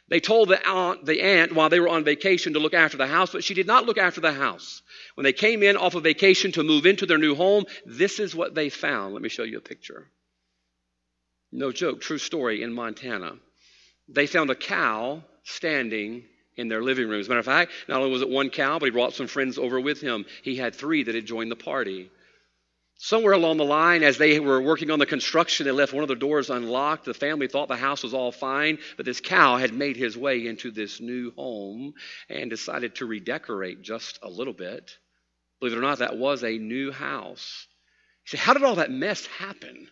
They 0.09 0.19
told 0.19 0.49
the 0.49 0.67
aunt, 0.67 1.05
the 1.05 1.21
aunt 1.21 1.55
while 1.55 1.69
they 1.69 1.79
were 1.79 1.88
on 1.88 2.03
vacation 2.03 2.53
to 2.53 2.59
look 2.59 2.73
after 2.73 2.97
the 2.97 3.07
house, 3.07 3.31
but 3.31 3.43
she 3.43 3.53
did 3.53 3.67
not 3.67 3.86
look 3.86 3.97
after 3.97 4.19
the 4.19 4.33
house. 4.33 4.81
When 5.15 5.23
they 5.23 5.34
came 5.34 5.62
in 5.62 5.78
off 5.78 5.95
of 5.95 6.04
vacation 6.04 6.52
to 6.54 6.63
move 6.63 6.86
into 6.86 7.06
their 7.06 7.17
new 7.17 7.36
home, 7.36 7.65
this 7.86 8.19
is 8.19 8.36
what 8.36 8.56
they 8.56 8.69
found. 8.69 9.13
Let 9.13 9.21
me 9.21 9.30
show 9.30 9.43
you 9.43 9.58
a 9.58 9.62
picture. 9.62 10.08
No 11.52 11.71
joke, 11.71 12.02
true 12.02 12.17
story 12.17 12.63
in 12.63 12.73
Montana. 12.73 13.38
They 14.08 14.26
found 14.26 14.49
a 14.49 14.56
cow 14.56 15.23
standing 15.43 16.23
in 16.56 16.67
their 16.67 16.82
living 16.82 17.08
room. 17.08 17.19
As 17.19 17.28
a 17.28 17.30
matter 17.30 17.39
of 17.39 17.45
fact, 17.45 17.71
not 17.88 17.99
only 17.99 18.12
was 18.12 18.21
it 18.21 18.30
one 18.30 18.49
cow, 18.49 18.80
but 18.80 18.86
he 18.86 18.91
brought 18.91 19.13
some 19.13 19.28
friends 19.28 19.58
over 19.58 19.80
with 19.80 20.02
him. 20.02 20.26
He 20.43 20.56
had 20.56 20.76
three 20.76 21.04
that 21.04 21.15
had 21.15 21.26
joined 21.26 21.52
the 21.52 21.56
party. 21.56 22.10
Somewhere 22.95 23.34
along 23.34 23.58
the 23.58 23.65
line, 23.65 24.04
as 24.04 24.17
they 24.17 24.39
were 24.39 24.62
working 24.62 24.89
on 24.89 24.99
the 24.99 25.06
construction, 25.06 25.65
they 25.65 25.71
left 25.71 25.93
one 25.93 26.04
of 26.04 26.10
the 26.10 26.15
doors 26.15 26.49
unlocked. 26.49 27.06
The 27.06 27.13
family 27.13 27.47
thought 27.47 27.67
the 27.67 27.76
house 27.76 28.04
was 28.04 28.13
all 28.13 28.32
fine, 28.32 28.78
but 28.97 29.06
this 29.06 29.19
cow 29.19 29.58
had 29.58 29.73
made 29.73 29.97
his 29.97 30.17
way 30.17 30.47
into 30.47 30.71
this 30.71 31.02
new 31.02 31.32
home 31.32 31.93
and 32.30 32.49
decided 32.49 32.95
to 32.95 33.06
redecorate 33.06 33.82
just 33.82 34.19
a 34.21 34.30
little 34.30 34.54
bit. 34.54 34.97
Believe 35.63 35.78
it 35.78 35.80
or 35.80 35.88
not, 35.88 35.99
that 35.99 36.17
was 36.17 36.43
a 36.43 36.58
new 36.58 36.91
house. 36.91 37.67
You 38.26 38.32
say, 38.32 38.38
how 38.38 38.52
did 38.52 38.63
all 38.63 38.76
that 38.76 38.91
mess 38.91 39.26
happen? 39.28 39.88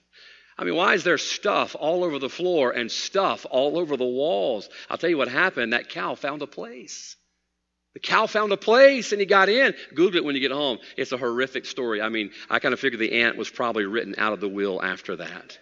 I 0.57 0.65
mean, 0.65 0.75
why 0.75 0.95
is 0.95 1.05
there 1.05 1.17
stuff 1.17 1.77
all 1.79 2.03
over 2.03 2.19
the 2.19 2.27
floor 2.27 2.71
and 2.71 2.91
stuff 2.91 3.45
all 3.49 3.79
over 3.79 3.95
the 3.95 4.03
walls? 4.03 4.67
I'll 4.89 4.97
tell 4.97 5.09
you 5.09 5.17
what 5.17 5.29
happened. 5.29 5.71
That 5.71 5.87
cow 5.87 6.15
found 6.15 6.41
a 6.41 6.45
place. 6.45 7.15
The 7.93 8.01
cow 8.01 8.27
found 8.27 8.51
a 8.51 8.57
place 8.57 9.13
and 9.13 9.21
he 9.21 9.25
got 9.25 9.47
in. 9.47 9.73
Google 9.95 10.17
it 10.17 10.25
when 10.25 10.35
you 10.35 10.41
get 10.41 10.51
home. 10.51 10.79
It's 10.97 11.13
a 11.13 11.17
horrific 11.17 11.65
story. 11.65 12.01
I 12.01 12.09
mean, 12.09 12.31
I 12.49 12.59
kind 12.59 12.73
of 12.73 12.79
figured 12.81 12.99
the 12.99 13.21
aunt 13.21 13.37
was 13.37 13.49
probably 13.49 13.85
written 13.85 14.15
out 14.17 14.33
of 14.33 14.41
the 14.41 14.49
will 14.49 14.83
after 14.83 15.15
that. 15.15 15.57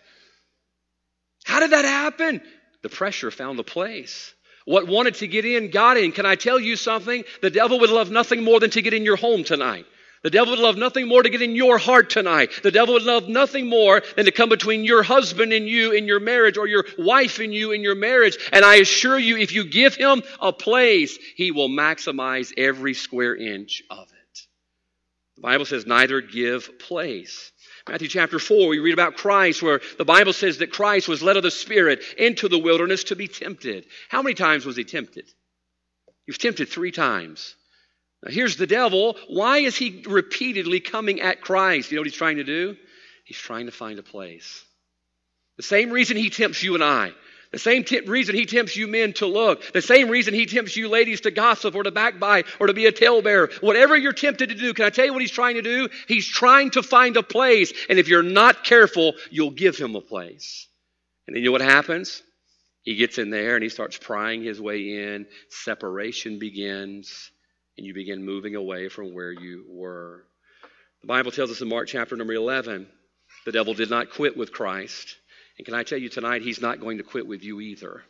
How 1.44 1.60
did 1.60 1.70
that 1.70 1.86
happen? 1.86 2.42
The 2.82 2.90
pressure 2.90 3.30
found 3.30 3.60
the 3.60 3.64
place. 3.64 4.34
What 4.66 4.88
wanted 4.88 5.14
to 5.16 5.28
get 5.28 5.46
in 5.46 5.70
got 5.70 5.98
in. 5.98 6.14
Can 6.14 6.26
I 6.26 6.34
tell 6.34 6.60
you 6.60 6.78
something? 6.78 7.26
The 7.44 7.52
devil 7.52 7.80
would 7.82 7.92
love 7.92 8.10
nothing 8.10 8.44
more 8.44 8.60
than 8.60 8.72
to 8.72 8.82
get 8.82 8.96
in 8.96 9.06
your 9.06 9.16
home 9.16 9.44
tonight. 9.44 9.86
The 10.22 10.30
devil 10.30 10.52
would 10.52 10.60
love 10.60 10.78
nothing 10.78 11.08
more 11.08 11.24
to 11.24 11.30
get 11.30 11.42
in 11.42 11.56
your 11.56 11.78
heart 11.78 12.10
tonight. 12.10 12.52
The 12.62 12.72
devil 12.72 12.96
would 12.96 13.04
love 13.04 13.30
nothing 13.30 13.70
more 13.70 14.02
than 14.18 14.26
to 14.26 14.32
come 14.32 14.50
between 14.50 14.84
your 14.84 15.02
husband 15.02 15.54
and 15.54 15.68
you 15.68 15.92
in 15.92 16.08
your 16.08 16.20
marriage 16.20 16.58
or 16.58 16.68
your 16.68 16.86
wife 16.98 17.40
and 17.40 17.54
you 17.54 17.72
in 17.72 17.82
your 17.82 17.96
marriage. 17.96 18.38
And 18.52 18.66
I 18.66 18.76
assure 18.76 19.18
you, 19.18 19.38
if 19.38 19.54
you 19.54 19.70
give 19.70 19.96
him 19.96 20.22
a 20.42 20.52
place, 20.52 21.18
he 21.36 21.52
will 21.52 21.70
maximize 21.70 22.52
every 22.58 22.94
square 22.94 23.36
inch 23.36 23.82
of 23.90 24.10
it. 24.12 24.40
The 25.38 25.42
Bible 25.42 25.66
says, 25.66 25.86
neither 25.86 26.20
give 26.20 26.80
place. 26.80 27.54
Matthew 27.88 28.10
chapter 28.10 28.40
4, 28.40 28.68
we 28.68 28.80
read 28.80 28.94
about 28.94 29.16
Christ, 29.16 29.64
where 29.64 29.80
the 29.98 30.06
Bible 30.06 30.34
says 30.34 30.58
that 30.58 30.72
Christ 30.72 31.08
was 31.08 31.24
led 31.24 31.38
of 31.38 31.44
the 31.44 31.50
Spirit 31.50 32.04
into 32.18 32.50
the 32.50 32.60
wilderness 32.60 33.06
to 33.06 33.16
be 33.16 33.30
tempted. 33.30 33.86
How 34.10 34.22
many 34.22 34.36
times 34.36 34.66
was 34.66 34.76
he 34.76 34.84
tempted? 34.84 35.26
He 36.26 36.32
was 36.32 36.38
tempted 36.38 36.68
three 36.68 36.92
times. 36.92 37.56
Now, 38.24 38.32
here's 38.32 38.58
the 38.58 38.68
devil. 38.68 39.16
Why 39.28 39.60
is 39.60 39.78
he 39.78 40.04
repeatedly 40.08 40.80
coming 40.80 41.22
at 41.22 41.42
Christ? 41.42 41.92
You 41.92 41.96
know 41.96 42.02
what 42.02 42.08
he's 42.08 42.16
trying 42.16 42.38
to 42.38 42.44
do? 42.44 42.76
He's 43.26 43.38
trying 43.38 43.68
to 43.68 43.72
find 43.72 44.00
a 44.00 44.04
place. 44.04 44.64
The 45.58 45.64
same 45.64 45.92
reason 45.92 46.18
he 46.18 46.30
tempts 46.30 46.64
you 46.64 46.74
and 46.74 46.84
I. 46.84 47.12
The 47.52 47.60
same 47.60 47.84
t- 47.84 48.00
reason 48.02 48.36
he 48.36 48.46
tempts 48.46 48.76
you 48.76 48.88
men 48.88 49.14
to 49.14 49.26
look. 49.26 49.74
The 49.74 49.82
same 49.82 50.10
reason 50.10 50.34
he 50.34 50.46
tempts 50.46 50.78
you 50.78 50.88
ladies 50.88 51.22
to 51.22 51.32
gossip 51.32 51.74
or 51.74 51.84
to 51.84 51.92
backbite 51.92 52.46
or 52.60 52.68
to 52.68 52.74
be 52.74 52.86
a 52.86 52.92
talebearer. 52.92 53.50
Whatever 53.62 53.98
you're 53.98 54.14
tempted 54.14 54.50
to 54.50 54.56
do, 54.56 54.74
can 54.74 54.86
I 54.86 54.90
tell 54.92 55.06
you 55.06 55.14
what 55.14 55.22
he's 55.22 55.32
trying 55.32 55.56
to 55.56 55.62
do? 55.62 55.90
He's 56.08 56.28
trying 56.28 56.72
to 56.72 56.84
find 56.84 57.18
a 57.18 57.24
place. 57.24 57.74
And 57.90 57.98
if 57.98 58.08
you're 58.08 58.22
not 58.22 58.64
careful, 58.64 59.14
you'll 59.32 59.52
give 59.52 59.78
him 59.78 59.96
a 59.96 60.02
place. 60.02 60.68
And 61.26 61.36
then 61.36 61.42
you 61.42 61.48
know 61.48 61.54
what 61.54 61.62
happens? 61.62 62.22
He 62.84 62.96
gets 62.96 63.18
in 63.18 63.32
there 63.32 63.56
and 63.56 63.64
he 63.64 63.70
starts 63.70 63.98
prying 63.98 64.44
his 64.44 64.62
way 64.62 65.14
in. 65.14 65.26
Separation 65.50 66.38
begins 66.38 67.32
and 67.80 67.88
you 67.88 67.94
begin 67.94 68.26
moving 68.26 68.56
away 68.56 68.90
from 68.90 69.14
where 69.14 69.32
you 69.32 69.64
were. 69.70 70.26
The 71.00 71.08
Bible 71.08 71.32
tells 71.32 71.50
us 71.50 71.62
in 71.62 71.70
Mark 71.70 71.88
chapter 71.88 72.18
number 72.18 72.34
11 72.34 72.88
the 73.46 73.54
devil 73.54 73.74
did 73.74 73.90
not 73.90 74.12
quit 74.12 74.36
with 74.36 74.52
Christ. 74.52 75.16
And 75.58 75.66
can 75.66 75.74
I 75.74 75.84
tell 75.84 75.98
you 75.98 76.10
tonight, 76.10 76.42
he's 76.42 76.62
not 76.62 76.82
going 76.82 76.98
to 76.98 77.06
quit 77.06 77.26
with 77.26 77.42
you 77.42 77.62
either. 77.62 78.04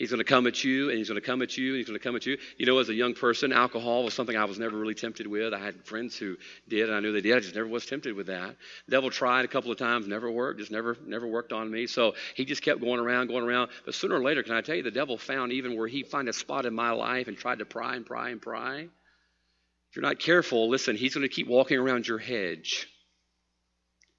He's 0.00 0.08
going 0.08 0.16
to 0.16 0.24
come 0.24 0.46
at 0.46 0.64
you, 0.64 0.88
and 0.88 0.96
he's 0.96 1.08
going 1.10 1.20
to 1.20 1.26
come 1.26 1.42
at 1.42 1.58
you, 1.58 1.72
and 1.72 1.76
he's 1.76 1.86
going 1.86 1.98
to 1.98 2.02
come 2.02 2.16
at 2.16 2.24
you. 2.24 2.38
You 2.56 2.64
know, 2.64 2.78
as 2.78 2.88
a 2.88 2.94
young 2.94 3.12
person, 3.12 3.52
alcohol 3.52 4.02
was 4.02 4.14
something 4.14 4.34
I 4.34 4.46
was 4.46 4.58
never 4.58 4.74
really 4.74 4.94
tempted 4.94 5.26
with. 5.26 5.52
I 5.52 5.58
had 5.58 5.84
friends 5.84 6.16
who 6.16 6.38
did, 6.66 6.88
and 6.88 6.96
I 6.96 7.00
knew 7.00 7.12
they 7.12 7.20
did. 7.20 7.36
I 7.36 7.40
just 7.40 7.54
never 7.54 7.68
was 7.68 7.84
tempted 7.84 8.16
with 8.16 8.28
that. 8.28 8.56
The 8.86 8.92
devil 8.92 9.10
tried 9.10 9.44
a 9.44 9.48
couple 9.48 9.70
of 9.70 9.76
times, 9.76 10.08
never 10.08 10.30
worked, 10.30 10.58
just 10.58 10.70
never, 10.70 10.96
never 11.04 11.26
worked 11.26 11.52
on 11.52 11.70
me. 11.70 11.86
So 11.86 12.14
he 12.34 12.46
just 12.46 12.62
kept 12.62 12.80
going 12.80 12.98
around, 12.98 13.26
going 13.26 13.44
around. 13.44 13.72
But 13.84 13.94
sooner 13.94 14.14
or 14.14 14.22
later, 14.22 14.42
can 14.42 14.54
I 14.54 14.62
tell 14.62 14.74
you, 14.74 14.82
the 14.82 14.90
devil 14.90 15.18
found 15.18 15.52
even 15.52 15.76
where 15.76 15.86
he 15.86 16.02
find 16.02 16.30
a 16.30 16.32
spot 16.32 16.64
in 16.64 16.72
my 16.72 16.92
life 16.92 17.28
and 17.28 17.36
tried 17.36 17.58
to 17.58 17.66
pry 17.66 17.94
and 17.94 18.06
pry 18.06 18.30
and 18.30 18.40
pry. 18.40 18.78
If 18.80 19.96
you're 19.96 20.02
not 20.02 20.18
careful, 20.18 20.70
listen, 20.70 20.96
he's 20.96 21.12
going 21.12 21.28
to 21.28 21.34
keep 21.34 21.46
walking 21.46 21.76
around 21.76 22.08
your 22.08 22.16
hedge. 22.16 22.88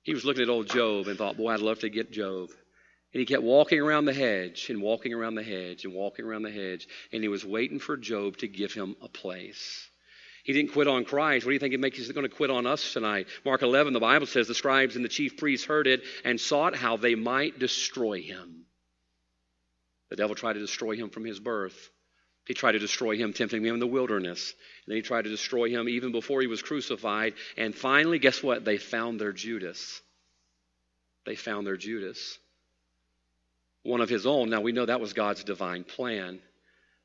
He 0.03 0.13
was 0.13 0.25
looking 0.25 0.43
at 0.43 0.49
old 0.49 0.69
Job 0.69 1.07
and 1.07 1.17
thought, 1.17 1.37
boy, 1.37 1.53
I'd 1.53 1.59
love 1.59 1.79
to 1.79 1.89
get 1.89 2.11
Job. 2.11 2.49
And 3.13 3.19
he 3.19 3.25
kept 3.25 3.43
walking 3.43 3.79
around 3.79 4.05
the 4.05 4.13
hedge 4.13 4.69
and 4.69 4.81
walking 4.81 5.13
around 5.13 5.35
the 5.35 5.43
hedge 5.43 5.83
and 5.83 5.93
walking 5.93 6.23
around 6.23 6.43
the 6.43 6.51
hedge. 6.51 6.87
And 7.11 7.21
he 7.21 7.27
was 7.27 7.43
waiting 7.43 7.79
for 7.79 7.97
Job 7.97 8.37
to 8.37 8.47
give 8.47 8.73
him 8.73 8.95
a 9.01 9.09
place. 9.09 9.89
He 10.43 10.53
didn't 10.53 10.71
quit 10.71 10.87
on 10.87 11.03
Christ. 11.03 11.45
What 11.45 11.49
do 11.49 11.53
you 11.53 11.59
think 11.59 11.73
it 11.73 11.79
makes 11.79 11.97
he's 11.97 12.11
going 12.11 12.27
to 12.27 12.35
quit 12.35 12.49
on 12.49 12.65
us 12.65 12.93
tonight? 12.93 13.27
Mark 13.45 13.61
11, 13.61 13.93
the 13.93 13.99
Bible 13.99 14.25
says 14.25 14.47
the 14.47 14.55
scribes 14.55 14.95
and 14.95 15.05
the 15.05 15.09
chief 15.09 15.37
priests 15.37 15.67
heard 15.67 15.87
it 15.87 16.01
and 16.23 16.39
sought 16.39 16.75
how 16.75 16.97
they 16.97 17.15
might 17.15 17.59
destroy 17.59 18.21
him. 18.21 18.65
The 20.09 20.15
devil 20.15 20.35
tried 20.35 20.53
to 20.53 20.59
destroy 20.59 20.95
him 20.95 21.09
from 21.09 21.25
his 21.25 21.39
birth. 21.39 21.89
He 22.45 22.53
tried 22.53 22.71
to 22.71 22.79
destroy 22.79 23.17
him, 23.17 23.33
tempting 23.33 23.63
him 23.63 23.75
in 23.75 23.79
the 23.79 23.87
wilderness. 23.87 24.51
And 24.85 24.91
then 24.91 24.95
he 24.95 25.03
tried 25.03 25.23
to 25.23 25.29
destroy 25.29 25.69
him 25.69 25.87
even 25.87 26.11
before 26.11 26.41
he 26.41 26.47
was 26.47 26.63
crucified. 26.63 27.33
And 27.55 27.75
finally, 27.75 28.19
guess 28.19 28.41
what? 28.41 28.65
They 28.65 28.77
found 28.77 29.19
their 29.19 29.31
Judas. 29.31 30.01
They 31.25 31.35
found 31.35 31.67
their 31.67 31.77
Judas 31.77 32.39
one 33.83 34.01
of 34.01 34.09
his 34.09 34.25
own. 34.25 34.49
Now 34.49 34.61
we 34.61 34.71
know 34.71 34.85
that 34.85 35.01
was 35.01 35.13
God's 35.13 35.43
divine 35.43 35.83
plan. 35.83 36.39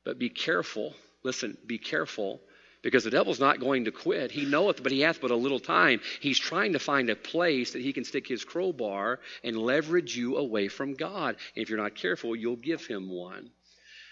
But 0.05 0.19
be 0.19 0.29
careful. 0.29 0.95
Listen, 1.23 1.57
be 1.67 1.79
careful 1.79 2.41
because 2.83 3.03
the 3.03 3.11
devil's 3.11 3.41
not 3.41 3.59
going 3.59 3.87
to 3.87 3.91
quit. 3.91 4.31
He 4.31 4.45
knoweth, 4.45 4.83
but 4.83 4.93
he 4.93 5.01
hath 5.01 5.21
but 5.21 5.33
a 5.33 5.37
little 5.37 5.59
time. 5.59 6.01
He's 6.21 6.39
trying 6.39 6.75
to 6.75 6.79
find 6.79 7.11
a 7.11 7.17
place 7.17 7.73
that 7.73 7.83
he 7.83 7.93
can 7.93 8.05
stick 8.05 8.29
his 8.29 8.45
crowbar 8.45 9.19
and 9.43 9.57
leverage 9.57 10.17
you 10.17 10.37
away 10.37 10.69
from 10.69 10.95
God. 10.95 11.37
And 11.55 11.63
if 11.63 11.69
you're 11.69 11.83
not 11.83 11.97
careful, 11.97 12.37
you'll 12.37 12.57
give 12.57 12.87
him 12.87 13.11
one. 13.11 13.51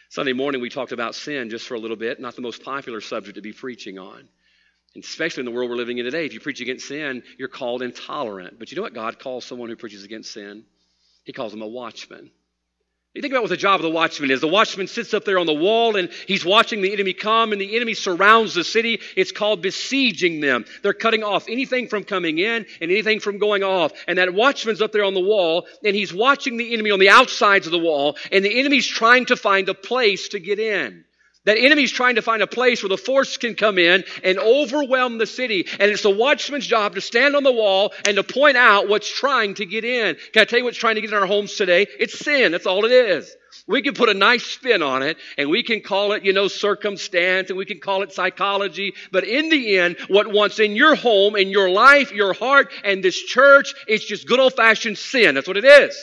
Sunday 0.08 0.32
morning, 0.32 0.60
we 0.60 0.70
talked 0.70 0.92
about 0.92 1.14
sin 1.14 1.50
just 1.50 1.66
for 1.66 1.74
a 1.74 1.78
little 1.78 1.96
bit, 1.96 2.20
not 2.20 2.34
the 2.34 2.42
most 2.42 2.64
popular 2.64 3.00
subject 3.00 3.36
to 3.36 3.42
be 3.42 3.52
preaching 3.52 3.98
on. 3.98 4.28
And 4.94 5.04
especially 5.04 5.42
in 5.42 5.46
the 5.46 5.50
world 5.50 5.70
we're 5.70 5.76
living 5.76 5.98
in 5.98 6.04
today, 6.04 6.24
if 6.26 6.34
you 6.34 6.40
preach 6.40 6.60
against 6.60 6.88
sin, 6.88 7.22
you're 7.38 7.48
called 7.48 7.82
intolerant. 7.82 8.58
But 8.58 8.70
you 8.70 8.76
know 8.76 8.82
what 8.82 8.94
God 8.94 9.18
calls 9.18 9.44
someone 9.44 9.68
who 9.68 9.76
preaches 9.76 10.04
against 10.04 10.32
sin? 10.32 10.64
He 11.24 11.32
calls 11.32 11.52
them 11.52 11.62
a 11.62 11.66
watchman. 11.66 12.30
You 13.14 13.22
think 13.22 13.32
about 13.32 13.44
what 13.44 13.50
the 13.50 13.56
job 13.56 13.76
of 13.76 13.82
the 13.82 13.90
watchman 13.90 14.32
is. 14.32 14.40
The 14.40 14.48
watchman 14.48 14.88
sits 14.88 15.14
up 15.14 15.24
there 15.24 15.38
on 15.38 15.46
the 15.46 15.54
wall 15.54 15.94
and 15.94 16.10
he's 16.26 16.44
watching 16.44 16.82
the 16.82 16.92
enemy 16.92 17.12
come, 17.12 17.52
and 17.52 17.60
the 17.60 17.76
enemy 17.76 17.94
surrounds 17.94 18.54
the 18.54 18.64
city. 18.64 19.00
It's 19.14 19.30
called 19.30 19.62
besieging 19.62 20.40
them. 20.40 20.64
They're 20.82 20.92
cutting 20.92 21.22
off 21.22 21.48
anything 21.48 21.86
from 21.86 22.02
coming 22.02 22.38
in 22.38 22.66
and 22.80 22.90
anything 22.90 23.20
from 23.20 23.38
going 23.38 23.62
off. 23.62 23.92
And 24.08 24.18
that 24.18 24.34
watchman's 24.34 24.82
up 24.82 24.90
there 24.90 25.04
on 25.04 25.14
the 25.14 25.20
wall 25.20 25.68
and 25.84 25.94
he's 25.94 26.12
watching 26.12 26.56
the 26.56 26.74
enemy 26.74 26.90
on 26.90 26.98
the 26.98 27.08
outsides 27.08 27.66
of 27.66 27.72
the 27.72 27.78
wall, 27.78 28.16
and 28.32 28.44
the 28.44 28.58
enemy's 28.58 28.86
trying 28.86 29.26
to 29.26 29.36
find 29.36 29.68
a 29.68 29.74
place 29.74 30.28
to 30.30 30.40
get 30.40 30.58
in. 30.58 31.04
That 31.44 31.58
enemy's 31.58 31.92
trying 31.92 32.14
to 32.14 32.22
find 32.22 32.42
a 32.42 32.46
place 32.46 32.82
where 32.82 32.88
the 32.88 32.96
force 32.96 33.36
can 33.36 33.54
come 33.54 33.78
in 33.78 34.04
and 34.22 34.38
overwhelm 34.38 35.18
the 35.18 35.26
city. 35.26 35.66
And 35.78 35.90
it's 35.90 36.02
the 36.02 36.10
watchman's 36.10 36.66
job 36.66 36.94
to 36.94 37.02
stand 37.02 37.36
on 37.36 37.42
the 37.42 37.52
wall 37.52 37.92
and 38.06 38.16
to 38.16 38.22
point 38.22 38.56
out 38.56 38.88
what's 38.88 39.12
trying 39.12 39.54
to 39.54 39.66
get 39.66 39.84
in. 39.84 40.16
Can 40.32 40.42
I 40.42 40.44
tell 40.46 40.58
you 40.58 40.64
what's 40.64 40.78
trying 40.78 40.94
to 40.94 41.02
get 41.02 41.10
in 41.10 41.16
our 41.16 41.26
homes 41.26 41.54
today? 41.54 41.86
It's 41.98 42.18
sin. 42.18 42.52
That's 42.52 42.66
all 42.66 42.86
it 42.86 42.92
is. 42.92 43.34
We 43.66 43.82
can 43.82 43.94
put 43.94 44.08
a 44.08 44.14
nice 44.14 44.44
spin 44.44 44.82
on 44.82 45.02
it 45.02 45.18
and 45.36 45.50
we 45.50 45.62
can 45.62 45.80
call 45.80 46.12
it, 46.12 46.24
you 46.24 46.32
know, 46.32 46.48
circumstance 46.48 47.50
and 47.50 47.58
we 47.58 47.66
can 47.66 47.78
call 47.78 48.02
it 48.02 48.12
psychology. 48.12 48.94
But 49.12 49.24
in 49.24 49.50
the 49.50 49.78
end, 49.78 49.96
what 50.08 50.32
wants 50.32 50.58
in 50.58 50.76
your 50.76 50.94
home, 50.94 51.36
in 51.36 51.50
your 51.50 51.70
life, 51.70 52.10
your 52.10 52.32
heart, 52.32 52.72
and 52.84 53.02
this 53.02 53.22
church, 53.22 53.74
it's 53.86 54.04
just 54.04 54.26
good 54.26 54.40
old 54.40 54.54
fashioned 54.54 54.98
sin. 54.98 55.34
That's 55.34 55.48
what 55.48 55.58
it 55.58 55.64
is. 55.64 55.96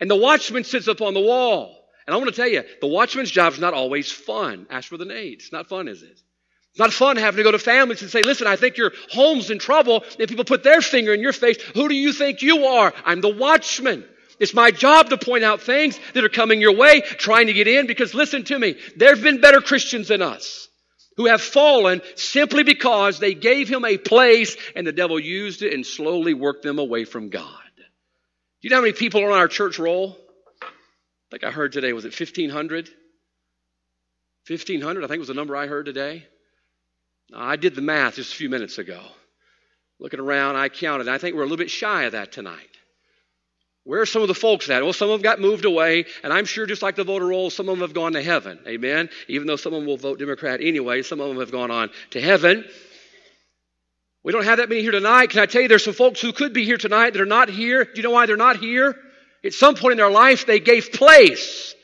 And 0.00 0.10
the 0.10 0.16
watchman 0.16 0.64
sits 0.64 0.88
up 0.88 1.00
on 1.00 1.14
the 1.14 1.20
wall. 1.20 1.81
And 2.06 2.14
I 2.14 2.18
want 2.18 2.30
to 2.30 2.36
tell 2.36 2.48
you, 2.48 2.62
the 2.80 2.86
watchman's 2.86 3.30
job 3.30 3.52
is 3.52 3.58
not 3.58 3.74
always 3.74 4.10
fun. 4.10 4.66
Ask 4.70 4.88
for 4.88 4.96
the 4.96 5.04
Nate. 5.04 5.40
It's 5.40 5.52
not 5.52 5.68
fun, 5.68 5.88
is 5.88 6.02
it? 6.02 6.20
It's 6.70 6.78
not 6.78 6.92
fun 6.92 7.16
having 7.16 7.36
to 7.36 7.42
go 7.42 7.52
to 7.52 7.58
families 7.58 8.02
and 8.02 8.10
say, 8.10 8.22
listen, 8.22 8.46
I 8.46 8.56
think 8.56 8.78
your 8.78 8.92
home's 9.10 9.50
in 9.50 9.58
trouble. 9.58 10.04
And 10.18 10.28
people 10.28 10.44
put 10.44 10.62
their 10.62 10.80
finger 10.80 11.12
in 11.12 11.20
your 11.20 11.32
face. 11.34 11.60
Who 11.74 11.88
do 11.88 11.94
you 11.94 12.12
think 12.12 12.42
you 12.42 12.64
are? 12.64 12.92
I'm 13.04 13.20
the 13.20 13.34
watchman. 13.34 14.04
It's 14.40 14.54
my 14.54 14.70
job 14.70 15.10
to 15.10 15.18
point 15.18 15.44
out 15.44 15.60
things 15.60 16.00
that 16.14 16.24
are 16.24 16.30
coming 16.30 16.60
your 16.60 16.74
way, 16.74 17.02
trying 17.02 17.46
to 17.48 17.52
get 17.52 17.68
in, 17.68 17.86
because 17.86 18.14
listen 18.14 18.42
to 18.44 18.58
me, 18.58 18.76
there 18.96 19.14
have 19.14 19.22
been 19.22 19.40
better 19.40 19.60
Christians 19.60 20.08
than 20.08 20.22
us 20.22 20.68
who 21.16 21.26
have 21.26 21.42
fallen 21.42 22.00
simply 22.16 22.62
because 22.62 23.18
they 23.18 23.34
gave 23.34 23.68
him 23.68 23.84
a 23.84 23.98
place 23.98 24.56
and 24.74 24.86
the 24.86 24.92
devil 24.92 25.20
used 25.20 25.62
it 25.62 25.74
and 25.74 25.86
slowly 25.86 26.34
worked 26.34 26.62
them 26.62 26.78
away 26.78 27.04
from 27.04 27.28
God. 27.28 27.44
Do 27.76 27.82
you 28.62 28.70
know 28.70 28.76
how 28.76 28.82
many 28.82 28.94
people 28.94 29.22
are 29.22 29.30
on 29.30 29.38
our 29.38 29.48
church 29.48 29.78
roll? 29.78 30.16
Think 31.32 31.44
I 31.44 31.50
heard 31.50 31.72
today, 31.72 31.94
was 31.94 32.04
it 32.04 32.18
1,500? 32.18 32.90
1,500, 34.46 35.04
I 35.04 35.06
think 35.06 35.18
was 35.18 35.28
the 35.28 35.34
number 35.34 35.56
I 35.56 35.66
heard 35.66 35.86
today. 35.86 36.26
I 37.34 37.56
did 37.56 37.74
the 37.74 37.80
math 37.80 38.16
just 38.16 38.34
a 38.34 38.36
few 38.36 38.50
minutes 38.50 38.76
ago. 38.76 39.00
Looking 39.98 40.20
around, 40.20 40.56
I 40.56 40.68
counted. 40.68 41.08
I 41.08 41.16
think 41.16 41.34
we're 41.34 41.42
a 41.42 41.46
little 41.46 41.56
bit 41.56 41.70
shy 41.70 42.02
of 42.02 42.12
that 42.12 42.32
tonight. 42.32 42.68
Where 43.84 44.02
are 44.02 44.06
some 44.06 44.20
of 44.20 44.28
the 44.28 44.34
folks 44.34 44.68
at? 44.68 44.82
Well, 44.82 44.92
some 44.92 45.08
of 45.08 45.18
them 45.18 45.22
got 45.22 45.40
moved 45.40 45.64
away, 45.64 46.04
and 46.22 46.34
I'm 46.34 46.44
sure 46.44 46.66
just 46.66 46.82
like 46.82 46.96
the 46.96 47.04
voter 47.04 47.26
rolls, 47.26 47.54
some 47.54 47.66
of 47.70 47.78
them 47.78 47.88
have 47.88 47.94
gone 47.94 48.12
to 48.12 48.22
heaven. 48.22 48.58
Amen? 48.66 49.08
Even 49.26 49.46
though 49.46 49.56
some 49.56 49.72
of 49.72 49.80
them 49.80 49.86
will 49.86 49.96
vote 49.96 50.18
Democrat 50.18 50.60
anyway, 50.60 51.00
some 51.00 51.18
of 51.18 51.28
them 51.28 51.38
have 51.38 51.50
gone 51.50 51.70
on 51.70 51.88
to 52.10 52.20
heaven. 52.20 52.66
We 54.22 54.32
don't 54.32 54.44
have 54.44 54.58
that 54.58 54.68
many 54.68 54.82
here 54.82 54.92
tonight. 54.92 55.30
Can 55.30 55.40
I 55.40 55.46
tell 55.46 55.62
you, 55.62 55.68
there's 55.68 55.84
some 55.84 55.94
folks 55.94 56.20
who 56.20 56.34
could 56.34 56.52
be 56.52 56.66
here 56.66 56.76
tonight 56.76 57.14
that 57.14 57.22
are 57.22 57.26
not 57.26 57.48
here. 57.48 57.84
Do 57.84 57.92
you 57.94 58.02
know 58.02 58.10
why 58.10 58.26
they're 58.26 58.36
not 58.36 58.58
here? 58.58 58.94
At 59.44 59.54
some 59.54 59.74
point 59.74 59.92
in 59.92 59.98
their 59.98 60.10
life, 60.10 60.46
they 60.46 60.60
gave 60.60 60.92
place. 60.92 61.74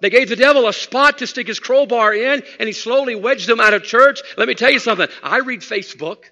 They 0.00 0.10
gave 0.10 0.28
the 0.28 0.36
devil 0.36 0.66
a 0.66 0.72
spot 0.72 1.18
to 1.18 1.26
stick 1.26 1.46
his 1.46 1.60
crowbar 1.60 2.14
in, 2.14 2.42
and 2.58 2.66
he 2.66 2.72
slowly 2.72 3.14
wedged 3.14 3.46
them 3.46 3.60
out 3.60 3.74
of 3.74 3.84
church. 3.84 4.20
Let 4.36 4.48
me 4.48 4.54
tell 4.54 4.70
you 4.70 4.80
something. 4.80 5.08
I 5.22 5.38
read 5.38 5.60
Facebook. 5.60 6.24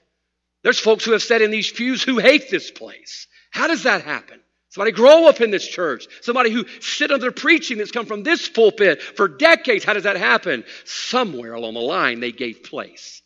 There's 0.62 0.81
folks 0.81 1.05
who 1.05 1.12
have 1.12 1.23
sat 1.23 1.43
in 1.43 1.51
these 1.51 1.71
pews 1.71 2.03
who 2.03 2.19
hate 2.19 2.51
this 2.51 2.71
place. 2.71 3.29
How 3.51 3.66
does 3.66 3.85
that 3.85 4.03
happen? 4.03 4.40
Somebody 4.71 4.93
grow 4.93 5.27
up 5.29 5.40
in 5.40 5.51
this 5.51 5.66
church. 5.66 6.07
Somebody 6.21 6.51
who 6.51 6.64
sit 6.81 7.11
under 7.11 7.33
preaching 7.33 7.79
that's 7.79 7.90
come 7.90 8.07
from 8.07 8.23
this 8.23 8.49
pulpit 8.49 9.03
for 9.03 9.27
decades. 9.27 9.85
How 9.85 9.95
does 9.95 10.05
that 10.05 10.16
happen? 10.16 10.64
Somewhere 10.85 11.55
along 11.55 11.75
the 11.75 11.81
line, 11.81 12.21
they 12.21 12.33
gave 12.33 12.62
place. 12.62 13.23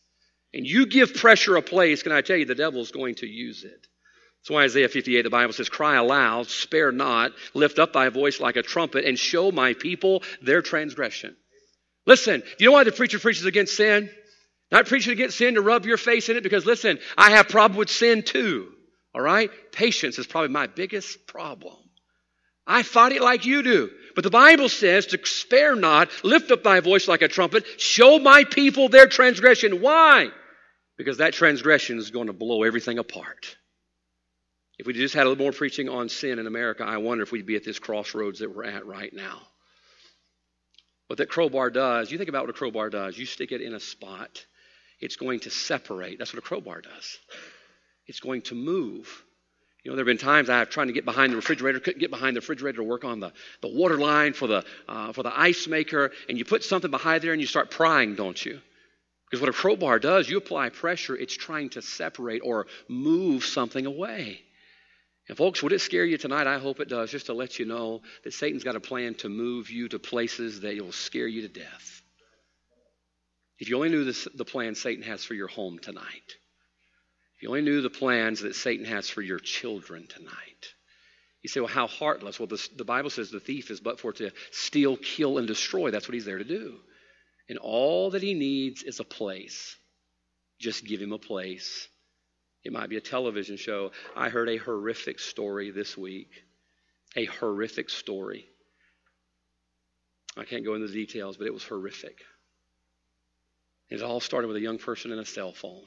And 0.55 0.67
you 0.67 0.87
give 0.87 1.15
pressure 1.15 1.57
a 1.57 1.63
place, 1.63 2.03
can 2.03 2.13
I 2.13 2.23
tell 2.23 2.37
you, 2.37 2.47
the 2.47 2.55
devil's 2.55 2.93
going 2.93 3.17
to 3.17 3.27
use 3.27 3.65
it. 3.65 3.87
That's 4.45 4.51
why 4.51 4.65
Isaiah 4.65 4.91
58, 4.91 5.23
the 5.23 5.31
Bible 5.31 5.55
says, 5.55 5.71
Cry 5.71 5.97
aloud, 5.97 6.49
spare 6.49 6.93
not, 6.93 7.33
lift 7.55 7.79
up 7.79 7.95
thy 7.95 8.11
voice 8.11 8.41
like 8.41 8.57
a 8.57 8.63
trumpet, 8.63 9.07
and 9.07 9.19
show 9.19 9.51
my 9.51 9.73
people 9.73 10.23
their 10.43 10.61
transgression. 10.61 11.35
Listen, 12.05 12.43
you 12.59 12.67
know 12.67 12.73
why 12.73 12.85
the 12.85 12.93
preacher 12.93 13.19
preaches 13.19 13.47
against 13.47 13.75
sin? 13.75 14.11
Not 14.71 14.85
preaching 14.85 15.15
against 15.15 15.39
sin 15.39 15.55
to 15.55 15.63
rub 15.63 15.87
your 15.87 15.97
face 15.97 16.29
in 16.29 16.37
it 16.37 16.43
because 16.43 16.67
listen, 16.67 16.99
I 17.17 17.31
have 17.31 17.49
problem 17.49 17.79
with 17.79 17.89
sin 17.89 18.23
too. 18.23 18.71
All 19.15 19.23
right? 19.23 19.51
Patience 19.73 20.19
is 20.19 20.27
probably 20.27 20.51
my 20.51 20.67
biggest 20.67 21.27
problem. 21.27 21.77
I 22.67 22.83
fight 22.83 23.13
it 23.13 23.23
like 23.23 23.47
you 23.47 23.63
do. 23.63 23.91
But 24.15 24.25
the 24.25 24.31
Bible 24.31 24.69
says 24.69 25.07
to 25.07 25.21
spare 25.25 25.75
not, 25.75 26.11
lift 26.23 26.51
up 26.51 26.63
thy 26.63 26.81
voice 26.81 27.09
like 27.09 27.23
a 27.23 27.29
trumpet, 27.29 27.65
show 27.81 28.19
my 28.19 28.45
people 28.45 28.91
their 28.91 29.07
transgression. 29.07 29.81
Why? 29.81 30.29
Because 30.99 31.17
that 31.17 31.33
transgression 31.33 31.97
is 31.97 32.11
going 32.11 32.27
to 32.27 32.35
blow 32.35 32.63
everything 32.63 32.99
apart. 32.99 33.57
If 34.79 34.87
we 34.87 34.93
just 34.93 35.15
had 35.15 35.27
a 35.27 35.29
little 35.29 35.45
more 35.45 35.53
preaching 35.53 35.89
on 35.89 36.09
sin 36.09 36.39
in 36.39 36.47
America, 36.47 36.85
I 36.85 36.97
wonder 36.97 37.23
if 37.23 37.31
we'd 37.31 37.47
be 37.47 37.57
at 37.57 37.65
this 37.65 37.79
crossroads 37.79 38.41
that 38.41 38.55
we're 38.55 38.65
at 38.65 38.87
right 38.87 39.13
now. 39.13 39.41
What 41.07 41.19
that 41.19 41.29
crowbar 41.29 41.71
does, 41.71 42.11
you 42.11 42.19
think 42.19 42.29
about 42.29 42.45
what 42.45 42.51
a 42.51 42.59
crowbar 42.59 42.91
does. 42.91 43.17
You 43.17 43.27
stick 43.27 43.53
it 43.53 43.61
in 43.61 43.75
a 43.75 43.81
spot, 43.81 44.45
it's 45.01 45.17
going 45.17 45.41
to 45.41 45.51
separate. 45.51 46.19
That's 46.19 46.33
what 46.33 46.43
a 46.43 46.47
crowbar 46.47 46.81
does. 46.81 47.19
It's 48.07 48.21
going 48.21 48.43
to 48.43 48.55
move. 48.55 49.25
You 49.83 49.91
know, 49.91 49.97
there 49.97 50.05
have 50.05 50.07
been 50.07 50.19
times 50.19 50.49
I've 50.49 50.71
tried 50.71 50.87
to 50.87 50.93
get 50.93 51.05
behind 51.05 51.33
the 51.33 51.37
refrigerator, 51.37 51.79
couldn't 51.79 52.01
get 52.01 52.11
behind 52.11 52.35
the 52.35 52.41
refrigerator 52.41 52.79
to 52.79 52.85
work 52.85 53.05
on 53.05 53.21
the, 53.21 53.33
the 53.61 53.69
water 53.69 53.99
line 53.99 54.33
for 54.33 54.47
the, 54.47 54.65
uh, 54.89 55.13
for 55.13 55.23
the 55.23 55.39
ice 55.39 55.69
maker, 55.69 56.11
and 56.29 56.39
you 56.39 56.45
put 56.45 56.65
something 56.65 56.91
behind 56.91 57.23
there 57.23 57.33
and 57.33 57.41
you 57.41 57.47
start 57.47 57.71
prying, 57.71 58.15
don't 58.15 58.43
you? 58.45 58.61
Because 59.27 59.43
what 59.43 59.51
a 59.51 59.53
crowbar 59.53 59.99
does, 59.99 60.29
you 60.29 60.39
apply 60.39 60.71
pressure, 60.71 61.15
it's 61.15 61.37
trying 61.37 61.69
to 61.71 61.83
separate 61.83 62.41
or 62.43 62.67
move 62.89 63.45
something 63.45 63.85
away. 63.85 64.41
And 65.29 65.39
folks, 65.39 65.63
would 65.63 65.73
it 65.73 65.81
scare 65.81 66.05
you 66.05 66.19
tonight? 66.19 66.47
I 66.47 66.59
hope 66.59 66.81
it 66.81 66.89
does, 66.89 67.11
just 67.11 67.27
to 67.27 67.33
let 67.33 67.59
you 67.59 67.65
know 67.65 68.03
that 68.25 68.35
Satan's 68.35 68.65
got 68.65 68.77
a 68.77 68.81
plan 68.81 69.15
to 69.17 69.29
move 69.29 69.71
you 69.71 69.89
to 69.89 69.99
places 69.99 70.61
that 70.61 70.77
will 70.83 70.93
scare 70.93 71.27
you 71.27 71.43
to 71.43 71.49
death. 71.49 72.03
If 73.59 73.69
you 73.69 73.77
only 73.77 73.89
knew 73.89 74.05
this, 74.05 74.29
the 74.35 74.45
plan 74.45 74.75
Satan 74.75 75.05
has 75.05 75.25
for 75.25 75.35
your 75.35 75.49
home 75.49 75.79
tonight, 75.79 76.37
if 77.37 77.43
you 77.43 77.49
only 77.49 77.63
knew 77.63 77.81
the 77.81 77.91
plans 77.91 78.41
that 78.41 78.55
Satan 78.55 78.85
has 78.85 79.09
for 79.09 79.23
your 79.23 79.39
children 79.39 80.07
tonight. 80.07 80.75
You 81.43 81.49
say, 81.49 81.61
well, 81.61 81.69
how 81.69 81.87
heartless? 81.87 82.41
Well, 82.41 82.47
the, 82.47 82.69
the 82.75 82.87
Bible 82.87 83.11
says 83.11 83.31
the 83.31 83.39
thief 83.39 83.71
is 83.71 83.79
but 83.79 84.01
for 84.01 84.15
to 84.15 84.31
steal, 84.51 84.97
kill, 84.97 85.37
and 85.37 85.47
destroy. 85.47 85.91
That's 85.91 86.09
what 86.09 86.15
he's 86.15 86.25
there 86.25 86.39
to 86.39 86.45
do. 86.45 86.77
And 87.51 87.59
all 87.59 88.11
that 88.11 88.23
he 88.23 88.33
needs 88.33 88.83
is 88.83 88.99
a 88.99 89.05
place. 89.05 89.77
Just 90.59 90.87
give 90.87 91.03
him 91.03 91.13
a 91.13 91.19
place. 91.19 91.87
It 92.65 92.73
might 92.73 92.89
be 92.89 92.97
a 92.97 93.01
television 93.01 93.57
show. 93.57 93.93
I 94.17 94.29
heard 94.31 94.49
a 94.49 94.57
horrific 94.57 95.19
story 95.19 95.71
this 95.71 95.97
week. 95.97 96.45
A 97.17 97.27
horrific 97.27 97.91
story. 97.91 98.47
I 100.37 100.45
can't 100.45 100.65
go 100.65 100.75
into 100.75 100.89
the 100.89 100.95
details, 100.95 101.37
but 101.37 101.47
it 101.47 101.55
was 101.55 101.65
horrific. 101.65 102.25
It 103.91 104.03
all 104.03 104.21
started 104.21 104.49
with 104.49 104.57
a 104.57 104.61
young 104.61 104.79
person 104.79 105.13
and 105.13 105.21
a 105.21 105.27
cell 105.27 105.53
phone 105.53 105.85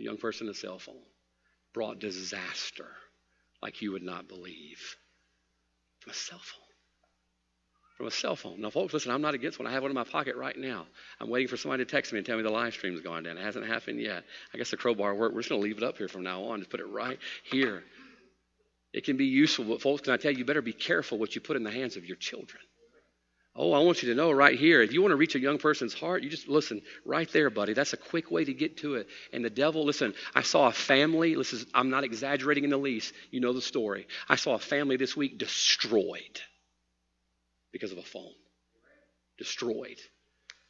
a 0.00 0.02
young 0.02 0.16
person 0.16 0.46
and 0.46 0.56
a 0.56 0.58
cell 0.58 0.78
phone, 0.78 1.02
brought 1.72 1.98
disaster 1.98 2.88
like 3.62 3.82
you 3.82 3.92
would 3.92 4.02
not 4.02 4.28
believe 4.28 4.96
from 6.00 6.10
a 6.10 6.14
cell 6.14 6.40
phone. 6.42 6.69
From 8.00 8.06
a 8.06 8.10
cell 8.10 8.34
phone. 8.34 8.62
Now, 8.62 8.70
folks, 8.70 8.94
listen, 8.94 9.12
I'm 9.12 9.20
not 9.20 9.34
against 9.34 9.58
one. 9.58 9.68
I 9.68 9.72
have 9.72 9.82
one 9.82 9.90
in 9.90 9.94
my 9.94 10.04
pocket 10.04 10.34
right 10.34 10.56
now. 10.56 10.86
I'm 11.20 11.28
waiting 11.28 11.48
for 11.48 11.58
somebody 11.58 11.84
to 11.84 11.90
text 11.90 12.14
me 12.14 12.18
and 12.18 12.24
tell 12.24 12.38
me 12.38 12.42
the 12.42 12.48
live 12.48 12.72
stream's 12.72 13.02
gone 13.02 13.24
down. 13.24 13.36
It 13.36 13.44
hasn't 13.44 13.66
happened 13.66 14.00
yet. 14.00 14.24
I 14.54 14.56
guess 14.56 14.70
the 14.70 14.78
crowbar 14.78 15.14
worked. 15.14 15.34
We're 15.34 15.42
just 15.42 15.50
going 15.50 15.60
to 15.60 15.68
leave 15.68 15.76
it 15.76 15.82
up 15.82 15.98
here 15.98 16.08
from 16.08 16.22
now 16.22 16.44
on. 16.44 16.60
Just 16.60 16.70
put 16.70 16.80
it 16.80 16.86
right 16.86 17.18
here. 17.44 17.84
It 18.94 19.04
can 19.04 19.18
be 19.18 19.26
useful, 19.26 19.66
but 19.66 19.82
folks, 19.82 20.00
can 20.00 20.14
I 20.14 20.16
tell 20.16 20.32
you, 20.32 20.38
you 20.38 20.44
better 20.46 20.62
be 20.62 20.72
careful 20.72 21.18
what 21.18 21.34
you 21.34 21.42
put 21.42 21.58
in 21.58 21.62
the 21.62 21.70
hands 21.70 21.98
of 21.98 22.06
your 22.06 22.16
children. 22.16 22.62
Oh, 23.54 23.74
I 23.74 23.80
want 23.80 24.02
you 24.02 24.08
to 24.08 24.14
know 24.14 24.32
right 24.32 24.58
here, 24.58 24.80
if 24.80 24.94
you 24.94 25.02
want 25.02 25.12
to 25.12 25.16
reach 25.16 25.34
a 25.34 25.38
young 25.38 25.58
person's 25.58 25.92
heart, 25.92 26.22
you 26.22 26.30
just 26.30 26.48
listen 26.48 26.80
right 27.04 27.30
there, 27.30 27.50
buddy. 27.50 27.74
That's 27.74 27.92
a 27.92 27.98
quick 27.98 28.30
way 28.30 28.46
to 28.46 28.54
get 28.54 28.78
to 28.78 28.94
it. 28.94 29.08
And 29.34 29.44
the 29.44 29.50
devil, 29.50 29.84
listen, 29.84 30.14
I 30.34 30.40
saw 30.40 30.68
a 30.68 30.72
family, 30.72 31.36
listen, 31.36 31.68
I'm 31.74 31.90
not 31.90 32.04
exaggerating 32.04 32.64
in 32.64 32.70
the 32.70 32.78
least. 32.78 33.12
You 33.30 33.40
know 33.40 33.52
the 33.52 33.60
story. 33.60 34.06
I 34.26 34.36
saw 34.36 34.54
a 34.54 34.58
family 34.58 34.96
this 34.96 35.14
week 35.14 35.36
destroyed 35.36 36.40
because 37.72 37.92
of 37.92 37.98
a 37.98 38.02
phone. 38.02 38.32
Destroyed. 39.38 39.98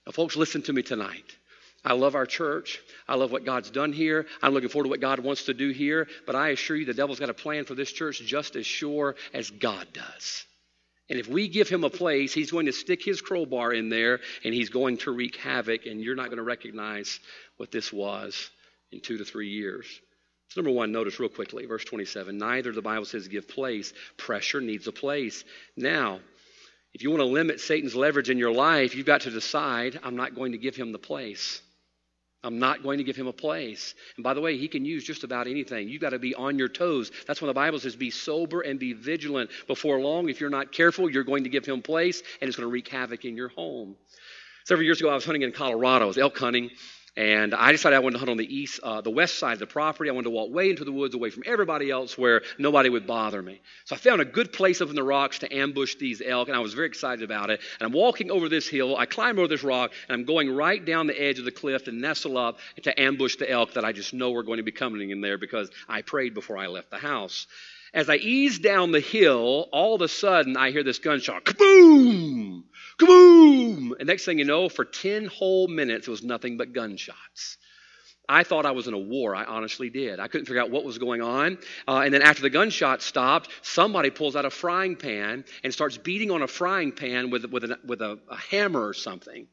Now, 0.07 0.13
folks, 0.13 0.37
listen 0.37 0.63
to 0.63 0.73
me 0.73 0.83
tonight. 0.83 1.37
I 1.85 1.95
love 1.95 2.15
our 2.15 2.27
church. 2.27 2.81
I 3.09 3.15
love 3.15 3.33
what 3.33 3.47
God's 3.47 3.71
done 3.71 3.93
here. 3.93 4.27
I'm 4.43 4.53
looking 4.53 4.69
forward 4.69 4.85
to 4.85 4.91
what 4.91 5.01
God 5.01 5.21
wants 5.21 5.45
to 5.45 5.55
do 5.55 5.71
here. 5.71 6.09
But 6.27 6.37
I 6.37 6.51
assure 6.51 6.77
you, 6.77 6.85
the 6.85 6.95
devil's 6.95 7.21
got 7.21 7.31
a 7.31 7.35
plan 7.35 7.65
for 7.65 7.75
this 7.75 7.91
church 7.91 8.21
just 8.21 8.55
as 8.57 8.67
sure 8.67 9.17
as 9.33 9.51
God 9.51 9.89
does. 9.93 10.45
And 11.09 11.19
if 11.19 11.27
we 11.27 11.49
give 11.49 11.69
him 11.69 11.83
a 11.83 11.91
place, 11.91 12.33
he's 12.33 12.53
going 12.53 12.67
to 12.67 12.73
stick 12.73 13.03
his 13.03 13.21
crowbar 13.21 13.73
in 13.73 13.89
there 13.89 14.21
and 14.45 14.55
he's 14.55 14.69
going 14.69 14.99
to 14.99 15.11
wreak 15.11 15.37
havoc, 15.37 15.87
and 15.87 16.01
you're 16.01 16.15
not 16.15 16.27
going 16.27 16.37
to 16.37 16.45
recognize 16.45 17.19
what 17.57 17.73
this 17.73 17.93
was 17.93 18.51
in 18.93 19.01
two 19.01 19.19
to 19.19 19.25
three 19.25 19.49
years. 19.49 19.87
So 20.49 20.61
number 20.61 20.77
one, 20.77 20.93
notice 20.93 21.19
real 21.19 21.29
quickly, 21.29 21.67
verse 21.67 21.85
27. 21.85 22.37
Neither, 22.37 22.73
the 22.73 22.83
Bible 22.83 23.07
says, 23.07 23.27
give 23.27 23.49
place. 23.49 23.93
Pressure 24.17 24.61
needs 24.61 24.87
a 24.87 24.93
place. 24.93 25.45
Now, 25.77 26.21
if 26.93 27.03
you 27.03 27.11
want 27.11 27.21
to 27.21 27.27
limit 27.27 27.61
Satan's 27.61 27.95
leverage 27.95 28.31
in 28.31 28.39
your 28.39 28.53
life, 28.53 28.95
you've 28.95 29.07
got 29.07 29.23
to 29.23 29.31
decide, 29.31 29.99
I'm 30.03 30.17
not 30.17 30.35
going 30.35 30.53
to 30.53 30.59
give 30.59 30.77
him 30.77 30.93
the 30.93 30.99
place. 30.99 31.63
I'm 32.43 32.59
not 32.59 32.83
going 32.83 32.99
to 32.99 33.05
give 33.05 33.17
him 33.17 33.27
a 33.27 33.33
place. 33.33 33.95
And 34.17 34.25
by 34.25 34.33
the 34.33 34.41
way, 34.41 34.57
he 34.57 34.67
can 34.67 34.85
use 34.85 35.05
just 35.05 35.25
about 35.25 35.47
anything. 35.47 35.89
You've 35.89 36.01
got 36.01 36.11
to 36.11 36.19
be 36.19 36.35
on 36.35 36.59
your 36.59 36.69
toes. 36.69 37.11
That's 37.27 37.43
when 37.43 37.49
the 37.49 37.55
Bible 37.55 37.79
says, 37.79 37.97
be 37.97 38.11
sober 38.11 38.63
and 38.63 38.79
be 38.79 38.95
vigilant. 38.95 39.51
Before 39.67 40.01
long, 40.01 40.31
if 40.31 40.41
you're 40.41 40.49
not 40.49 40.73
careful, 40.73 41.11
you're 41.11 41.25
going 41.25 41.45
to 41.45 41.51
give 41.51 41.67
him 41.67 41.83
place, 41.83 42.23
and 42.41 42.49
it's 42.49 42.57
going 42.57 42.67
to 42.67 42.73
wreak 42.73 42.89
havoc 42.89 43.25
in 43.27 43.37
your 43.37 43.49
home. 43.51 43.95
Several 44.65 44.85
years 44.85 45.01
ago, 45.01 45.11
I 45.11 45.15
was 45.15 45.25
hunting 45.25 45.43
in 45.43 45.53
Colorado. 45.53 46.07
I 46.07 46.09
was 46.09 46.19
elk 46.19 46.39
hunting, 46.39 46.71
and 47.17 47.55
I 47.55 47.73
decided 47.73 47.97
I 47.97 48.01
wanted 48.01 48.15
to 48.15 48.19
hunt 48.21 48.31
on 48.31 48.37
the 48.37 48.55
east, 48.55 48.81
uh, 48.83 49.01
the 49.01 49.11
west 49.11 49.39
side 49.39 49.55
of 49.55 49.59
the 49.59 49.67
property. 49.67 50.09
I 50.09 50.13
wanted 50.13 50.25
to 50.25 50.31
walk 50.31 50.51
way 50.53 50.71
into 50.71 50.85
the 50.85 50.93
woods 50.93 51.15
away 51.15 51.31
from 51.31 51.43
everybody 51.47 51.91
else 51.91 52.17
where 52.17 52.43
nobody 52.59 52.89
would 52.89 53.07
bother 53.07 53.43
me. 53.43 53.61
So 53.85 53.97
I 53.97 53.99
found 53.99 54.21
a 54.21 54.25
good 54.25 54.53
place 54.53 54.81
up 54.81 54.89
in 54.89 54.95
the 54.95 55.03
rocks 55.03 55.41
to 55.41 55.55
ambush 55.55 55.97
these 55.97 56.23
elk, 56.25 56.49
and 56.49 56.57
I 56.57 56.61
was 56.61 56.75
very 56.75 56.87
excited 56.87 57.23
about 57.23 57.51
it. 57.51 57.61
And 57.79 57.87
I'm 57.87 57.93
walking 57.93 58.31
over 58.31 58.49
this 58.49 58.69
hill. 58.69 58.97
I 58.97 59.07
climb 59.07 59.39
over 59.39 59.49
this 59.49 59.65
rock, 59.65 59.93
and 60.09 60.15
I'm 60.15 60.25
going 60.25 60.55
right 60.55 60.85
down 60.85 61.07
the 61.07 61.21
edge 61.21 61.39
of 61.39 61.45
the 61.45 61.51
cliff 61.51 61.85
to 61.85 61.93
nestle 61.93 62.39
up 62.39 62.59
to 62.83 63.01
ambush 63.01 63.37
the 63.37 63.51
elk 63.51 63.75
that 63.75 63.85
I 63.85 63.93
just 63.93 64.15
know 64.15 64.35
are 64.35 64.43
going 64.43 64.59
to 64.59 64.63
be 64.63 64.73
coming 64.73 65.11
in 65.11 65.21
there 65.21 65.39
because 65.39 65.71
I 65.89 66.03
prayed 66.03 66.35
before 66.35 66.59
I 66.59 66.69
left 66.69 66.91
the 66.91 66.99
house. 66.99 67.47
As 67.93 68.09
I 68.09 68.17
ease 68.17 68.59
down 68.59 68.93
the 68.93 69.01
hill, 69.01 69.69
all 69.73 69.95
of 69.95 70.03
a 70.03 70.09
sudden 70.09 70.57
I 70.57 70.71
hear 70.71 70.85
this 70.85 70.99
gunshot. 70.99 71.45
Kaboom! 71.45 72.65
Kaboom! 72.99 73.93
And 73.99 74.07
next 74.07 74.25
thing 74.25 74.39
you 74.39 74.45
know, 74.45 74.69
for 74.69 74.85
10 74.85 75.27
whole 75.27 75.67
minutes, 75.67 76.07
it 76.07 76.11
was 76.11 76.23
nothing 76.23 76.57
but 76.57 76.73
gunshots. 76.73 77.59
I 78.29 78.45
thought 78.45 78.65
I 78.65 78.71
was 78.71 78.87
in 78.87 78.95
a 78.95 78.99
war. 78.99 79.35
I 79.35 79.45
honestly 79.45 79.91
did. 79.91 80.21
I 80.21 80.29
couldn't 80.29 80.47
figure 80.47 80.63
out 80.63 80.71
what 80.71 80.85
was 80.85 80.99
going 80.99 81.21
on. 81.21 81.59
Uh, 81.89 82.03
and 82.05 82.15
then 82.15 82.23
after 82.23 82.43
the 82.43 82.51
gunshot 82.51 83.03
stopped, 83.03 83.51
somebody 83.63 84.11
pulls 84.11 84.37
out 84.37 84.45
a 84.45 84.51
frying 84.51 84.95
pan 84.95 85.45
and 85.65 85.75
starts 85.75 85.99
beating 85.99 86.31
on 86.31 86.43
a 86.43 86.47
frying 86.47 86.93
pan 86.93 87.31
with, 87.31 87.47
with, 87.47 87.65
an, 87.65 87.75
with 87.85 88.01
a, 88.03 88.21
a 88.31 88.37
hammer 88.37 88.87
or 88.87 88.95
something. 88.95 89.49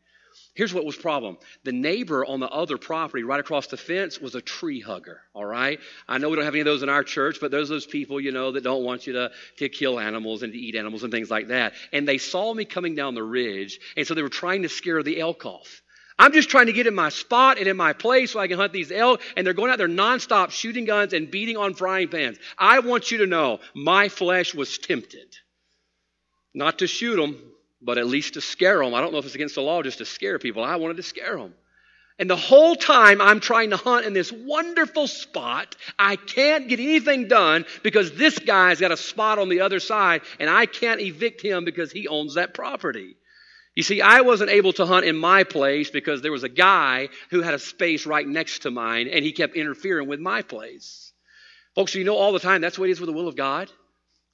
Here's 0.57 0.73
what 0.73 0.85
was 0.85 0.95
problem. 0.95 1.37
The 1.65 1.71
neighbor 1.71 2.25
on 2.25 2.39
the 2.39 2.49
other 2.49 2.79
property 2.79 3.23
right 3.23 3.39
across 3.39 3.67
the 3.67 3.77
fence 3.77 4.19
was 4.19 4.33
a 4.33 4.41
tree 4.41 4.81
hugger, 4.81 5.21
all 5.35 5.45
right? 5.45 5.79
I 6.07 6.17
know 6.17 6.29
we 6.29 6.35
don't 6.35 6.45
have 6.45 6.55
any 6.55 6.61
of 6.61 6.65
those 6.65 6.81
in 6.81 6.89
our 6.89 7.03
church, 7.03 7.37
but 7.39 7.51
there's 7.51 7.69
those 7.69 7.85
people, 7.85 8.19
you 8.19 8.31
know, 8.31 8.51
that 8.51 8.63
don't 8.63 8.83
want 8.83 9.05
you 9.05 9.13
to, 9.13 9.29
to 9.57 9.69
kill 9.69 9.99
animals 9.99 10.41
and 10.41 10.51
to 10.51 10.57
eat 10.57 10.73
animals 10.73 11.03
and 11.03 11.11
things 11.11 11.29
like 11.29 11.49
that. 11.49 11.73
And 11.93 12.07
they 12.07 12.17
saw 12.17 12.55
me 12.55 12.65
coming 12.65 12.95
down 12.95 13.13
the 13.13 13.21
ridge, 13.21 13.79
and 13.95 14.07
so 14.07 14.15
they 14.15 14.23
were 14.23 14.29
trying 14.29 14.63
to 14.63 14.69
scare 14.69 15.03
the 15.03 15.19
elk 15.19 15.45
off. 15.45 15.83
I'm 16.17 16.33
just 16.33 16.49
trying 16.49 16.65
to 16.65 16.73
get 16.73 16.87
in 16.87 16.95
my 16.95 17.09
spot 17.09 17.59
and 17.59 17.67
in 17.67 17.77
my 17.77 17.93
place 17.93 18.31
so 18.31 18.39
I 18.39 18.47
can 18.47 18.57
hunt 18.57 18.73
these 18.73 18.91
elk, 18.91 19.21
and 19.35 19.45
they're 19.45 19.53
going 19.53 19.69
out 19.69 19.77
there 19.77 19.87
nonstop 19.87 20.49
shooting 20.49 20.85
guns 20.85 21.13
and 21.13 21.29
beating 21.29 21.57
on 21.57 21.75
frying 21.75 22.07
pans. 22.07 22.39
I 22.57 22.79
want 22.79 23.11
you 23.11 23.19
to 23.19 23.27
know 23.27 23.59
my 23.75 24.09
flesh 24.09 24.55
was 24.55 24.79
tempted. 24.79 25.35
Not 26.55 26.79
to 26.79 26.87
shoot 26.87 27.17
them, 27.17 27.39
but 27.81 27.97
at 27.97 28.07
least 28.07 28.35
to 28.35 28.41
scare 28.41 28.79
them. 28.79 28.93
I 28.93 29.01
don't 29.01 29.11
know 29.11 29.19
if 29.19 29.25
it's 29.25 29.35
against 29.35 29.55
the 29.55 29.61
law 29.61 29.81
just 29.83 29.99
to 29.99 30.05
scare 30.05 30.39
people. 30.39 30.63
I 30.63 30.77
wanted 30.77 30.97
to 30.97 31.03
scare 31.03 31.37
them. 31.37 31.53
And 32.19 32.29
the 32.29 32.35
whole 32.35 32.75
time 32.75 33.21
I'm 33.21 33.39
trying 33.39 33.69
to 33.69 33.77
hunt 33.77 34.05
in 34.05 34.13
this 34.13 34.31
wonderful 34.31 35.07
spot, 35.07 35.75
I 35.99 36.15
can't 36.15 36.67
get 36.67 36.79
anything 36.79 37.27
done 37.27 37.65
because 37.83 38.11
this 38.13 38.39
guy's 38.39 38.79
got 38.79 38.91
a 38.91 38.97
spot 38.97 39.37
on 39.37 39.49
the 39.49 39.61
other 39.61 39.79
side 39.79 40.21
and 40.39 40.49
I 40.49 40.65
can't 40.65 40.99
evict 40.99 41.43
him 41.43 41.63
because 41.63 41.91
he 41.91 42.07
owns 42.07 42.33
that 42.33 42.55
property. 42.55 43.15
You 43.75 43.83
see, 43.83 44.01
I 44.01 44.21
wasn't 44.21 44.49
able 44.49 44.73
to 44.73 44.87
hunt 44.87 45.05
in 45.05 45.15
my 45.15 45.43
place 45.43 45.91
because 45.91 46.23
there 46.23 46.31
was 46.31 46.43
a 46.43 46.49
guy 46.49 47.09
who 47.29 47.43
had 47.43 47.53
a 47.53 47.59
space 47.59 48.07
right 48.07 48.27
next 48.27 48.63
to 48.63 48.71
mine 48.71 49.07
and 49.07 49.23
he 49.23 49.31
kept 49.31 49.55
interfering 49.55 50.07
with 50.07 50.19
my 50.19 50.41
place. 50.41 51.13
Folks, 51.75 51.93
you 51.93 52.03
know 52.03 52.15
all 52.15 52.31
the 52.31 52.39
time 52.39 52.61
that's 52.61 52.79
what 52.79 52.89
it 52.89 52.93
is 52.93 52.99
with 52.99 53.07
the 53.07 53.15
will 53.15 53.27
of 53.27 53.35
God. 53.35 53.69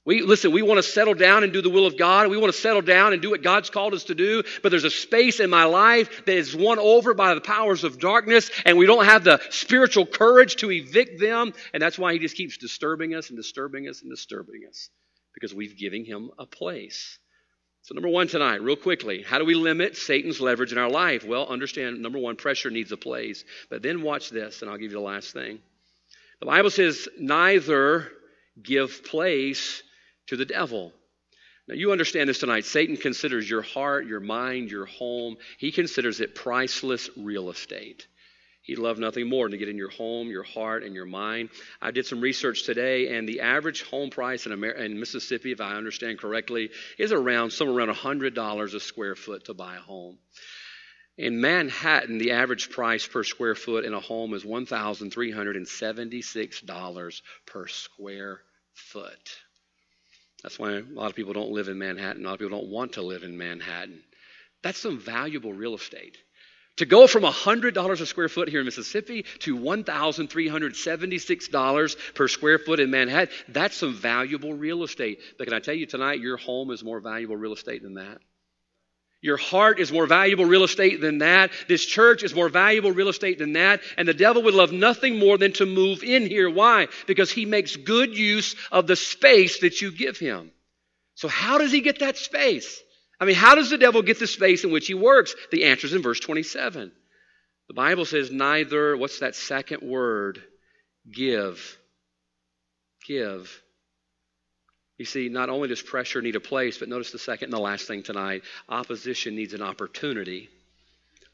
We 0.06 0.20
listen, 0.20 0.52
we 0.52 0.60
want 0.60 0.78
to 0.78 0.82
settle 0.82 1.14
down 1.14 1.44
and 1.44 1.52
do 1.52 1.62
the 1.62 1.70
will 1.70 1.86
of 1.86 1.96
God. 1.96 2.28
We 2.28 2.36
want 2.36 2.52
to 2.52 2.60
settle 2.60 2.82
down 2.82 3.14
and 3.14 3.22
do 3.22 3.30
what 3.30 3.42
God's 3.42 3.70
called 3.70 3.94
us 3.94 4.04
to 4.04 4.14
do, 4.14 4.42
but 4.62 4.68
there's 4.68 4.84
a 4.84 4.90
space 4.90 5.40
in 5.40 5.48
my 5.48 5.64
life 5.64 6.26
that 6.26 6.36
is 6.36 6.54
won 6.54 6.78
over 6.78 7.14
by 7.14 7.34
the 7.34 7.40
powers 7.40 7.84
of 7.84 7.98
darkness, 7.98 8.50
and 8.66 8.76
we 8.76 8.84
don't 8.84 9.06
have 9.06 9.24
the 9.24 9.40
spiritual 9.50 10.04
courage 10.04 10.56
to 10.56 10.70
evict 10.70 11.18
them, 11.18 11.54
and 11.72 11.82
that's 11.82 11.98
why 11.98 12.12
he 12.12 12.18
just 12.18 12.36
keeps 12.36 12.58
disturbing 12.58 13.14
us 13.14 13.30
and 13.30 13.38
disturbing 13.38 13.88
us 13.88 14.02
and 14.02 14.10
disturbing 14.10 14.62
us 14.68 14.90
because 15.32 15.54
we've 15.54 15.76
given 15.76 16.04
him 16.04 16.30
a 16.38 16.44
place. 16.44 17.18
So, 17.80 17.94
number 17.94 18.08
one 18.08 18.28
tonight, 18.28 18.62
real 18.62 18.76
quickly, 18.76 19.22
how 19.22 19.38
do 19.38 19.44
we 19.44 19.54
limit 19.54 19.96
Satan's 19.96 20.40
leverage 20.40 20.72
in 20.72 20.78
our 20.78 20.90
life? 20.90 21.24
Well, 21.24 21.46
understand 21.46 22.00
number 22.00 22.18
one, 22.18 22.36
pressure 22.36 22.70
needs 22.70 22.92
a 22.92 22.96
place. 22.96 23.44
But 23.68 23.82
then 23.82 24.00
watch 24.00 24.30
this, 24.30 24.62
and 24.62 24.70
I'll 24.70 24.78
give 24.78 24.90
you 24.90 24.96
the 24.96 25.00
last 25.00 25.34
thing. 25.34 25.58
The 26.40 26.46
Bible 26.46 26.70
says, 26.70 27.08
neither 27.18 28.10
give 28.62 29.04
place 29.04 29.82
to 30.26 30.36
the 30.36 30.44
devil. 30.44 30.92
Now, 31.66 31.74
you 31.74 31.92
understand 31.92 32.28
this 32.28 32.40
tonight. 32.40 32.66
Satan 32.66 32.96
considers 32.96 33.48
your 33.48 33.62
heart, 33.62 34.06
your 34.06 34.20
mind, 34.20 34.70
your 34.70 34.84
home, 34.84 35.36
he 35.58 35.72
considers 35.72 36.20
it 36.20 36.34
priceless 36.34 37.08
real 37.16 37.50
estate. 37.50 38.06
He'd 38.64 38.78
love 38.78 38.98
nothing 38.98 39.28
more 39.28 39.44
than 39.44 39.52
to 39.52 39.58
get 39.58 39.68
in 39.68 39.76
your 39.76 39.90
home, 39.90 40.28
your 40.28 40.42
heart, 40.42 40.82
and 40.84 40.94
your 40.94 41.04
mind. 41.04 41.50
I 41.82 41.90
did 41.90 42.06
some 42.06 42.22
research 42.22 42.64
today, 42.64 43.14
and 43.16 43.28
the 43.28 43.42
average 43.42 43.82
home 43.82 44.08
price 44.08 44.46
in, 44.46 44.52
Amer- 44.52 44.70
in 44.70 44.98
Mississippi, 44.98 45.52
if 45.52 45.60
I 45.60 45.74
understand 45.74 46.18
correctly, 46.18 46.70
is 46.98 47.12
around 47.12 47.50
somewhere 47.50 47.76
around 47.76 47.94
$100 47.94 48.74
a 48.74 48.80
square 48.80 49.16
foot 49.16 49.44
to 49.46 49.54
buy 49.54 49.76
a 49.76 49.80
home. 49.80 50.18
In 51.18 51.42
Manhattan, 51.42 52.18
the 52.18 52.32
average 52.32 52.70
price 52.70 53.06
per 53.06 53.22
square 53.22 53.54
foot 53.54 53.84
in 53.84 53.92
a 53.92 54.00
home 54.00 54.32
is 54.32 54.44
$1,376 54.44 57.22
per 57.46 57.68
square 57.68 58.40
foot. 58.72 59.36
That's 60.44 60.58
why 60.58 60.72
a 60.72 60.82
lot 60.92 61.08
of 61.08 61.16
people 61.16 61.32
don't 61.32 61.52
live 61.52 61.68
in 61.68 61.78
Manhattan. 61.78 62.22
A 62.22 62.28
lot 62.28 62.34
of 62.34 62.40
people 62.40 62.60
don't 62.60 62.68
want 62.68 62.92
to 62.92 63.02
live 63.02 63.22
in 63.22 63.38
Manhattan. 63.38 64.02
That's 64.62 64.78
some 64.78 65.00
valuable 65.00 65.54
real 65.54 65.74
estate. 65.74 66.18
To 66.76 66.84
go 66.84 67.06
from 67.06 67.22
$100 67.22 68.00
a 68.00 68.06
square 68.06 68.28
foot 68.28 68.50
here 68.50 68.60
in 68.60 68.66
Mississippi 68.66 69.24
to 69.40 69.56
$1,376 69.56 72.14
per 72.14 72.28
square 72.28 72.58
foot 72.58 72.78
in 72.78 72.90
Manhattan, 72.90 73.34
that's 73.48 73.76
some 73.76 73.94
valuable 73.94 74.52
real 74.52 74.82
estate. 74.82 75.20
But 75.38 75.46
can 75.46 75.54
I 75.54 75.60
tell 75.60 75.74
you 75.74 75.86
tonight, 75.86 76.20
your 76.20 76.36
home 76.36 76.70
is 76.72 76.84
more 76.84 77.00
valuable 77.00 77.36
real 77.36 77.54
estate 77.54 77.82
than 77.82 77.94
that? 77.94 78.18
Your 79.24 79.38
heart 79.38 79.80
is 79.80 79.90
more 79.90 80.06
valuable 80.06 80.44
real 80.44 80.64
estate 80.64 81.00
than 81.00 81.16
that. 81.18 81.50
This 81.66 81.82
church 81.82 82.22
is 82.22 82.34
more 82.34 82.50
valuable 82.50 82.92
real 82.92 83.08
estate 83.08 83.38
than 83.38 83.54
that. 83.54 83.80
And 83.96 84.06
the 84.06 84.12
devil 84.12 84.42
would 84.42 84.52
love 84.52 84.70
nothing 84.70 85.18
more 85.18 85.38
than 85.38 85.54
to 85.54 85.64
move 85.64 86.02
in 86.02 86.26
here. 86.26 86.50
Why? 86.50 86.88
Because 87.06 87.30
he 87.30 87.46
makes 87.46 87.74
good 87.74 88.14
use 88.14 88.54
of 88.70 88.86
the 88.86 88.96
space 88.96 89.60
that 89.60 89.80
you 89.80 89.92
give 89.92 90.18
him. 90.18 90.50
So, 91.14 91.28
how 91.28 91.56
does 91.56 91.72
he 91.72 91.80
get 91.80 92.00
that 92.00 92.18
space? 92.18 92.78
I 93.18 93.24
mean, 93.24 93.34
how 93.34 93.54
does 93.54 93.70
the 93.70 93.78
devil 93.78 94.02
get 94.02 94.18
the 94.18 94.26
space 94.26 94.62
in 94.62 94.70
which 94.70 94.88
he 94.88 94.94
works? 94.94 95.34
The 95.50 95.64
answer 95.64 95.86
is 95.86 95.94
in 95.94 96.02
verse 96.02 96.20
27. 96.20 96.92
The 97.68 97.74
Bible 97.74 98.04
says, 98.04 98.30
neither, 98.30 98.94
what's 98.94 99.20
that 99.20 99.36
second 99.36 99.80
word? 99.80 100.42
Give. 101.10 101.78
Give. 103.06 103.63
You 104.98 105.04
see, 105.04 105.28
not 105.28 105.48
only 105.48 105.68
does 105.68 105.82
pressure 105.82 106.22
need 106.22 106.36
a 106.36 106.40
place, 106.40 106.78
but 106.78 106.88
notice 106.88 107.10
the 107.10 107.18
second 107.18 107.46
and 107.46 107.52
the 107.52 107.58
last 107.58 107.86
thing 107.86 108.02
tonight 108.02 108.42
opposition 108.68 109.34
needs 109.34 109.54
an 109.54 109.62
opportunity. 109.62 110.48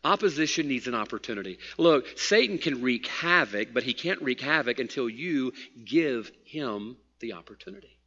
Opposition 0.03 0.67
needs 0.67 0.87
an 0.87 0.95
opportunity. 0.95 1.59
Look, 1.77 2.19
Satan 2.19 2.57
can 2.57 2.81
wreak 2.81 3.07
havoc, 3.07 3.75
but 3.75 3.83
he 3.83 3.93
can't 3.93 4.23
wreak 4.23 4.41
havoc 4.41 4.79
until 4.79 5.11
you 5.11 5.53
give 5.85 6.33
him 6.45 6.97
the 7.21 7.35
opportunity. 7.35 7.99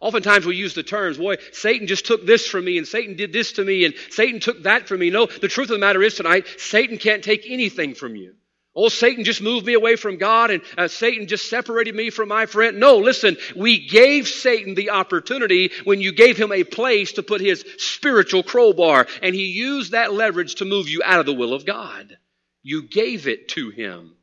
Oftentimes 0.00 0.46
we 0.46 0.56
use 0.56 0.74
the 0.74 0.82
terms, 0.82 1.18
boy, 1.18 1.36
Satan 1.52 1.86
just 1.86 2.06
took 2.06 2.24
this 2.26 2.46
from 2.46 2.64
me, 2.64 2.78
and 2.78 2.88
Satan 2.88 3.16
did 3.16 3.32
this 3.32 3.52
to 3.52 3.64
me, 3.64 3.84
and 3.84 3.94
Satan 4.10 4.40
took 4.40 4.62
that 4.62 4.88
from 4.88 5.00
me. 5.00 5.10
No, 5.10 5.26
the 5.26 5.48
truth 5.48 5.68
of 5.68 5.74
the 5.74 5.78
matter 5.78 6.02
is 6.02 6.14
tonight, 6.14 6.46
Satan 6.58 6.96
can't 6.96 7.22
take 7.22 7.44
anything 7.46 7.94
from 7.94 8.16
you. 8.16 8.34
Oh, 8.76 8.88
Satan 8.88 9.22
just 9.22 9.40
moved 9.40 9.66
me 9.66 9.74
away 9.74 9.94
from 9.94 10.16
God 10.16 10.50
and 10.50 10.62
uh, 10.76 10.88
Satan 10.88 11.28
just 11.28 11.48
separated 11.48 11.94
me 11.94 12.10
from 12.10 12.28
my 12.28 12.46
friend. 12.46 12.80
No, 12.80 12.98
listen, 12.98 13.36
we 13.54 13.86
gave 13.86 14.26
Satan 14.26 14.74
the 14.74 14.90
opportunity 14.90 15.70
when 15.84 16.00
you 16.00 16.10
gave 16.10 16.36
him 16.36 16.50
a 16.50 16.64
place 16.64 17.12
to 17.12 17.22
put 17.22 17.40
his 17.40 17.64
spiritual 17.78 18.42
crowbar 18.42 19.06
and 19.22 19.34
he 19.34 19.46
used 19.46 19.92
that 19.92 20.12
leverage 20.12 20.56
to 20.56 20.64
move 20.64 20.88
you 20.88 21.02
out 21.04 21.20
of 21.20 21.26
the 21.26 21.34
will 21.34 21.54
of 21.54 21.64
God. 21.64 22.18
You 22.62 22.82
gave 22.82 23.28
it 23.28 23.48
to 23.50 23.70
him. 23.70 24.16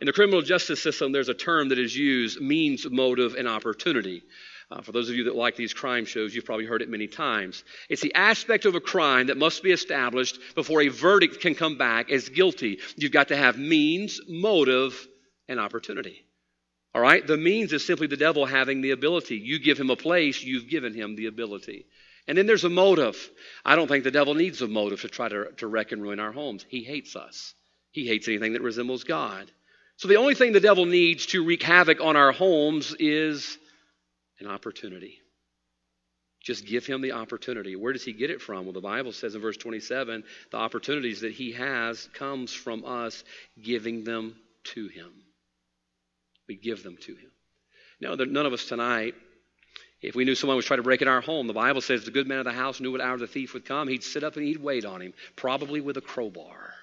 In 0.00 0.06
the 0.06 0.12
criminal 0.12 0.42
justice 0.42 0.82
system, 0.82 1.12
there's 1.12 1.28
a 1.28 1.34
term 1.34 1.68
that 1.68 1.78
is 1.78 1.96
used 1.96 2.40
means, 2.40 2.88
motive, 2.90 3.34
and 3.34 3.46
opportunity. 3.46 4.24
Uh, 4.72 4.80
for 4.80 4.92
those 4.92 5.10
of 5.10 5.16
you 5.16 5.24
that 5.24 5.36
like 5.36 5.54
these 5.54 5.74
crime 5.74 6.06
shows, 6.06 6.34
you've 6.34 6.46
probably 6.46 6.64
heard 6.64 6.80
it 6.80 6.88
many 6.88 7.06
times. 7.06 7.62
It's 7.90 8.00
the 8.00 8.14
aspect 8.14 8.64
of 8.64 8.74
a 8.74 8.80
crime 8.80 9.26
that 9.26 9.36
must 9.36 9.62
be 9.62 9.70
established 9.70 10.38
before 10.54 10.80
a 10.80 10.88
verdict 10.88 11.40
can 11.40 11.54
come 11.54 11.76
back 11.76 12.10
as 12.10 12.30
guilty. 12.30 12.78
You've 12.96 13.12
got 13.12 13.28
to 13.28 13.36
have 13.36 13.58
means, 13.58 14.18
motive, 14.26 15.06
and 15.46 15.60
opportunity. 15.60 16.24
All 16.94 17.02
right? 17.02 17.26
The 17.26 17.36
means 17.36 17.74
is 17.74 17.84
simply 17.84 18.06
the 18.06 18.16
devil 18.16 18.46
having 18.46 18.80
the 18.80 18.92
ability. 18.92 19.36
You 19.36 19.58
give 19.58 19.78
him 19.78 19.90
a 19.90 19.96
place, 19.96 20.42
you've 20.42 20.70
given 20.70 20.94
him 20.94 21.16
the 21.16 21.26
ability. 21.26 21.84
And 22.26 22.38
then 22.38 22.46
there's 22.46 22.64
a 22.64 22.70
motive. 22.70 23.30
I 23.66 23.76
don't 23.76 23.88
think 23.88 24.04
the 24.04 24.10
devil 24.10 24.34
needs 24.34 24.62
a 24.62 24.68
motive 24.68 25.02
to 25.02 25.08
try 25.08 25.28
to, 25.28 25.52
to 25.58 25.66
wreck 25.66 25.92
and 25.92 26.00
ruin 26.00 26.18
our 26.20 26.32
homes. 26.32 26.64
He 26.66 26.82
hates 26.82 27.14
us, 27.14 27.52
he 27.90 28.06
hates 28.06 28.26
anything 28.26 28.54
that 28.54 28.62
resembles 28.62 29.04
God. 29.04 29.50
So 29.98 30.08
the 30.08 30.16
only 30.16 30.34
thing 30.34 30.52
the 30.52 30.60
devil 30.60 30.86
needs 30.86 31.26
to 31.26 31.44
wreak 31.44 31.62
havoc 31.62 32.00
on 32.00 32.16
our 32.16 32.32
homes 32.32 32.96
is 32.98 33.58
an 34.44 34.50
opportunity. 34.50 35.20
Just 36.40 36.66
give 36.66 36.84
him 36.84 37.00
the 37.00 37.12
opportunity. 37.12 37.76
Where 37.76 37.92
does 37.92 38.04
he 38.04 38.12
get 38.12 38.30
it 38.30 38.40
from? 38.40 38.64
Well, 38.64 38.72
the 38.72 38.80
Bible 38.80 39.12
says 39.12 39.34
in 39.34 39.40
verse 39.40 39.56
27 39.56 40.24
the 40.50 40.56
opportunities 40.56 41.20
that 41.20 41.32
he 41.32 41.52
has 41.52 42.08
comes 42.14 42.52
from 42.52 42.84
us 42.84 43.22
giving 43.62 44.04
them 44.04 44.34
to 44.74 44.88
him. 44.88 45.12
We 46.48 46.56
give 46.56 46.82
them 46.82 46.96
to 47.02 47.14
him. 47.14 47.30
Now, 48.00 48.14
none 48.14 48.46
of 48.46 48.52
us 48.52 48.64
tonight, 48.64 49.14
if 50.00 50.16
we 50.16 50.24
knew 50.24 50.34
someone 50.34 50.56
was 50.56 50.66
trying 50.66 50.80
to 50.80 50.82
break 50.82 51.02
in 51.02 51.06
our 51.08 51.20
home, 51.20 51.46
the 51.46 51.52
Bible 51.52 51.80
says 51.80 52.04
the 52.04 52.10
good 52.10 52.26
man 52.26 52.38
of 52.38 52.44
the 52.44 52.52
house 52.52 52.80
knew 52.80 52.90
what 52.90 53.00
hour 53.00 53.16
the 53.16 53.28
thief 53.28 53.54
would 53.54 53.64
come. 53.64 53.86
He'd 53.86 54.02
sit 54.02 54.24
up 54.24 54.36
and 54.36 54.44
he'd 54.44 54.60
wait 54.60 54.84
on 54.84 55.00
him, 55.00 55.14
probably 55.36 55.80
with 55.80 55.96
a 55.96 56.00
crowbar. 56.00 56.74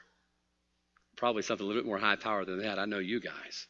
Probably 1.18 1.42
something 1.42 1.66
a 1.66 1.68
little 1.68 1.82
bit 1.82 1.88
more 1.88 1.98
high 1.98 2.16
power 2.16 2.46
than 2.46 2.62
that. 2.62 2.80
I 2.80 2.86
know 2.86 3.00
you 3.00 3.20
guys. 3.20 3.68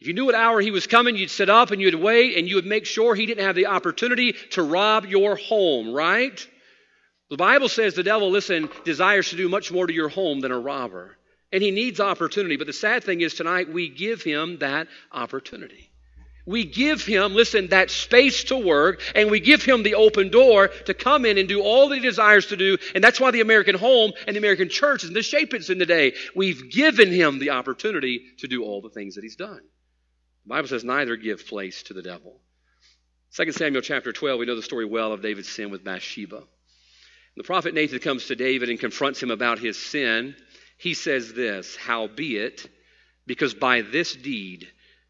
If 0.00 0.08
you 0.08 0.14
knew 0.14 0.26
what 0.26 0.34
hour 0.34 0.60
he 0.60 0.70
was 0.70 0.86
coming, 0.86 1.16
you'd 1.16 1.30
sit 1.30 1.48
up 1.48 1.70
and 1.70 1.80
you'd 1.80 1.94
wait 1.94 2.36
and 2.36 2.46
you 2.46 2.56
would 2.56 2.66
make 2.66 2.84
sure 2.84 3.14
he 3.14 3.24
didn't 3.26 3.44
have 3.44 3.56
the 3.56 3.66
opportunity 3.66 4.34
to 4.50 4.62
rob 4.62 5.06
your 5.06 5.36
home, 5.36 5.92
right? 5.92 6.46
The 7.30 7.36
Bible 7.36 7.68
says 7.68 7.94
the 7.94 8.02
devil, 8.02 8.30
listen, 8.30 8.68
desires 8.84 9.30
to 9.30 9.36
do 9.36 9.48
much 9.48 9.72
more 9.72 9.86
to 9.86 9.92
your 9.92 10.08
home 10.08 10.40
than 10.40 10.52
a 10.52 10.58
robber. 10.58 11.16
And 11.50 11.62
he 11.62 11.70
needs 11.70 11.98
opportunity. 11.98 12.56
But 12.56 12.66
the 12.66 12.72
sad 12.72 13.04
thing 13.04 13.20
is 13.22 13.34
tonight 13.34 13.72
we 13.72 13.88
give 13.88 14.22
him 14.22 14.58
that 14.58 14.88
opportunity. 15.12 15.90
We 16.44 16.64
give 16.64 17.04
him, 17.04 17.34
listen, 17.34 17.68
that 17.68 17.90
space 17.90 18.44
to 18.44 18.56
work, 18.56 19.02
and 19.16 19.32
we 19.32 19.40
give 19.40 19.64
him 19.64 19.82
the 19.82 19.96
open 19.96 20.30
door 20.30 20.68
to 20.68 20.94
come 20.94 21.24
in 21.24 21.38
and 21.38 21.48
do 21.48 21.60
all 21.60 21.88
that 21.88 21.96
he 21.96 22.00
desires 22.00 22.46
to 22.48 22.56
do. 22.56 22.78
And 22.94 23.02
that's 23.02 23.18
why 23.18 23.32
the 23.32 23.40
American 23.40 23.74
home 23.74 24.12
and 24.28 24.36
the 24.36 24.38
American 24.38 24.68
church 24.68 25.02
is 25.02 25.08
in 25.08 25.14
the 25.14 25.22
shape 25.22 25.54
it's 25.54 25.70
in 25.70 25.80
today. 25.80 26.12
We've 26.36 26.70
given 26.70 27.10
him 27.10 27.40
the 27.40 27.50
opportunity 27.50 28.22
to 28.38 28.46
do 28.46 28.62
all 28.62 28.80
the 28.80 28.90
things 28.90 29.16
that 29.16 29.24
he's 29.24 29.34
done. 29.34 29.60
The 30.46 30.50
Bible 30.50 30.68
says, 30.68 30.84
neither 30.84 31.16
give 31.16 31.44
place 31.48 31.82
to 31.84 31.92
the 31.92 32.02
devil. 32.02 32.40
2 33.34 33.50
Samuel 33.50 33.82
chapter 33.82 34.12
12, 34.12 34.38
we 34.38 34.46
know 34.46 34.54
the 34.54 34.62
story 34.62 34.84
well 34.84 35.12
of 35.12 35.20
David's 35.20 35.48
sin 35.48 35.70
with 35.70 35.82
Bathsheba. 35.82 36.44
The 37.36 37.42
prophet 37.42 37.74
Nathan 37.74 37.98
comes 37.98 38.26
to 38.26 38.36
David 38.36 38.70
and 38.70 38.78
confronts 38.78 39.20
him 39.20 39.32
about 39.32 39.58
his 39.58 39.76
sin. 39.76 40.36
He 40.78 40.94
says 40.94 41.32
this 41.32 41.74
Howbeit, 41.74 42.70
because 43.26 43.54
by 43.54 43.82
this 43.82 44.14
deed 44.14 44.68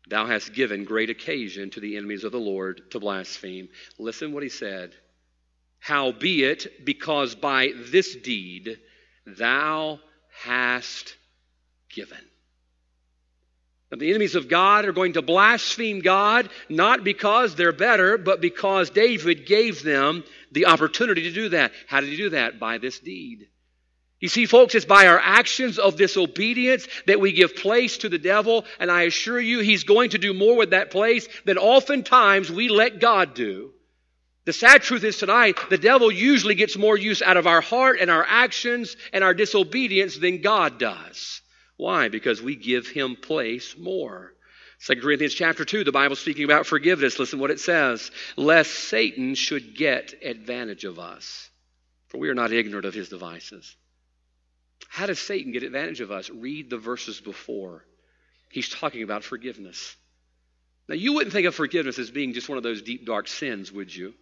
thou 0.08 0.24
hast 0.24 0.54
given 0.54 0.84
great 0.84 1.10
occasion 1.10 1.68
to 1.70 1.80
the 1.80 1.98
enemies 1.98 2.24
of 2.24 2.32
the 2.32 2.40
Lord 2.40 2.90
to 2.92 2.98
blaspheme. 2.98 3.68
Listen 3.98 4.32
what 4.32 4.42
he 4.42 4.48
said. 4.48 4.94
Howbeit, 5.80 6.86
because 6.86 7.34
by 7.34 7.72
this 7.76 8.16
deed 8.16 8.78
thou 9.26 10.00
hast 10.32 11.14
given. 11.90 12.24
Now, 13.90 13.98
the 13.98 14.10
enemies 14.10 14.34
of 14.34 14.48
God 14.48 14.84
are 14.84 14.92
going 14.92 15.12
to 15.12 15.22
blaspheme 15.22 16.00
God, 16.00 16.48
not 16.68 17.04
because 17.04 17.54
they're 17.54 17.72
better, 17.72 18.18
but 18.18 18.40
because 18.40 18.90
David 18.90 19.46
gave 19.46 19.82
them 19.82 20.24
the 20.50 20.66
opportunity 20.66 21.22
to 21.22 21.32
do 21.32 21.50
that. 21.50 21.72
How 21.86 22.00
did 22.00 22.10
he 22.10 22.16
do 22.16 22.30
that? 22.30 22.58
By 22.58 22.78
this 22.78 22.98
deed. 22.98 23.48
You 24.18 24.28
see, 24.28 24.46
folks, 24.46 24.74
it's 24.74 24.86
by 24.86 25.06
our 25.06 25.20
actions 25.20 25.78
of 25.78 25.96
disobedience 25.96 26.88
that 27.06 27.20
we 27.20 27.32
give 27.32 27.54
place 27.54 27.98
to 27.98 28.08
the 28.08 28.18
devil, 28.18 28.64
and 28.80 28.90
I 28.90 29.02
assure 29.02 29.38
you, 29.38 29.60
he's 29.60 29.84
going 29.84 30.10
to 30.10 30.18
do 30.18 30.32
more 30.32 30.56
with 30.56 30.70
that 30.70 30.90
place 30.90 31.28
than 31.44 31.58
oftentimes 31.58 32.50
we 32.50 32.68
let 32.68 32.98
God 32.98 33.34
do. 33.34 33.72
The 34.46 34.52
sad 34.52 34.82
truth 34.82 35.04
is 35.04 35.18
tonight, 35.18 35.58
the 35.70 35.78
devil 35.78 36.10
usually 36.10 36.54
gets 36.54 36.78
more 36.78 36.96
use 36.96 37.20
out 37.20 37.36
of 37.36 37.46
our 37.46 37.60
heart 37.60 37.98
and 38.00 38.10
our 38.10 38.24
actions 38.26 38.96
and 39.12 39.22
our 39.22 39.34
disobedience 39.34 40.16
than 40.18 40.40
God 40.40 40.78
does. 40.78 41.42
Why? 41.76 42.08
Because 42.08 42.40
we 42.40 42.56
give 42.56 42.86
him 42.86 43.16
place 43.16 43.76
more. 43.76 44.32
2 44.86 45.00
Corinthians 45.00 45.34
chapter 45.34 45.64
2, 45.64 45.84
the 45.84 45.92
Bible 45.92 46.16
speaking 46.16 46.44
about 46.44 46.66
forgiveness. 46.66 47.18
Listen 47.18 47.38
what 47.38 47.50
it 47.50 47.60
says. 47.60 48.10
Lest 48.36 48.70
Satan 48.70 49.34
should 49.34 49.76
get 49.76 50.14
advantage 50.22 50.84
of 50.84 50.98
us. 50.98 51.50
For 52.08 52.18
we 52.18 52.28
are 52.28 52.34
not 52.34 52.52
ignorant 52.52 52.86
of 52.86 52.94
his 52.94 53.08
devices. 53.08 53.74
How 54.88 55.06
does 55.06 55.18
Satan 55.18 55.52
get 55.52 55.62
advantage 55.62 56.00
of 56.00 56.10
us? 56.10 56.30
Read 56.30 56.70
the 56.70 56.78
verses 56.78 57.20
before. 57.20 57.84
He's 58.50 58.68
talking 58.68 59.02
about 59.02 59.24
forgiveness. 59.24 59.96
Now, 60.88 60.94
you 60.94 61.14
wouldn't 61.14 61.32
think 61.32 61.46
of 61.46 61.54
forgiveness 61.54 61.98
as 61.98 62.10
being 62.10 62.32
just 62.32 62.48
one 62.48 62.58
of 62.58 62.62
those 62.64 62.82
deep, 62.82 63.06
dark 63.06 63.26
sins, 63.28 63.72
would 63.72 63.94
you? 63.94 64.14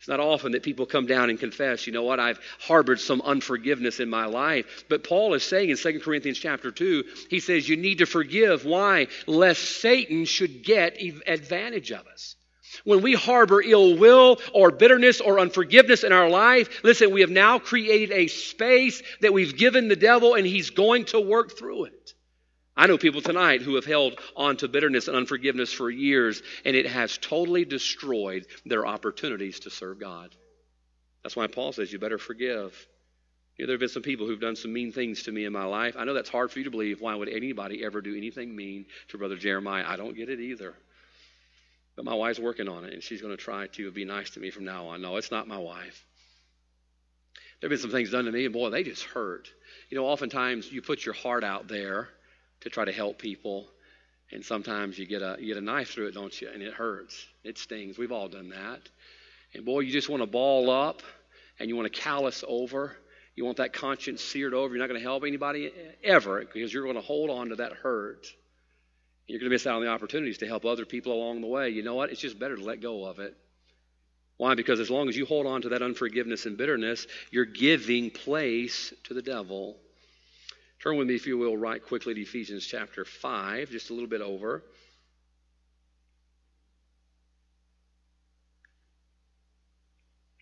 It's 0.00 0.08
not 0.08 0.18
often 0.18 0.52
that 0.52 0.62
people 0.62 0.86
come 0.86 1.04
down 1.04 1.28
and 1.28 1.38
confess, 1.38 1.86
you 1.86 1.92
know 1.92 2.04
what, 2.04 2.18
I've 2.18 2.40
harbored 2.58 3.00
some 3.00 3.20
unforgiveness 3.20 4.00
in 4.00 4.08
my 4.08 4.24
life. 4.24 4.86
But 4.88 5.04
Paul 5.04 5.34
is 5.34 5.42
saying 5.42 5.68
in 5.68 5.76
2 5.76 6.00
Corinthians 6.00 6.38
chapter 6.38 6.70
2, 6.70 7.04
he 7.28 7.38
says 7.38 7.68
you 7.68 7.76
need 7.76 7.98
to 7.98 8.06
forgive. 8.06 8.64
Why? 8.64 9.08
Lest 9.26 9.60
Satan 9.60 10.24
should 10.24 10.64
get 10.64 10.96
advantage 11.26 11.92
of 11.92 12.06
us. 12.06 12.36
When 12.84 13.02
we 13.02 13.12
harbor 13.12 13.60
ill 13.60 13.98
will 13.98 14.40
or 14.54 14.70
bitterness 14.70 15.20
or 15.20 15.38
unforgiveness 15.38 16.02
in 16.02 16.12
our 16.12 16.30
life, 16.30 16.82
listen, 16.82 17.10
we 17.10 17.20
have 17.20 17.28
now 17.28 17.58
created 17.58 18.10
a 18.10 18.28
space 18.28 19.02
that 19.20 19.34
we've 19.34 19.58
given 19.58 19.88
the 19.88 19.96
devil 19.96 20.34
and 20.34 20.46
he's 20.46 20.70
going 20.70 21.04
to 21.06 21.20
work 21.20 21.58
through 21.58 21.84
it. 21.84 21.99
I 22.80 22.86
know 22.86 22.96
people 22.96 23.20
tonight 23.20 23.60
who 23.60 23.74
have 23.74 23.84
held 23.84 24.18
on 24.34 24.56
to 24.56 24.66
bitterness 24.66 25.06
and 25.06 25.14
unforgiveness 25.14 25.70
for 25.70 25.90
years, 25.90 26.42
and 26.64 26.74
it 26.74 26.86
has 26.86 27.18
totally 27.18 27.66
destroyed 27.66 28.46
their 28.64 28.86
opportunities 28.86 29.60
to 29.60 29.70
serve 29.70 30.00
God. 30.00 30.34
That's 31.22 31.36
why 31.36 31.46
Paul 31.46 31.72
says 31.72 31.92
you 31.92 31.98
better 31.98 32.16
forgive. 32.16 32.74
You 33.58 33.64
know, 33.64 33.66
there 33.66 33.74
have 33.74 33.80
been 33.80 33.90
some 33.90 34.02
people 34.02 34.26
who've 34.26 34.40
done 34.40 34.56
some 34.56 34.72
mean 34.72 34.92
things 34.92 35.24
to 35.24 35.30
me 35.30 35.44
in 35.44 35.52
my 35.52 35.64
life. 35.64 35.94
I 35.98 36.04
know 36.04 36.14
that's 36.14 36.30
hard 36.30 36.50
for 36.50 36.58
you 36.58 36.64
to 36.64 36.70
believe. 36.70 37.02
Why 37.02 37.14
would 37.14 37.28
anybody 37.28 37.84
ever 37.84 38.00
do 38.00 38.16
anything 38.16 38.56
mean 38.56 38.86
to 39.08 39.18
Brother 39.18 39.36
Jeremiah? 39.36 39.84
I 39.86 39.96
don't 39.96 40.16
get 40.16 40.30
it 40.30 40.40
either. 40.40 40.72
But 41.96 42.06
my 42.06 42.14
wife's 42.14 42.40
working 42.40 42.66
on 42.66 42.86
it, 42.86 42.94
and 42.94 43.02
she's 43.02 43.20
going 43.20 43.36
to 43.36 43.42
try 43.42 43.66
to 43.66 43.90
be 43.90 44.06
nice 44.06 44.30
to 44.30 44.40
me 44.40 44.48
from 44.48 44.64
now 44.64 44.86
on. 44.86 45.02
No, 45.02 45.18
it's 45.18 45.30
not 45.30 45.46
my 45.46 45.58
wife. 45.58 46.06
There 47.60 47.68
have 47.68 47.78
been 47.78 47.82
some 47.82 47.90
things 47.90 48.10
done 48.10 48.24
to 48.24 48.32
me, 48.32 48.46
and 48.46 48.54
boy, 48.54 48.70
they 48.70 48.84
just 48.84 49.02
hurt. 49.02 49.52
You 49.90 49.98
know, 49.98 50.06
oftentimes 50.06 50.72
you 50.72 50.80
put 50.80 51.04
your 51.04 51.14
heart 51.14 51.44
out 51.44 51.68
there 51.68 52.08
to 52.60 52.70
try 52.70 52.84
to 52.84 52.92
help 52.92 53.18
people. 53.18 53.68
And 54.32 54.44
sometimes 54.44 54.98
you 54.98 55.06
get 55.06 55.22
a 55.22 55.36
you 55.40 55.46
get 55.46 55.56
a 55.56 55.64
knife 55.64 55.90
through 55.90 56.08
it, 56.08 56.14
don't 56.14 56.40
you? 56.40 56.48
And 56.52 56.62
it 56.62 56.72
hurts. 56.72 57.26
It 57.42 57.58
stings. 57.58 57.98
We've 57.98 58.12
all 58.12 58.28
done 58.28 58.50
that. 58.50 58.80
And 59.54 59.64
boy, 59.64 59.80
you 59.80 59.92
just 59.92 60.08
want 60.08 60.22
to 60.22 60.26
ball 60.26 60.70
up 60.70 61.02
and 61.58 61.68
you 61.68 61.76
want 61.76 61.92
to 61.92 62.00
callous 62.00 62.44
over. 62.46 62.96
You 63.34 63.44
want 63.44 63.58
that 63.58 63.72
conscience 63.72 64.22
seared 64.22 64.54
over. 64.54 64.74
You're 64.74 64.82
not 64.82 64.88
going 64.88 65.00
to 65.00 65.06
help 65.06 65.24
anybody 65.24 65.72
ever 66.04 66.44
because 66.52 66.72
you're 66.72 66.84
going 66.84 66.96
to 66.96 67.00
hold 67.00 67.30
on 67.30 67.48
to 67.48 67.56
that 67.56 67.72
hurt. 67.72 68.26
You're 69.26 69.38
going 69.38 69.48
to 69.48 69.54
miss 69.54 69.66
out 69.66 69.76
on 69.76 69.82
the 69.82 69.88
opportunities 69.88 70.38
to 70.38 70.46
help 70.46 70.64
other 70.64 70.84
people 70.84 71.12
along 71.12 71.40
the 71.40 71.46
way. 71.46 71.70
You 71.70 71.82
know 71.82 71.94
what? 71.94 72.10
It's 72.10 72.20
just 72.20 72.38
better 72.38 72.56
to 72.56 72.64
let 72.64 72.80
go 72.80 73.04
of 73.04 73.20
it. 73.20 73.36
Why? 74.36 74.54
Because 74.54 74.80
as 74.80 74.90
long 74.90 75.08
as 75.08 75.16
you 75.16 75.26
hold 75.26 75.46
on 75.46 75.62
to 75.62 75.68
that 75.70 75.82
unforgiveness 75.82 76.46
and 76.46 76.56
bitterness, 76.56 77.06
you're 77.30 77.44
giving 77.44 78.10
place 78.10 78.92
to 79.04 79.14
the 79.14 79.22
devil. 79.22 79.76
Turn 80.82 80.96
with 80.96 81.06
me, 81.06 81.14
if 81.14 81.26
you 81.26 81.36
will, 81.36 81.56
right 81.56 81.84
quickly 81.84 82.14
to 82.14 82.20
Ephesians 82.22 82.64
chapter 82.64 83.04
5, 83.04 83.70
just 83.70 83.90
a 83.90 83.94
little 83.94 84.08
bit 84.08 84.22
over. 84.22 84.62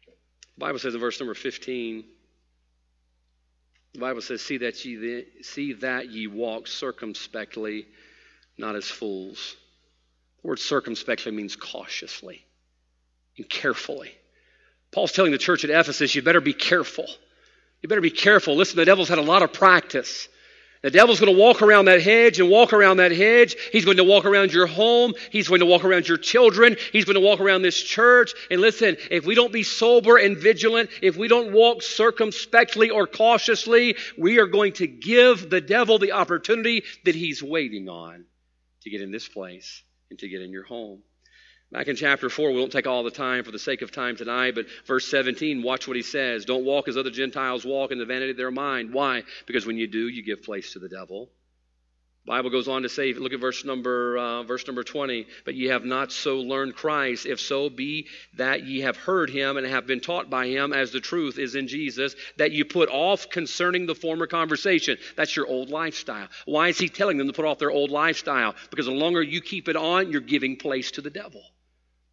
The 0.06 0.60
Bible 0.64 0.78
says 0.78 0.94
in 0.94 1.00
verse 1.00 1.18
number 1.18 1.34
15, 1.34 2.04
the 3.94 3.98
Bible 3.98 4.20
says, 4.20 4.40
See 4.40 4.58
that 4.58 4.84
ye, 4.84 5.24
see 5.42 5.72
that 5.74 6.08
ye 6.08 6.28
walk 6.28 6.68
circumspectly, 6.68 7.86
not 8.56 8.76
as 8.76 8.86
fools. 8.86 9.56
The 10.42 10.48
word 10.48 10.60
circumspectly 10.60 11.32
means 11.32 11.56
cautiously 11.56 12.44
and 13.36 13.48
carefully. 13.48 14.12
Paul's 14.92 15.12
telling 15.12 15.32
the 15.32 15.38
church 15.38 15.64
at 15.64 15.70
Ephesus, 15.70 16.14
you 16.14 16.22
better 16.22 16.40
be 16.40 16.54
careful. 16.54 17.06
You 17.82 17.88
better 17.88 18.00
be 18.00 18.10
careful. 18.10 18.56
Listen, 18.56 18.76
the 18.76 18.84
devil's 18.84 19.08
had 19.08 19.18
a 19.18 19.22
lot 19.22 19.42
of 19.42 19.52
practice. 19.52 20.28
The 20.82 20.90
devil's 20.90 21.18
going 21.18 21.34
to 21.34 21.38
walk 21.38 21.60
around 21.60 21.86
that 21.86 22.00
hedge 22.02 22.38
and 22.38 22.48
walk 22.48 22.72
around 22.72 22.98
that 22.98 23.10
hedge. 23.10 23.56
He's 23.72 23.84
going 23.84 23.96
to 23.96 24.04
walk 24.04 24.24
around 24.24 24.52
your 24.52 24.68
home. 24.68 25.12
He's 25.30 25.48
going 25.48 25.58
to 25.58 25.66
walk 25.66 25.84
around 25.84 26.06
your 26.06 26.18
children. 26.18 26.76
He's 26.92 27.04
going 27.04 27.16
to 27.16 27.20
walk 27.20 27.40
around 27.40 27.62
this 27.62 27.82
church. 27.82 28.32
And 28.48 28.60
listen, 28.60 28.96
if 29.10 29.26
we 29.26 29.34
don't 29.34 29.52
be 29.52 29.64
sober 29.64 30.16
and 30.16 30.36
vigilant, 30.36 30.90
if 31.02 31.16
we 31.16 31.26
don't 31.26 31.52
walk 31.52 31.82
circumspectly 31.82 32.90
or 32.90 33.08
cautiously, 33.08 33.96
we 34.16 34.38
are 34.38 34.46
going 34.46 34.74
to 34.74 34.86
give 34.86 35.50
the 35.50 35.60
devil 35.60 35.98
the 35.98 36.12
opportunity 36.12 36.84
that 37.04 37.16
he's 37.16 37.42
waiting 37.42 37.88
on 37.88 38.24
to 38.82 38.90
get 38.90 39.00
in 39.00 39.10
this 39.10 39.26
place 39.26 39.82
and 40.10 40.18
to 40.20 40.28
get 40.28 40.42
in 40.42 40.52
your 40.52 40.64
home. 40.64 41.02
Back 41.70 41.88
in 41.88 41.96
chapter 41.96 42.30
4, 42.30 42.52
we 42.52 42.58
won't 42.58 42.72
take 42.72 42.86
all 42.86 43.04
the 43.04 43.10
time 43.10 43.44
for 43.44 43.50
the 43.50 43.58
sake 43.58 43.82
of 43.82 43.92
time 43.92 44.16
tonight, 44.16 44.54
but 44.54 44.64
verse 44.86 45.06
17, 45.06 45.62
watch 45.62 45.86
what 45.86 45.98
he 45.98 46.02
says. 46.02 46.46
Don't 46.46 46.64
walk 46.64 46.88
as 46.88 46.96
other 46.96 47.10
Gentiles 47.10 47.62
walk 47.62 47.92
in 47.92 47.98
the 47.98 48.06
vanity 48.06 48.30
of 48.30 48.38
their 48.38 48.50
mind. 48.50 48.94
Why? 48.94 49.22
Because 49.46 49.66
when 49.66 49.76
you 49.76 49.86
do, 49.86 50.08
you 50.08 50.22
give 50.22 50.42
place 50.42 50.72
to 50.72 50.78
the 50.78 50.88
devil. 50.88 51.28
Bible 52.24 52.48
goes 52.48 52.68
on 52.68 52.82
to 52.82 52.88
say, 52.88 53.12
look 53.12 53.34
at 53.34 53.40
verse 53.40 53.66
number 53.66 54.16
uh, 54.16 54.42
verse 54.44 54.66
number 54.66 54.82
20. 54.82 55.26
But 55.44 55.56
ye 55.56 55.66
have 55.66 55.84
not 55.84 56.10
so 56.10 56.40
learned 56.40 56.74
Christ, 56.74 57.26
if 57.26 57.38
so 57.38 57.68
be 57.68 58.06
that 58.38 58.66
ye 58.66 58.80
have 58.80 58.96
heard 58.96 59.28
him 59.28 59.58
and 59.58 59.66
have 59.66 59.86
been 59.86 60.00
taught 60.00 60.30
by 60.30 60.46
him, 60.46 60.72
as 60.72 60.90
the 60.90 61.00
truth 61.00 61.38
is 61.38 61.54
in 61.54 61.68
Jesus, 61.68 62.16
that 62.38 62.52
you 62.52 62.64
put 62.64 62.88
off 62.88 63.28
concerning 63.28 63.84
the 63.84 63.94
former 63.94 64.26
conversation. 64.26 64.96
That's 65.16 65.36
your 65.36 65.46
old 65.46 65.68
lifestyle. 65.68 66.28
Why 66.46 66.68
is 66.68 66.78
he 66.78 66.88
telling 66.88 67.18
them 67.18 67.26
to 67.26 67.32
put 67.34 67.44
off 67.44 67.58
their 67.58 67.70
old 67.70 67.90
lifestyle? 67.90 68.54
Because 68.70 68.86
the 68.86 68.92
longer 68.92 69.22
you 69.22 69.42
keep 69.42 69.68
it 69.68 69.76
on, 69.76 70.10
you're 70.10 70.22
giving 70.22 70.56
place 70.56 70.92
to 70.92 71.02
the 71.02 71.10
devil. 71.10 71.42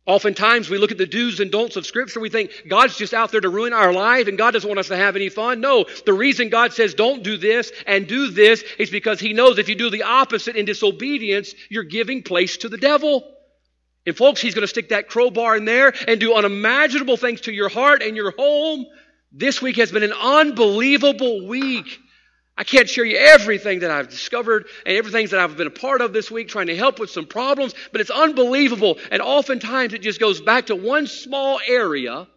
Oftentimes 0.07 0.69
we 0.69 0.77
look 0.77 0.91
at 0.91 0.99
the 0.99 1.07
do's 1.07 1.39
and 1.39 1.51
don'ts 1.51 1.77
of 1.77 1.85
Scripture, 1.85 2.19
we 2.19 2.29
think 2.29 2.51
God's 2.69 2.95
just 2.95 3.13
out 3.13 3.31
there 3.31 3.41
to 3.41 3.49
ruin 3.49 3.73
our 3.73 3.91
life 3.91 4.27
and 4.27 4.37
God 4.37 4.51
doesn't 4.51 4.67
want 4.67 4.79
us 4.79 4.89
to 4.89 4.97
have 4.97 5.15
any 5.15 5.29
fun. 5.29 5.61
No, 5.61 5.85
the 6.05 6.13
reason 6.13 6.49
God 6.49 6.73
says 6.73 6.93
don't 6.93 7.23
do 7.23 7.37
this 7.37 7.71
and 7.87 8.07
do 8.07 8.29
this 8.29 8.63
is 8.77 8.91
because 8.91 9.19
He 9.19 9.33
knows 9.33 9.57
if 9.57 9.67
you 9.67 9.73
do 9.73 9.89
the 9.89 10.03
opposite 10.03 10.57
in 10.57 10.65
disobedience, 10.65 11.55
you're 11.69 11.83
giving 11.83 12.21
place 12.21 12.57
to 12.57 12.69
the 12.69 12.77
devil. 12.77 13.27
And 14.05 14.15
folks, 14.15 14.41
He's 14.41 14.53
going 14.53 14.61
to 14.61 14.67
stick 14.67 14.89
that 14.89 15.09
crowbar 15.09 15.57
in 15.57 15.65
there 15.65 15.91
and 16.07 16.19
do 16.19 16.35
unimaginable 16.35 17.17
things 17.17 17.41
to 17.41 17.51
your 17.51 17.69
heart 17.69 18.03
and 18.03 18.15
your 18.15 18.29
home. 18.29 18.85
This 19.31 19.59
week 19.59 19.77
has 19.77 19.91
been 19.91 20.03
an 20.03 20.13
unbelievable 20.13 21.47
week. 21.47 21.99
I 22.57 22.63
can't 22.63 22.89
share 22.89 23.03
you 23.03 23.17
everything 23.17 23.79
that 23.79 23.91
I've 23.91 24.09
discovered 24.09 24.67
and 24.85 24.97
everything 24.97 25.27
that 25.27 25.39
I've 25.39 25.57
been 25.57 25.67
a 25.67 25.71
part 25.71 26.01
of 26.01 26.13
this 26.13 26.31
week 26.31 26.47
trying 26.47 26.67
to 26.67 26.75
help 26.75 26.99
with 26.99 27.09
some 27.09 27.25
problems, 27.25 27.75
but 27.91 27.99
it's 27.99 28.09
unbelievable. 28.09 28.97
And 29.11 29.21
oftentimes 29.21 29.93
it 29.93 30.01
just 30.01 30.21
goes 30.21 30.39
back 30.39 30.67
to 30.67 30.75
one 30.75 31.07
small 31.07 31.59
area 31.67 32.27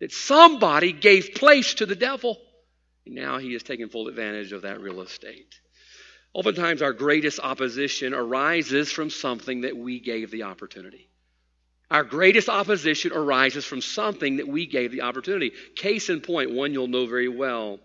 that 0.00 0.12
somebody 0.12 0.92
gave 0.92 1.34
place 1.34 1.74
to 1.74 1.86
the 1.86 1.96
devil. 1.96 2.38
And 3.04 3.14
now 3.14 3.38
he 3.38 3.54
is 3.54 3.62
taking 3.62 3.88
full 3.88 4.08
advantage 4.08 4.52
of 4.52 4.62
that 4.62 4.80
real 4.80 5.02
estate. 5.02 5.60
Oftentimes 6.32 6.80
our 6.80 6.92
greatest 6.92 7.40
opposition 7.40 8.14
arises 8.14 8.90
from 8.90 9.10
something 9.10 9.62
that 9.62 9.76
we 9.76 10.00
gave 10.00 10.30
the 10.30 10.44
opportunity. 10.44 11.08
Our 11.90 12.04
greatest 12.04 12.48
opposition 12.48 13.12
arises 13.12 13.64
from 13.64 13.80
something 13.80 14.36
that 14.36 14.48
we 14.48 14.66
gave 14.66 14.92
the 14.92 15.02
opportunity. 15.02 15.52
Case 15.74 16.10
in 16.10 16.20
point, 16.20 16.52
one 16.52 16.72
you'll 16.72 16.86
know 16.86 17.06
very 17.06 17.28
well. 17.28 17.80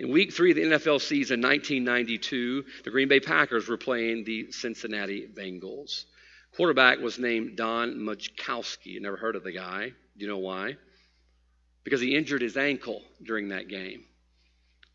In 0.00 0.08
week 0.08 0.32
three 0.32 0.52
of 0.52 0.56
the 0.56 0.62
NFL 0.62 1.02
season, 1.02 1.42
1992, 1.42 2.64
the 2.84 2.90
Green 2.90 3.08
Bay 3.08 3.20
Packers 3.20 3.68
were 3.68 3.76
playing 3.76 4.24
the 4.24 4.50
Cincinnati 4.50 5.28
Bengals. 5.28 6.06
Quarterback 6.56 7.00
was 7.00 7.18
named 7.18 7.58
Don 7.58 7.96
Majkowski. 7.96 8.98
Never 8.98 9.18
heard 9.18 9.36
of 9.36 9.44
the 9.44 9.52
guy. 9.52 9.90
Do 10.16 10.24
you 10.24 10.26
know 10.26 10.38
why? 10.38 10.76
Because 11.84 12.00
he 12.00 12.16
injured 12.16 12.40
his 12.40 12.56
ankle 12.56 13.02
during 13.22 13.50
that 13.50 13.68
game. 13.68 14.04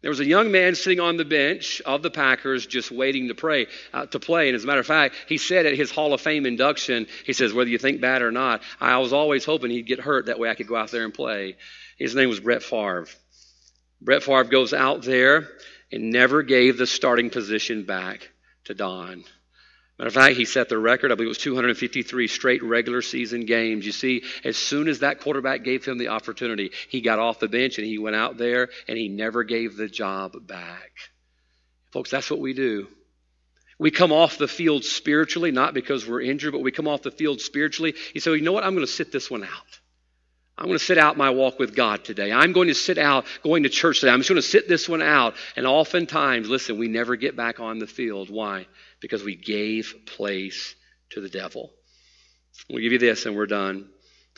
There 0.01 0.09
was 0.09 0.21
a 0.21 0.25
young 0.25 0.51
man 0.51 0.73
sitting 0.73 0.99
on 0.99 1.17
the 1.17 1.25
bench 1.25 1.83
of 1.85 2.01
the 2.01 2.09
Packers 2.09 2.65
just 2.65 2.89
waiting 2.89 3.27
to 3.27 3.35
pray 3.35 3.67
uh, 3.93 4.07
to 4.07 4.19
play. 4.19 4.49
And 4.49 4.55
as 4.55 4.63
a 4.63 4.67
matter 4.67 4.79
of 4.79 4.87
fact, 4.87 5.13
he 5.27 5.37
said 5.37 5.67
at 5.67 5.75
his 5.75 5.91
Hall 5.91 6.15
of 6.15 6.21
Fame 6.21 6.47
induction, 6.47 7.05
he 7.27 7.33
says, 7.33 7.53
whether 7.53 7.69
you 7.69 7.77
think 7.77 8.01
bad 8.01 8.23
or 8.23 8.31
not, 8.31 8.63
I 8.81 8.97
was 8.97 9.13
always 9.13 9.45
hoping 9.45 9.69
he'd 9.69 9.85
get 9.85 9.99
hurt. 9.99 10.25
That 10.25 10.39
way 10.39 10.49
I 10.49 10.55
could 10.55 10.67
go 10.67 10.75
out 10.75 10.89
there 10.89 11.05
and 11.05 11.13
play. 11.13 11.57
His 11.95 12.15
name 12.15 12.27
was 12.27 12.39
Brett 12.39 12.63
Favre. 12.63 13.05
Brett 14.05 14.21
Favre 14.21 14.43
goes 14.43 14.71
out 14.71 15.01
there 15.01 15.49
and 15.91 16.11
never 16.11 16.43
gave 16.43 16.77
the 16.77 16.85
starting 16.85 17.31
position 17.31 17.85
back 17.85 18.29
to 18.65 18.75
Don. 18.75 19.23
Matter 19.97 20.07
of 20.07 20.13
fact, 20.13 20.35
he 20.35 20.45
set 20.45 20.69
the 20.69 20.77
record. 20.77 21.11
I 21.11 21.15
believe 21.15 21.27
it 21.27 21.29
was 21.29 21.37
253 21.39 22.27
straight 22.27 22.63
regular 22.63 23.01
season 23.01 23.45
games. 23.45 23.85
You 23.85 23.91
see, 23.91 24.23
as 24.43 24.57
soon 24.57 24.89
as 24.89 24.99
that 24.99 25.21
quarterback 25.21 25.63
gave 25.63 25.85
him 25.85 25.97
the 25.97 26.09
opportunity, 26.09 26.71
he 26.89 27.01
got 27.01 27.17
off 27.17 27.39
the 27.39 27.47
bench 27.47 27.79
and 27.79 27.87
he 27.87 27.97
went 27.97 28.15
out 28.15 28.37
there 28.37 28.69
and 28.87 28.97
he 28.97 29.07
never 29.07 29.43
gave 29.43 29.75
the 29.75 29.87
job 29.87 30.35
back. 30.45 30.91
Folks, 31.91 32.11
that's 32.11 32.29
what 32.29 32.41
we 32.41 32.53
do. 32.53 32.87
We 33.79 33.89
come 33.89 34.11
off 34.11 34.37
the 34.37 34.47
field 34.47 34.83
spiritually, 34.83 35.51
not 35.51 35.73
because 35.73 36.07
we're 36.07 36.21
injured, 36.21 36.51
but 36.51 36.61
we 36.61 36.71
come 36.71 36.87
off 36.87 37.01
the 37.01 37.11
field 37.11 37.41
spiritually. 37.41 37.95
You 38.13 38.21
say, 38.21 38.31
you 38.35 38.41
know 38.41 38.53
what? 38.53 38.63
I'm 38.63 38.75
going 38.75 38.85
to 38.85 38.91
sit 38.91 39.11
this 39.11 39.31
one 39.31 39.43
out. 39.43 39.79
I'm 40.57 40.67
going 40.67 40.77
to 40.77 40.83
sit 40.83 40.97
out 40.97 41.17
my 41.17 41.31
walk 41.31 41.59
with 41.59 41.75
God 41.75 42.05
today. 42.05 42.31
I'm 42.31 42.53
going 42.53 42.69
to 42.69 42.73
sit 42.73 42.97
out 42.97 43.25
going 43.43 43.63
to 43.63 43.69
church 43.69 43.99
today. 43.99 44.11
I'm 44.11 44.19
just 44.19 44.29
going 44.29 44.41
to 44.41 44.47
sit 44.47 44.69
this 44.69 44.87
one 44.87 45.01
out. 45.01 45.35
And 45.57 45.67
oftentimes, 45.67 46.47
listen, 46.47 46.77
we 46.77 46.87
never 46.87 47.17
get 47.17 47.35
back 47.35 47.59
on 47.59 47.79
the 47.79 47.87
field. 47.87 48.29
Why? 48.29 48.67
Because 49.01 49.23
we 49.23 49.35
gave 49.35 49.93
place 50.05 50.75
to 51.11 51.19
the 51.19 51.29
devil. 51.29 51.73
We'll 52.69 52.81
give 52.81 52.93
you 52.93 52.99
this 52.99 53.25
and 53.25 53.35
we're 53.35 53.47
done. 53.47 53.89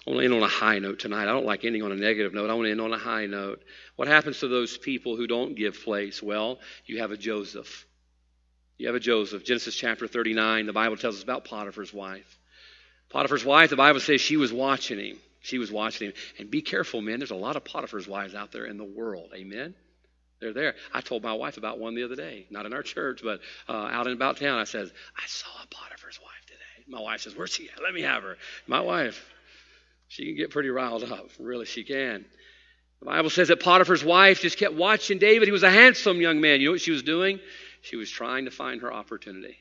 I 0.06 0.10
want 0.10 0.22
to 0.22 0.26
end 0.26 0.34
on 0.34 0.44
a 0.44 0.48
high 0.48 0.80
note 0.80 1.00
tonight. 1.00 1.24
I 1.24 1.34
don't 1.34 1.46
like 1.46 1.66
ending 1.66 1.84
on 1.84 1.92
a 1.92 1.96
negative 1.96 2.34
note. 2.34 2.50
I 2.50 2.54
want 2.54 2.66
to 2.66 2.72
end 2.72 2.82
on 2.82 2.94
a 2.94 2.98
high 2.98 3.28
note. 3.28 3.62
What 3.96 4.08
happens 4.08 4.40
to 4.40 4.48
those 4.48 4.78
people 4.78 5.18
who 5.18 5.28
don't 5.28 5.56
give 5.56 5.84
place? 5.84 6.24
Well, 6.24 6.60
you 6.86 7.00
have 7.00 7.12
a 7.12 7.18
Joseph. 7.18 7.86
You 8.78 8.88
have 8.88 8.96
a 8.96 9.00
Joseph. 9.02 9.44
Genesis 9.44 9.76
chapter 9.76 10.08
39, 10.08 10.66
the 10.66 10.74
Bible 10.74 10.98
tells 10.98 11.18
us 11.18 11.24
about 11.24 11.46
Potiphar's 11.46 11.94
wife. 11.94 12.40
Potiphar's 13.10 13.46
wife, 13.46 13.70
the 13.70 13.76
Bible 13.76 14.00
says 14.00 14.22
she 14.22 14.38
was 14.38 14.52
watching 14.52 15.00
him. 15.00 15.18
She 15.48 15.60
was 15.60 15.72
watching 15.72 16.08
him. 16.08 16.14
And 16.40 16.52
be 16.52 16.62
careful, 16.62 17.02
men. 17.02 17.20
There's 17.20 17.32
a 17.32 17.36
lot 17.36 17.56
of 17.56 17.64
Potiphar's 17.64 18.06
wives 18.06 18.36
out 18.36 18.52
there 18.52 18.66
in 18.66 18.78
the 18.78 18.84
world. 18.84 19.32
Amen? 19.34 19.76
They're 20.42 20.52
there. 20.52 20.76
I 20.94 21.00
told 21.00 21.24
my 21.24 21.32
wife 21.32 21.56
about 21.56 21.80
one 21.80 21.96
the 21.96 22.04
other 22.04 22.18
day, 22.18 22.48
not 22.50 22.66
in 22.66 22.74
our 22.74 22.84
church, 22.84 23.22
but 23.24 23.40
uh, 23.70 23.72
out 23.72 24.08
and 24.08 24.16
about 24.18 24.36
town. 24.36 24.60
I 24.60 24.66
said, 24.66 24.92
I 25.16 25.26
saw 25.26 25.48
a 25.64 25.68
Potiphar's 25.68 26.20
wife 26.22 26.46
today. 26.48 26.86
My 26.90 27.00
wife 27.00 27.22
says, 27.22 27.34
Where's 27.34 27.52
she 27.52 27.70
at? 27.70 27.82
Let 27.82 27.94
me 27.94 28.02
have 28.02 28.24
her. 28.24 28.36
My 28.68 28.82
wife, 28.82 29.26
she 30.10 30.26
can 30.26 30.36
get 30.36 30.52
pretty 30.52 30.68
riled 30.68 31.06
up. 31.06 31.30
Really, 31.40 31.66
she 31.66 31.86
can. 31.86 32.26
The 33.00 33.06
Bible 33.06 33.30
says 33.30 33.48
that 33.48 33.62
Potiphar's 33.62 34.04
wife 34.04 34.42
just 34.42 34.58
kept 34.58 34.74
watching 34.74 35.18
David. 35.18 35.48
He 35.48 35.54
was 35.54 35.64
a 35.64 35.72
handsome 35.72 36.20
young 36.20 36.42
man. 36.42 36.60
You 36.60 36.68
know 36.68 36.72
what 36.74 36.82
she 36.82 36.92
was 36.92 37.04
doing? 37.04 37.40
She 37.84 37.96
was 37.96 38.10
trying 38.10 38.46
to 38.46 38.52
find 38.52 38.82
her 38.82 38.92
opportunity. 38.92 39.56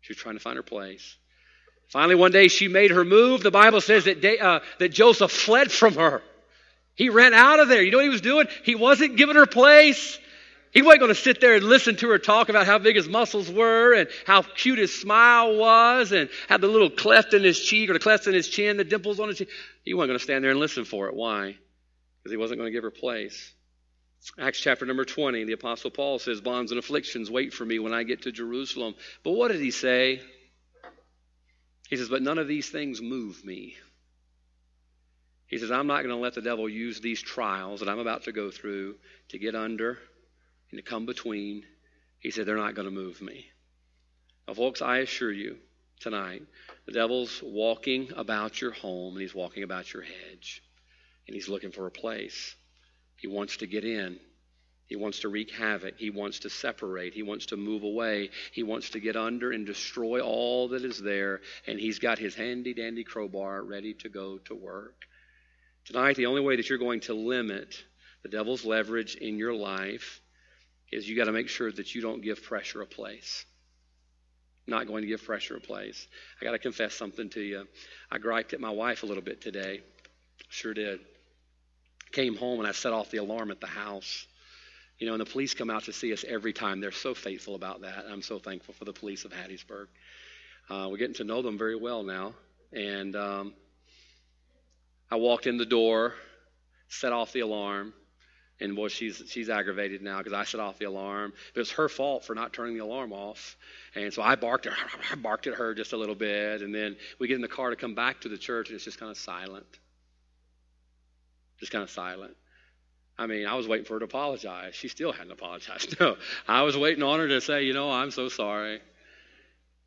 She 0.00 0.12
was 0.12 0.18
trying 0.18 0.34
to 0.34 0.40
find 0.40 0.56
her 0.56 0.64
place. 0.64 1.16
Finally, 1.88 2.16
one 2.16 2.32
day 2.32 2.48
she 2.48 2.68
made 2.68 2.90
her 2.90 3.04
move. 3.04 3.42
The 3.42 3.50
Bible 3.50 3.80
says 3.80 4.04
that, 4.04 4.24
uh, 4.40 4.60
that 4.78 4.90
Joseph 4.90 5.30
fled 5.30 5.72
from 5.72 5.94
her. 5.94 6.22
He 6.94 7.08
ran 7.08 7.32
out 7.32 7.60
of 7.60 7.68
there. 7.68 7.82
You 7.82 7.90
know 7.90 7.98
what 7.98 8.04
he 8.04 8.10
was 8.10 8.20
doing? 8.20 8.46
He 8.64 8.74
wasn't 8.74 9.16
giving 9.16 9.36
her 9.36 9.46
place. 9.46 10.18
He 10.72 10.82
wasn't 10.82 11.00
going 11.00 11.14
to 11.14 11.20
sit 11.20 11.40
there 11.40 11.54
and 11.54 11.64
listen 11.64 11.96
to 11.96 12.10
her 12.10 12.18
talk 12.18 12.50
about 12.50 12.66
how 12.66 12.78
big 12.78 12.96
his 12.96 13.08
muscles 13.08 13.50
were 13.50 13.94
and 13.94 14.08
how 14.26 14.42
cute 14.42 14.78
his 14.78 15.00
smile 15.00 15.56
was 15.56 16.12
and 16.12 16.28
how 16.48 16.58
the 16.58 16.66
little 16.66 16.90
cleft 16.90 17.32
in 17.32 17.42
his 17.42 17.58
cheek 17.58 17.88
or 17.88 17.94
the 17.94 17.98
cleft 17.98 18.26
in 18.26 18.34
his 18.34 18.48
chin, 18.48 18.76
the 18.76 18.84
dimples 18.84 19.18
on 19.18 19.28
his 19.28 19.38
chin. 19.38 19.46
He 19.84 19.94
wasn't 19.94 20.10
going 20.10 20.18
to 20.18 20.24
stand 20.24 20.44
there 20.44 20.50
and 20.50 20.60
listen 20.60 20.84
for 20.84 21.08
it. 21.08 21.14
Why? 21.14 21.56
Because 22.18 22.32
he 22.32 22.36
wasn't 22.36 22.58
going 22.58 22.70
to 22.70 22.76
give 22.76 22.82
her 22.82 22.90
place. 22.90 23.54
Acts 24.38 24.60
chapter 24.60 24.84
number 24.84 25.06
20, 25.06 25.44
the 25.44 25.52
Apostle 25.52 25.90
Paul 25.90 26.18
says, 26.18 26.40
Bonds 26.40 26.70
and 26.70 26.78
afflictions 26.78 27.30
wait 27.30 27.54
for 27.54 27.64
me 27.64 27.78
when 27.78 27.94
I 27.94 28.02
get 28.02 28.22
to 28.22 28.32
Jerusalem. 28.32 28.94
But 29.22 29.32
what 29.32 29.52
did 29.52 29.60
he 29.60 29.70
say? 29.70 30.20
He 31.88 31.96
says, 31.96 32.10
But 32.10 32.22
none 32.22 32.38
of 32.38 32.46
these 32.46 32.68
things 32.68 33.00
move 33.00 33.44
me. 33.44 33.76
He 35.46 35.56
says, 35.56 35.70
I'm 35.70 35.86
not 35.86 36.02
going 36.02 36.14
to 36.14 36.20
let 36.20 36.34
the 36.34 36.42
devil 36.42 36.68
use 36.68 37.00
these 37.00 37.22
trials 37.22 37.80
that 37.80 37.88
I'm 37.88 37.98
about 37.98 38.24
to 38.24 38.32
go 38.32 38.50
through 38.50 38.96
to 39.30 39.38
get 39.38 39.54
under 39.54 39.98
and 40.70 40.78
to 40.78 40.82
come 40.82 41.06
between. 41.06 41.64
He 42.18 42.30
said, 42.30 42.44
They're 42.44 42.56
not 42.56 42.74
going 42.74 42.86
to 42.86 42.94
move 42.94 43.22
me. 43.22 43.46
Now, 44.46 44.54
folks, 44.54 44.82
I 44.82 44.98
assure 44.98 45.32
you 45.32 45.56
tonight, 46.00 46.42
the 46.84 46.92
devil's 46.92 47.42
walking 47.42 48.12
about 48.14 48.60
your 48.60 48.72
home 48.72 49.14
and 49.14 49.22
he's 49.22 49.34
walking 49.34 49.62
about 49.62 49.92
your 49.92 50.02
hedge 50.02 50.62
and 51.26 51.34
he's 51.34 51.48
looking 51.48 51.72
for 51.72 51.86
a 51.86 51.90
place. 51.90 52.54
He 53.16 53.28
wants 53.28 53.56
to 53.58 53.66
get 53.66 53.84
in. 53.84 54.20
He 54.88 54.96
wants 54.96 55.20
to 55.20 55.28
wreak 55.28 55.50
havoc. 55.50 55.98
He 55.98 56.08
wants 56.08 56.40
to 56.40 56.50
separate. 56.50 57.12
He 57.12 57.22
wants 57.22 57.46
to 57.46 57.58
move 57.58 57.82
away. 57.82 58.30
He 58.52 58.62
wants 58.62 58.90
to 58.90 59.00
get 59.00 59.16
under 59.16 59.52
and 59.52 59.66
destroy 59.66 60.20
all 60.20 60.68
that 60.68 60.82
is 60.82 61.00
there. 61.00 61.42
And 61.66 61.78
he's 61.78 61.98
got 61.98 62.18
his 62.18 62.34
handy 62.34 62.72
dandy 62.72 63.04
crowbar 63.04 63.62
ready 63.62 63.92
to 63.94 64.08
go 64.08 64.38
to 64.46 64.54
work. 64.54 65.04
Tonight, 65.84 66.16
the 66.16 66.26
only 66.26 66.40
way 66.40 66.56
that 66.56 66.70
you're 66.70 66.78
going 66.78 67.00
to 67.00 67.14
limit 67.14 67.84
the 68.22 68.30
devil's 68.30 68.64
leverage 68.64 69.14
in 69.14 69.38
your 69.38 69.54
life 69.54 70.22
is 70.90 71.06
you 71.06 71.16
got 71.16 71.24
to 71.24 71.32
make 71.32 71.48
sure 71.48 71.70
that 71.70 71.94
you 71.94 72.00
don't 72.00 72.22
give 72.22 72.42
pressure 72.42 72.80
a 72.80 72.86
place. 72.86 73.44
Not 74.66 74.86
going 74.86 75.02
to 75.02 75.08
give 75.08 75.22
pressure 75.22 75.56
a 75.56 75.60
place. 75.60 76.06
I 76.40 76.44
got 76.44 76.52
to 76.52 76.58
confess 76.58 76.94
something 76.94 77.28
to 77.30 77.40
you. 77.40 77.66
I 78.10 78.18
griped 78.18 78.54
at 78.54 78.60
my 78.60 78.70
wife 78.70 79.02
a 79.02 79.06
little 79.06 79.22
bit 79.22 79.42
today. 79.42 79.82
Sure 80.48 80.72
did. 80.72 81.00
Came 82.12 82.36
home 82.36 82.58
and 82.58 82.68
I 82.68 82.72
set 82.72 82.94
off 82.94 83.10
the 83.10 83.18
alarm 83.18 83.50
at 83.50 83.60
the 83.60 83.66
house. 83.66 84.26
You 84.98 85.06
know, 85.06 85.12
and 85.12 85.20
the 85.20 85.26
police 85.26 85.54
come 85.54 85.70
out 85.70 85.84
to 85.84 85.92
see 85.92 86.12
us 86.12 86.24
every 86.26 86.52
time. 86.52 86.80
They're 86.80 86.90
so 86.90 87.14
faithful 87.14 87.54
about 87.54 87.82
that. 87.82 88.04
I'm 88.10 88.22
so 88.22 88.38
thankful 88.38 88.74
for 88.74 88.84
the 88.84 88.92
police 88.92 89.24
of 89.24 89.32
Hattiesburg. 89.32 89.86
Uh, 90.68 90.88
we're 90.90 90.96
getting 90.98 91.14
to 91.14 91.24
know 91.24 91.40
them 91.40 91.56
very 91.56 91.76
well 91.76 92.02
now. 92.02 92.34
And 92.72 93.14
um, 93.14 93.54
I 95.10 95.16
walked 95.16 95.46
in 95.46 95.56
the 95.56 95.66
door, 95.66 96.14
set 96.88 97.12
off 97.12 97.32
the 97.32 97.40
alarm, 97.40 97.94
and 98.60 98.74
boy, 98.74 98.88
she's 98.88 99.22
she's 99.28 99.48
aggravated 99.48 100.02
now 100.02 100.18
because 100.18 100.32
I 100.32 100.44
set 100.44 100.60
off 100.60 100.78
the 100.78 100.86
alarm. 100.86 101.32
But 101.54 101.60
it's 101.60 101.70
her 101.72 101.88
fault 101.88 102.24
for 102.24 102.34
not 102.34 102.52
turning 102.52 102.74
the 102.76 102.82
alarm 102.82 103.12
off, 103.12 103.56
and 103.94 104.12
so 104.12 104.20
I 104.20 104.34
barked 104.34 104.66
at 104.66 104.72
her, 104.72 104.88
I 105.12 105.14
barked 105.14 105.46
at 105.46 105.54
her 105.54 105.74
just 105.74 105.92
a 105.92 105.96
little 105.96 106.16
bit, 106.16 106.62
and 106.62 106.74
then 106.74 106.96
we 107.18 107.28
get 107.28 107.36
in 107.36 107.40
the 107.40 107.48
car 107.48 107.70
to 107.70 107.76
come 107.76 107.94
back 107.94 108.22
to 108.22 108.28
the 108.28 108.38
church, 108.38 108.68
and 108.68 108.76
it's 108.76 108.84
just 108.84 108.98
kind 108.98 109.10
of 109.10 109.16
silent, 109.16 109.78
just 111.60 111.70
kind 111.70 111.84
of 111.84 111.90
silent. 111.90 112.36
I 113.18 113.26
mean, 113.26 113.46
I 113.46 113.54
was 113.54 113.66
waiting 113.66 113.84
for 113.84 113.94
her 113.94 113.98
to 113.98 114.04
apologize. 114.04 114.76
She 114.76 114.88
still 114.88 115.12
hadn't 115.12 115.32
apologized. 115.32 115.96
No, 116.00 116.16
I 116.46 116.62
was 116.62 116.76
waiting 116.76 117.02
on 117.02 117.18
her 117.18 117.28
to 117.28 117.40
say, 117.40 117.64
you 117.64 117.74
know, 117.74 117.90
I'm 117.90 118.12
so 118.12 118.28
sorry. 118.28 118.80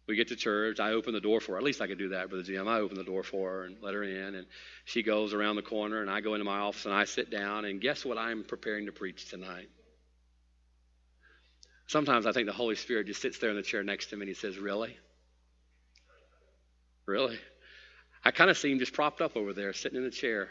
We 0.08 0.18
get 0.18 0.28
to 0.28 0.36
church. 0.36 0.82
I 0.82 0.92
open 0.92 1.14
the 1.14 1.22
door 1.22 1.40
for 1.40 1.54
her. 1.54 1.58
At 1.58 1.64
least 1.64 1.80
I 1.80 1.88
could 1.88 1.98
do 1.98 2.10
that, 2.10 2.30
Brother 2.30 2.44
Jim. 2.44 2.68
I 2.68 2.80
open 2.80 2.98
the 2.98 3.06
door 3.06 3.24
for 3.24 3.50
her 3.50 3.64
and 3.64 3.78
let 3.82 3.94
her 3.94 4.04
in. 4.04 4.36
And 4.36 4.46
she 4.84 5.04
goes 5.04 5.34
around 5.34 5.56
the 5.56 5.62
corner, 5.62 6.02
and 6.02 6.10
I 6.12 6.20
go 6.20 6.34
into 6.34 6.44
my 6.44 6.60
office 6.60 6.86
and 6.86 6.94
I 6.94 7.06
sit 7.06 7.30
down. 7.32 7.64
And 7.64 7.80
guess 7.80 8.04
what 8.04 8.18
I'm 8.18 8.44
preparing 8.44 8.88
to 8.88 8.92
preach 8.92 9.30
tonight? 9.30 9.70
Sometimes 11.88 12.26
I 12.26 12.34
think 12.34 12.48
the 12.48 12.54
Holy 12.54 12.76
Spirit 12.76 13.08
just 13.08 13.22
sits 13.22 13.38
there 13.40 13.52
in 13.52 13.56
the 13.56 13.62
chair 13.62 13.84
next 13.84 14.08
to 14.08 14.18
me 14.18 14.24
and 14.24 14.30
he 14.30 14.34
says, 14.34 14.58
Really? 14.58 14.98
Really? 17.06 17.40
I 18.24 18.32
kind 18.32 18.50
of 18.50 18.58
see 18.58 18.72
him 18.72 18.80
just 18.80 18.94
propped 18.94 19.22
up 19.22 19.38
over 19.38 19.54
there, 19.54 19.72
sitting 19.74 19.98
in 19.98 20.04
the 20.04 20.12
chair. 20.12 20.50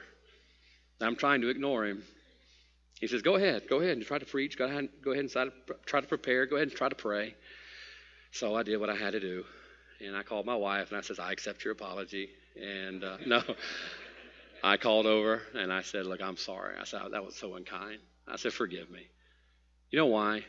I'm 1.01 1.16
trying 1.16 1.43
to 1.43 1.49
ignore 1.49 1.87
him. 1.87 2.03
He 3.01 3.07
says, 3.07 3.22
Go 3.22 3.36
ahead, 3.36 3.62
go 3.68 3.80
ahead 3.80 3.96
and 3.96 4.07
try 4.07 4.18
to 4.18 4.26
preach. 4.26 4.59
Go 4.59 4.66
ahead, 4.66 4.88
go 5.03 5.12
ahead 5.12 5.24
and 5.24 5.53
try 5.86 6.01
to 6.01 6.07
prepare. 6.07 6.46
Go 6.46 6.57
ahead 6.57 6.68
and 6.68 6.76
try 6.76 6.88
to 6.88 6.94
pray. 6.94 7.34
So 8.30 8.55
I 8.55 8.62
did 8.62 8.78
what 8.78 8.90
I 8.90 8.94
had 8.94 9.12
to 9.12 9.20
do. 9.20 9.44
And 10.05 10.16
I 10.16 10.22
called 10.22 10.46
my 10.46 10.55
wife 10.55 10.90
and 10.90 10.98
I 10.98 11.01
says, 11.01 11.18
I 11.18 11.32
accept 11.32 11.64
your 11.64 11.72
apology. 11.72 12.30
And 12.61 13.03
uh, 13.03 13.16
no, 13.26 13.42
I 14.62 14.76
called 14.76 15.07
over 15.07 15.42
and 15.55 15.72
I 15.72 15.82
said, 15.82 16.07
Look, 16.07 16.22
I'm 16.22 16.36
sorry. 16.36 16.76
I 16.78 16.84
said, 16.84 17.01
That 17.12 17.24
was 17.24 17.36
so 17.36 17.55
unkind. 17.55 17.98
I 18.28 18.36
said, 18.36 18.53
Forgive 18.53 18.90
me. 18.90 19.07
You 19.90 19.98
know 19.98 20.07
why? 20.07 20.44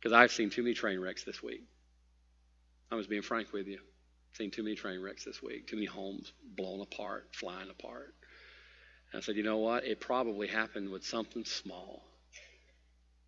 Because 0.00 0.12
I've 0.12 0.32
seen 0.32 0.50
too 0.50 0.62
many 0.62 0.74
train 0.74 0.98
wrecks 0.98 1.24
this 1.24 1.42
week. 1.42 1.62
I 2.90 2.94
was 2.94 3.06
being 3.06 3.22
frank 3.22 3.52
with 3.52 3.66
you. 3.66 3.78
I've 3.78 4.36
seen 4.36 4.50
too 4.50 4.62
many 4.62 4.76
train 4.76 5.00
wrecks 5.00 5.24
this 5.24 5.42
week, 5.42 5.68
too 5.68 5.76
many 5.76 5.86
homes 5.86 6.32
blown 6.56 6.80
apart, 6.80 7.28
flying 7.32 7.70
apart. 7.70 8.14
And 9.14 9.22
I 9.22 9.24
said, 9.24 9.36
You 9.36 9.44
know 9.44 9.58
what? 9.58 9.84
It 9.86 10.00
probably 10.00 10.48
happened 10.48 10.90
with 10.90 11.06
something 11.06 11.44
small. 11.44 12.02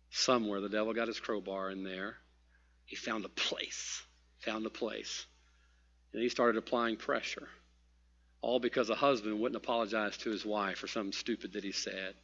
Somewhere 0.09 0.59
the 0.59 0.67
devil 0.67 0.93
got 0.93 1.07
his 1.07 1.19
crowbar 1.19 1.71
in 1.71 1.83
there 1.83 2.17
he 2.87 2.95
found 2.95 3.25
a 3.25 3.29
place, 3.29 4.01
found 4.39 4.65
a 4.65 4.69
place. 4.69 5.25
And 6.13 6.23
he 6.23 6.29
started 6.29 6.57
applying 6.57 6.95
pressure. 6.95 7.47
All 8.41 8.59
because 8.59 8.89
a 8.89 8.95
husband 8.95 9.39
wouldn't 9.39 9.61
apologize 9.61 10.17
to 10.19 10.31
his 10.31 10.45
wife 10.45 10.77
for 10.77 10.87
something 10.87 11.11
stupid 11.11 11.53
that 11.53 11.65
he 11.65 11.73
said. 11.73 12.15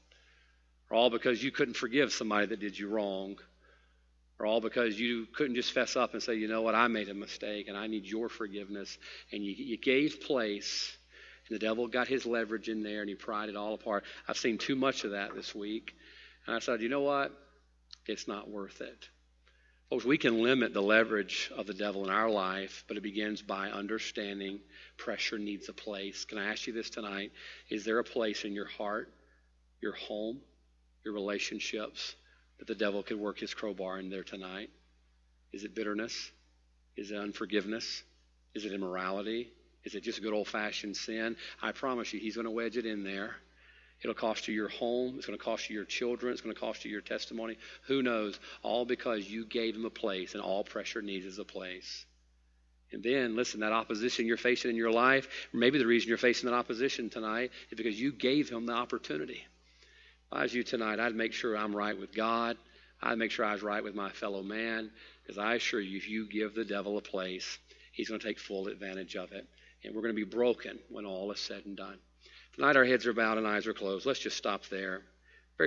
Or 0.89 0.95
all 0.95 1.09
because 1.09 1.43
you 1.43 1.51
couldn't 1.51 1.75
forgive 1.75 2.13
somebody 2.13 2.47
that 2.47 2.61
did 2.61 2.79
you 2.79 2.87
wrong. 2.87 3.37
Or 4.39 4.45
all 4.45 4.61
because 4.61 4.97
you 4.97 5.27
couldn't 5.35 5.55
just 5.55 5.73
fess 5.73 5.97
up 5.97 6.13
and 6.13 6.23
say, 6.23 6.35
you 6.35 6.47
know 6.47 6.61
what, 6.61 6.75
I 6.75 6.87
made 6.87 7.09
a 7.09 7.13
mistake 7.13 7.67
and 7.67 7.75
I 7.75 7.87
need 7.87 8.05
your 8.05 8.29
forgiveness. 8.29 8.97
And 9.33 9.43
you, 9.43 9.51
you 9.51 9.77
gave 9.77 10.21
place, 10.21 10.95
and 11.47 11.55
the 11.55 11.59
devil 11.59 11.87
got 11.87 12.07
his 12.07 12.25
leverage 12.25 12.69
in 12.69 12.83
there 12.83 13.01
and 13.01 13.09
he 13.09 13.15
pried 13.15 13.49
it 13.49 13.55
all 13.55 13.73
apart. 13.73 14.03
I've 14.27 14.37
seen 14.37 14.57
too 14.57 14.75
much 14.75 15.03
of 15.03 15.11
that 15.11 15.35
this 15.35 15.53
week. 15.53 15.93
And 16.45 16.55
I 16.55 16.59
said, 16.59 16.81
you 16.81 16.89
know 16.89 17.01
what? 17.01 17.31
It's 18.05 18.27
not 18.27 18.49
worth 18.49 18.81
it. 18.81 19.09
Folks, 19.89 20.05
we 20.05 20.17
can 20.17 20.41
limit 20.41 20.73
the 20.73 20.81
leverage 20.81 21.51
of 21.55 21.67
the 21.67 21.73
devil 21.73 22.03
in 22.03 22.09
our 22.09 22.29
life, 22.29 22.83
but 22.87 22.97
it 22.97 23.03
begins 23.03 23.41
by 23.41 23.69
understanding 23.69 24.59
pressure 24.97 25.37
needs 25.37 25.69
a 25.69 25.73
place. 25.73 26.25
Can 26.25 26.37
I 26.37 26.51
ask 26.51 26.65
you 26.65 26.73
this 26.73 26.89
tonight? 26.89 27.31
Is 27.69 27.85
there 27.85 27.99
a 27.99 28.03
place 28.03 28.43
in 28.43 28.53
your 28.53 28.65
heart, 28.65 29.13
your 29.81 29.93
home, 29.93 30.39
your 31.03 31.13
relationships 31.13 32.15
that 32.57 32.67
the 32.67 32.75
devil 32.75 33.03
could 33.03 33.19
work 33.19 33.39
his 33.39 33.53
crowbar 33.53 33.99
in 33.99 34.09
there 34.09 34.23
tonight? 34.23 34.69
Is 35.51 35.63
it 35.63 35.75
bitterness? 35.75 36.31
Is 36.97 37.11
it 37.11 37.17
unforgiveness? 37.17 38.03
Is 38.55 38.65
it 38.65 38.73
immorality? 38.73 39.51
Is 39.83 39.95
it 39.95 40.03
just 40.03 40.19
a 40.19 40.21
good 40.21 40.33
old 40.33 40.47
fashioned 40.47 40.95
sin? 40.95 41.35
I 41.61 41.71
promise 41.71 42.13
you, 42.13 42.19
he's 42.19 42.35
going 42.35 42.45
to 42.45 42.51
wedge 42.51 42.77
it 42.77 42.85
in 42.85 43.03
there. 43.03 43.35
It'll 44.01 44.13
cost 44.13 44.47
you 44.47 44.53
your 44.53 44.69
home. 44.69 45.15
It's 45.17 45.25
going 45.25 45.37
to 45.37 45.43
cost 45.43 45.69
you 45.69 45.75
your 45.75 45.85
children. 45.85 46.33
It's 46.33 46.41
going 46.41 46.53
to 46.53 46.59
cost 46.59 46.83
you 46.83 46.91
your 46.91 47.01
testimony. 47.01 47.57
Who 47.87 48.01
knows? 48.01 48.39
All 48.61 48.85
because 48.85 49.29
you 49.29 49.45
gave 49.45 49.75
him 49.75 49.85
a 49.85 49.89
place, 49.89 50.33
and 50.33 50.43
all 50.43 50.63
pressure 50.63 51.01
needs 51.01 51.25
is 51.25 51.39
a 51.39 51.45
place. 51.45 52.05
And 52.91 53.01
then, 53.01 53.35
listen, 53.35 53.61
that 53.61 53.71
opposition 53.71 54.27
you're 54.27 54.37
facing 54.37 54.71
in 54.71 54.77
your 54.77 54.91
life, 54.91 55.27
maybe 55.51 55.79
the 55.79 55.87
reason 55.87 56.09
you're 56.09 56.17
facing 56.17 56.49
that 56.49 56.55
opposition 56.55 57.09
tonight 57.09 57.51
is 57.71 57.77
because 57.77 57.99
you 57.99 58.11
gave 58.11 58.49
him 58.49 58.65
the 58.65 58.73
opportunity. 58.73 59.45
If 60.27 60.33
I 60.33 60.43
was 60.43 60.53
you 60.53 60.63
tonight, 60.63 60.99
I'd 60.99 61.15
make 61.15 61.33
sure 61.33 61.57
I'm 61.57 61.75
right 61.75 61.97
with 61.97 62.13
God. 62.13 62.57
I'd 63.01 63.17
make 63.17 63.31
sure 63.31 63.45
I 63.45 63.53
was 63.53 63.63
right 63.63 63.83
with 63.83 63.95
my 63.95 64.11
fellow 64.11 64.43
man. 64.43 64.91
Because 65.23 65.37
I 65.37 65.55
assure 65.55 65.81
you, 65.81 65.97
if 65.97 66.09
you 66.09 66.27
give 66.29 66.53
the 66.53 66.65
devil 66.65 66.97
a 66.97 67.01
place, 67.01 67.57
he's 67.93 68.09
going 68.09 68.19
to 68.19 68.27
take 68.27 68.39
full 68.39 68.67
advantage 68.67 69.15
of 69.15 69.31
it. 69.31 69.47
And 69.83 69.93
we're 69.93 70.01
going 70.01 70.15
to 70.15 70.25
be 70.25 70.29
broken 70.29 70.79
when 70.89 71.05
all 71.05 71.31
is 71.31 71.39
said 71.39 71.65
and 71.65 71.75
done. 71.75 71.97
Tonight 72.55 72.77
our 72.77 72.85
heads 72.85 73.05
are 73.05 73.13
bowed 73.13 73.37
and 73.37 73.47
eyes 73.47 73.67
are 73.67 73.73
closed. 73.73 74.05
Let's 74.05 74.19
just 74.19 74.37
stop 74.37 74.65
there. 74.67 75.01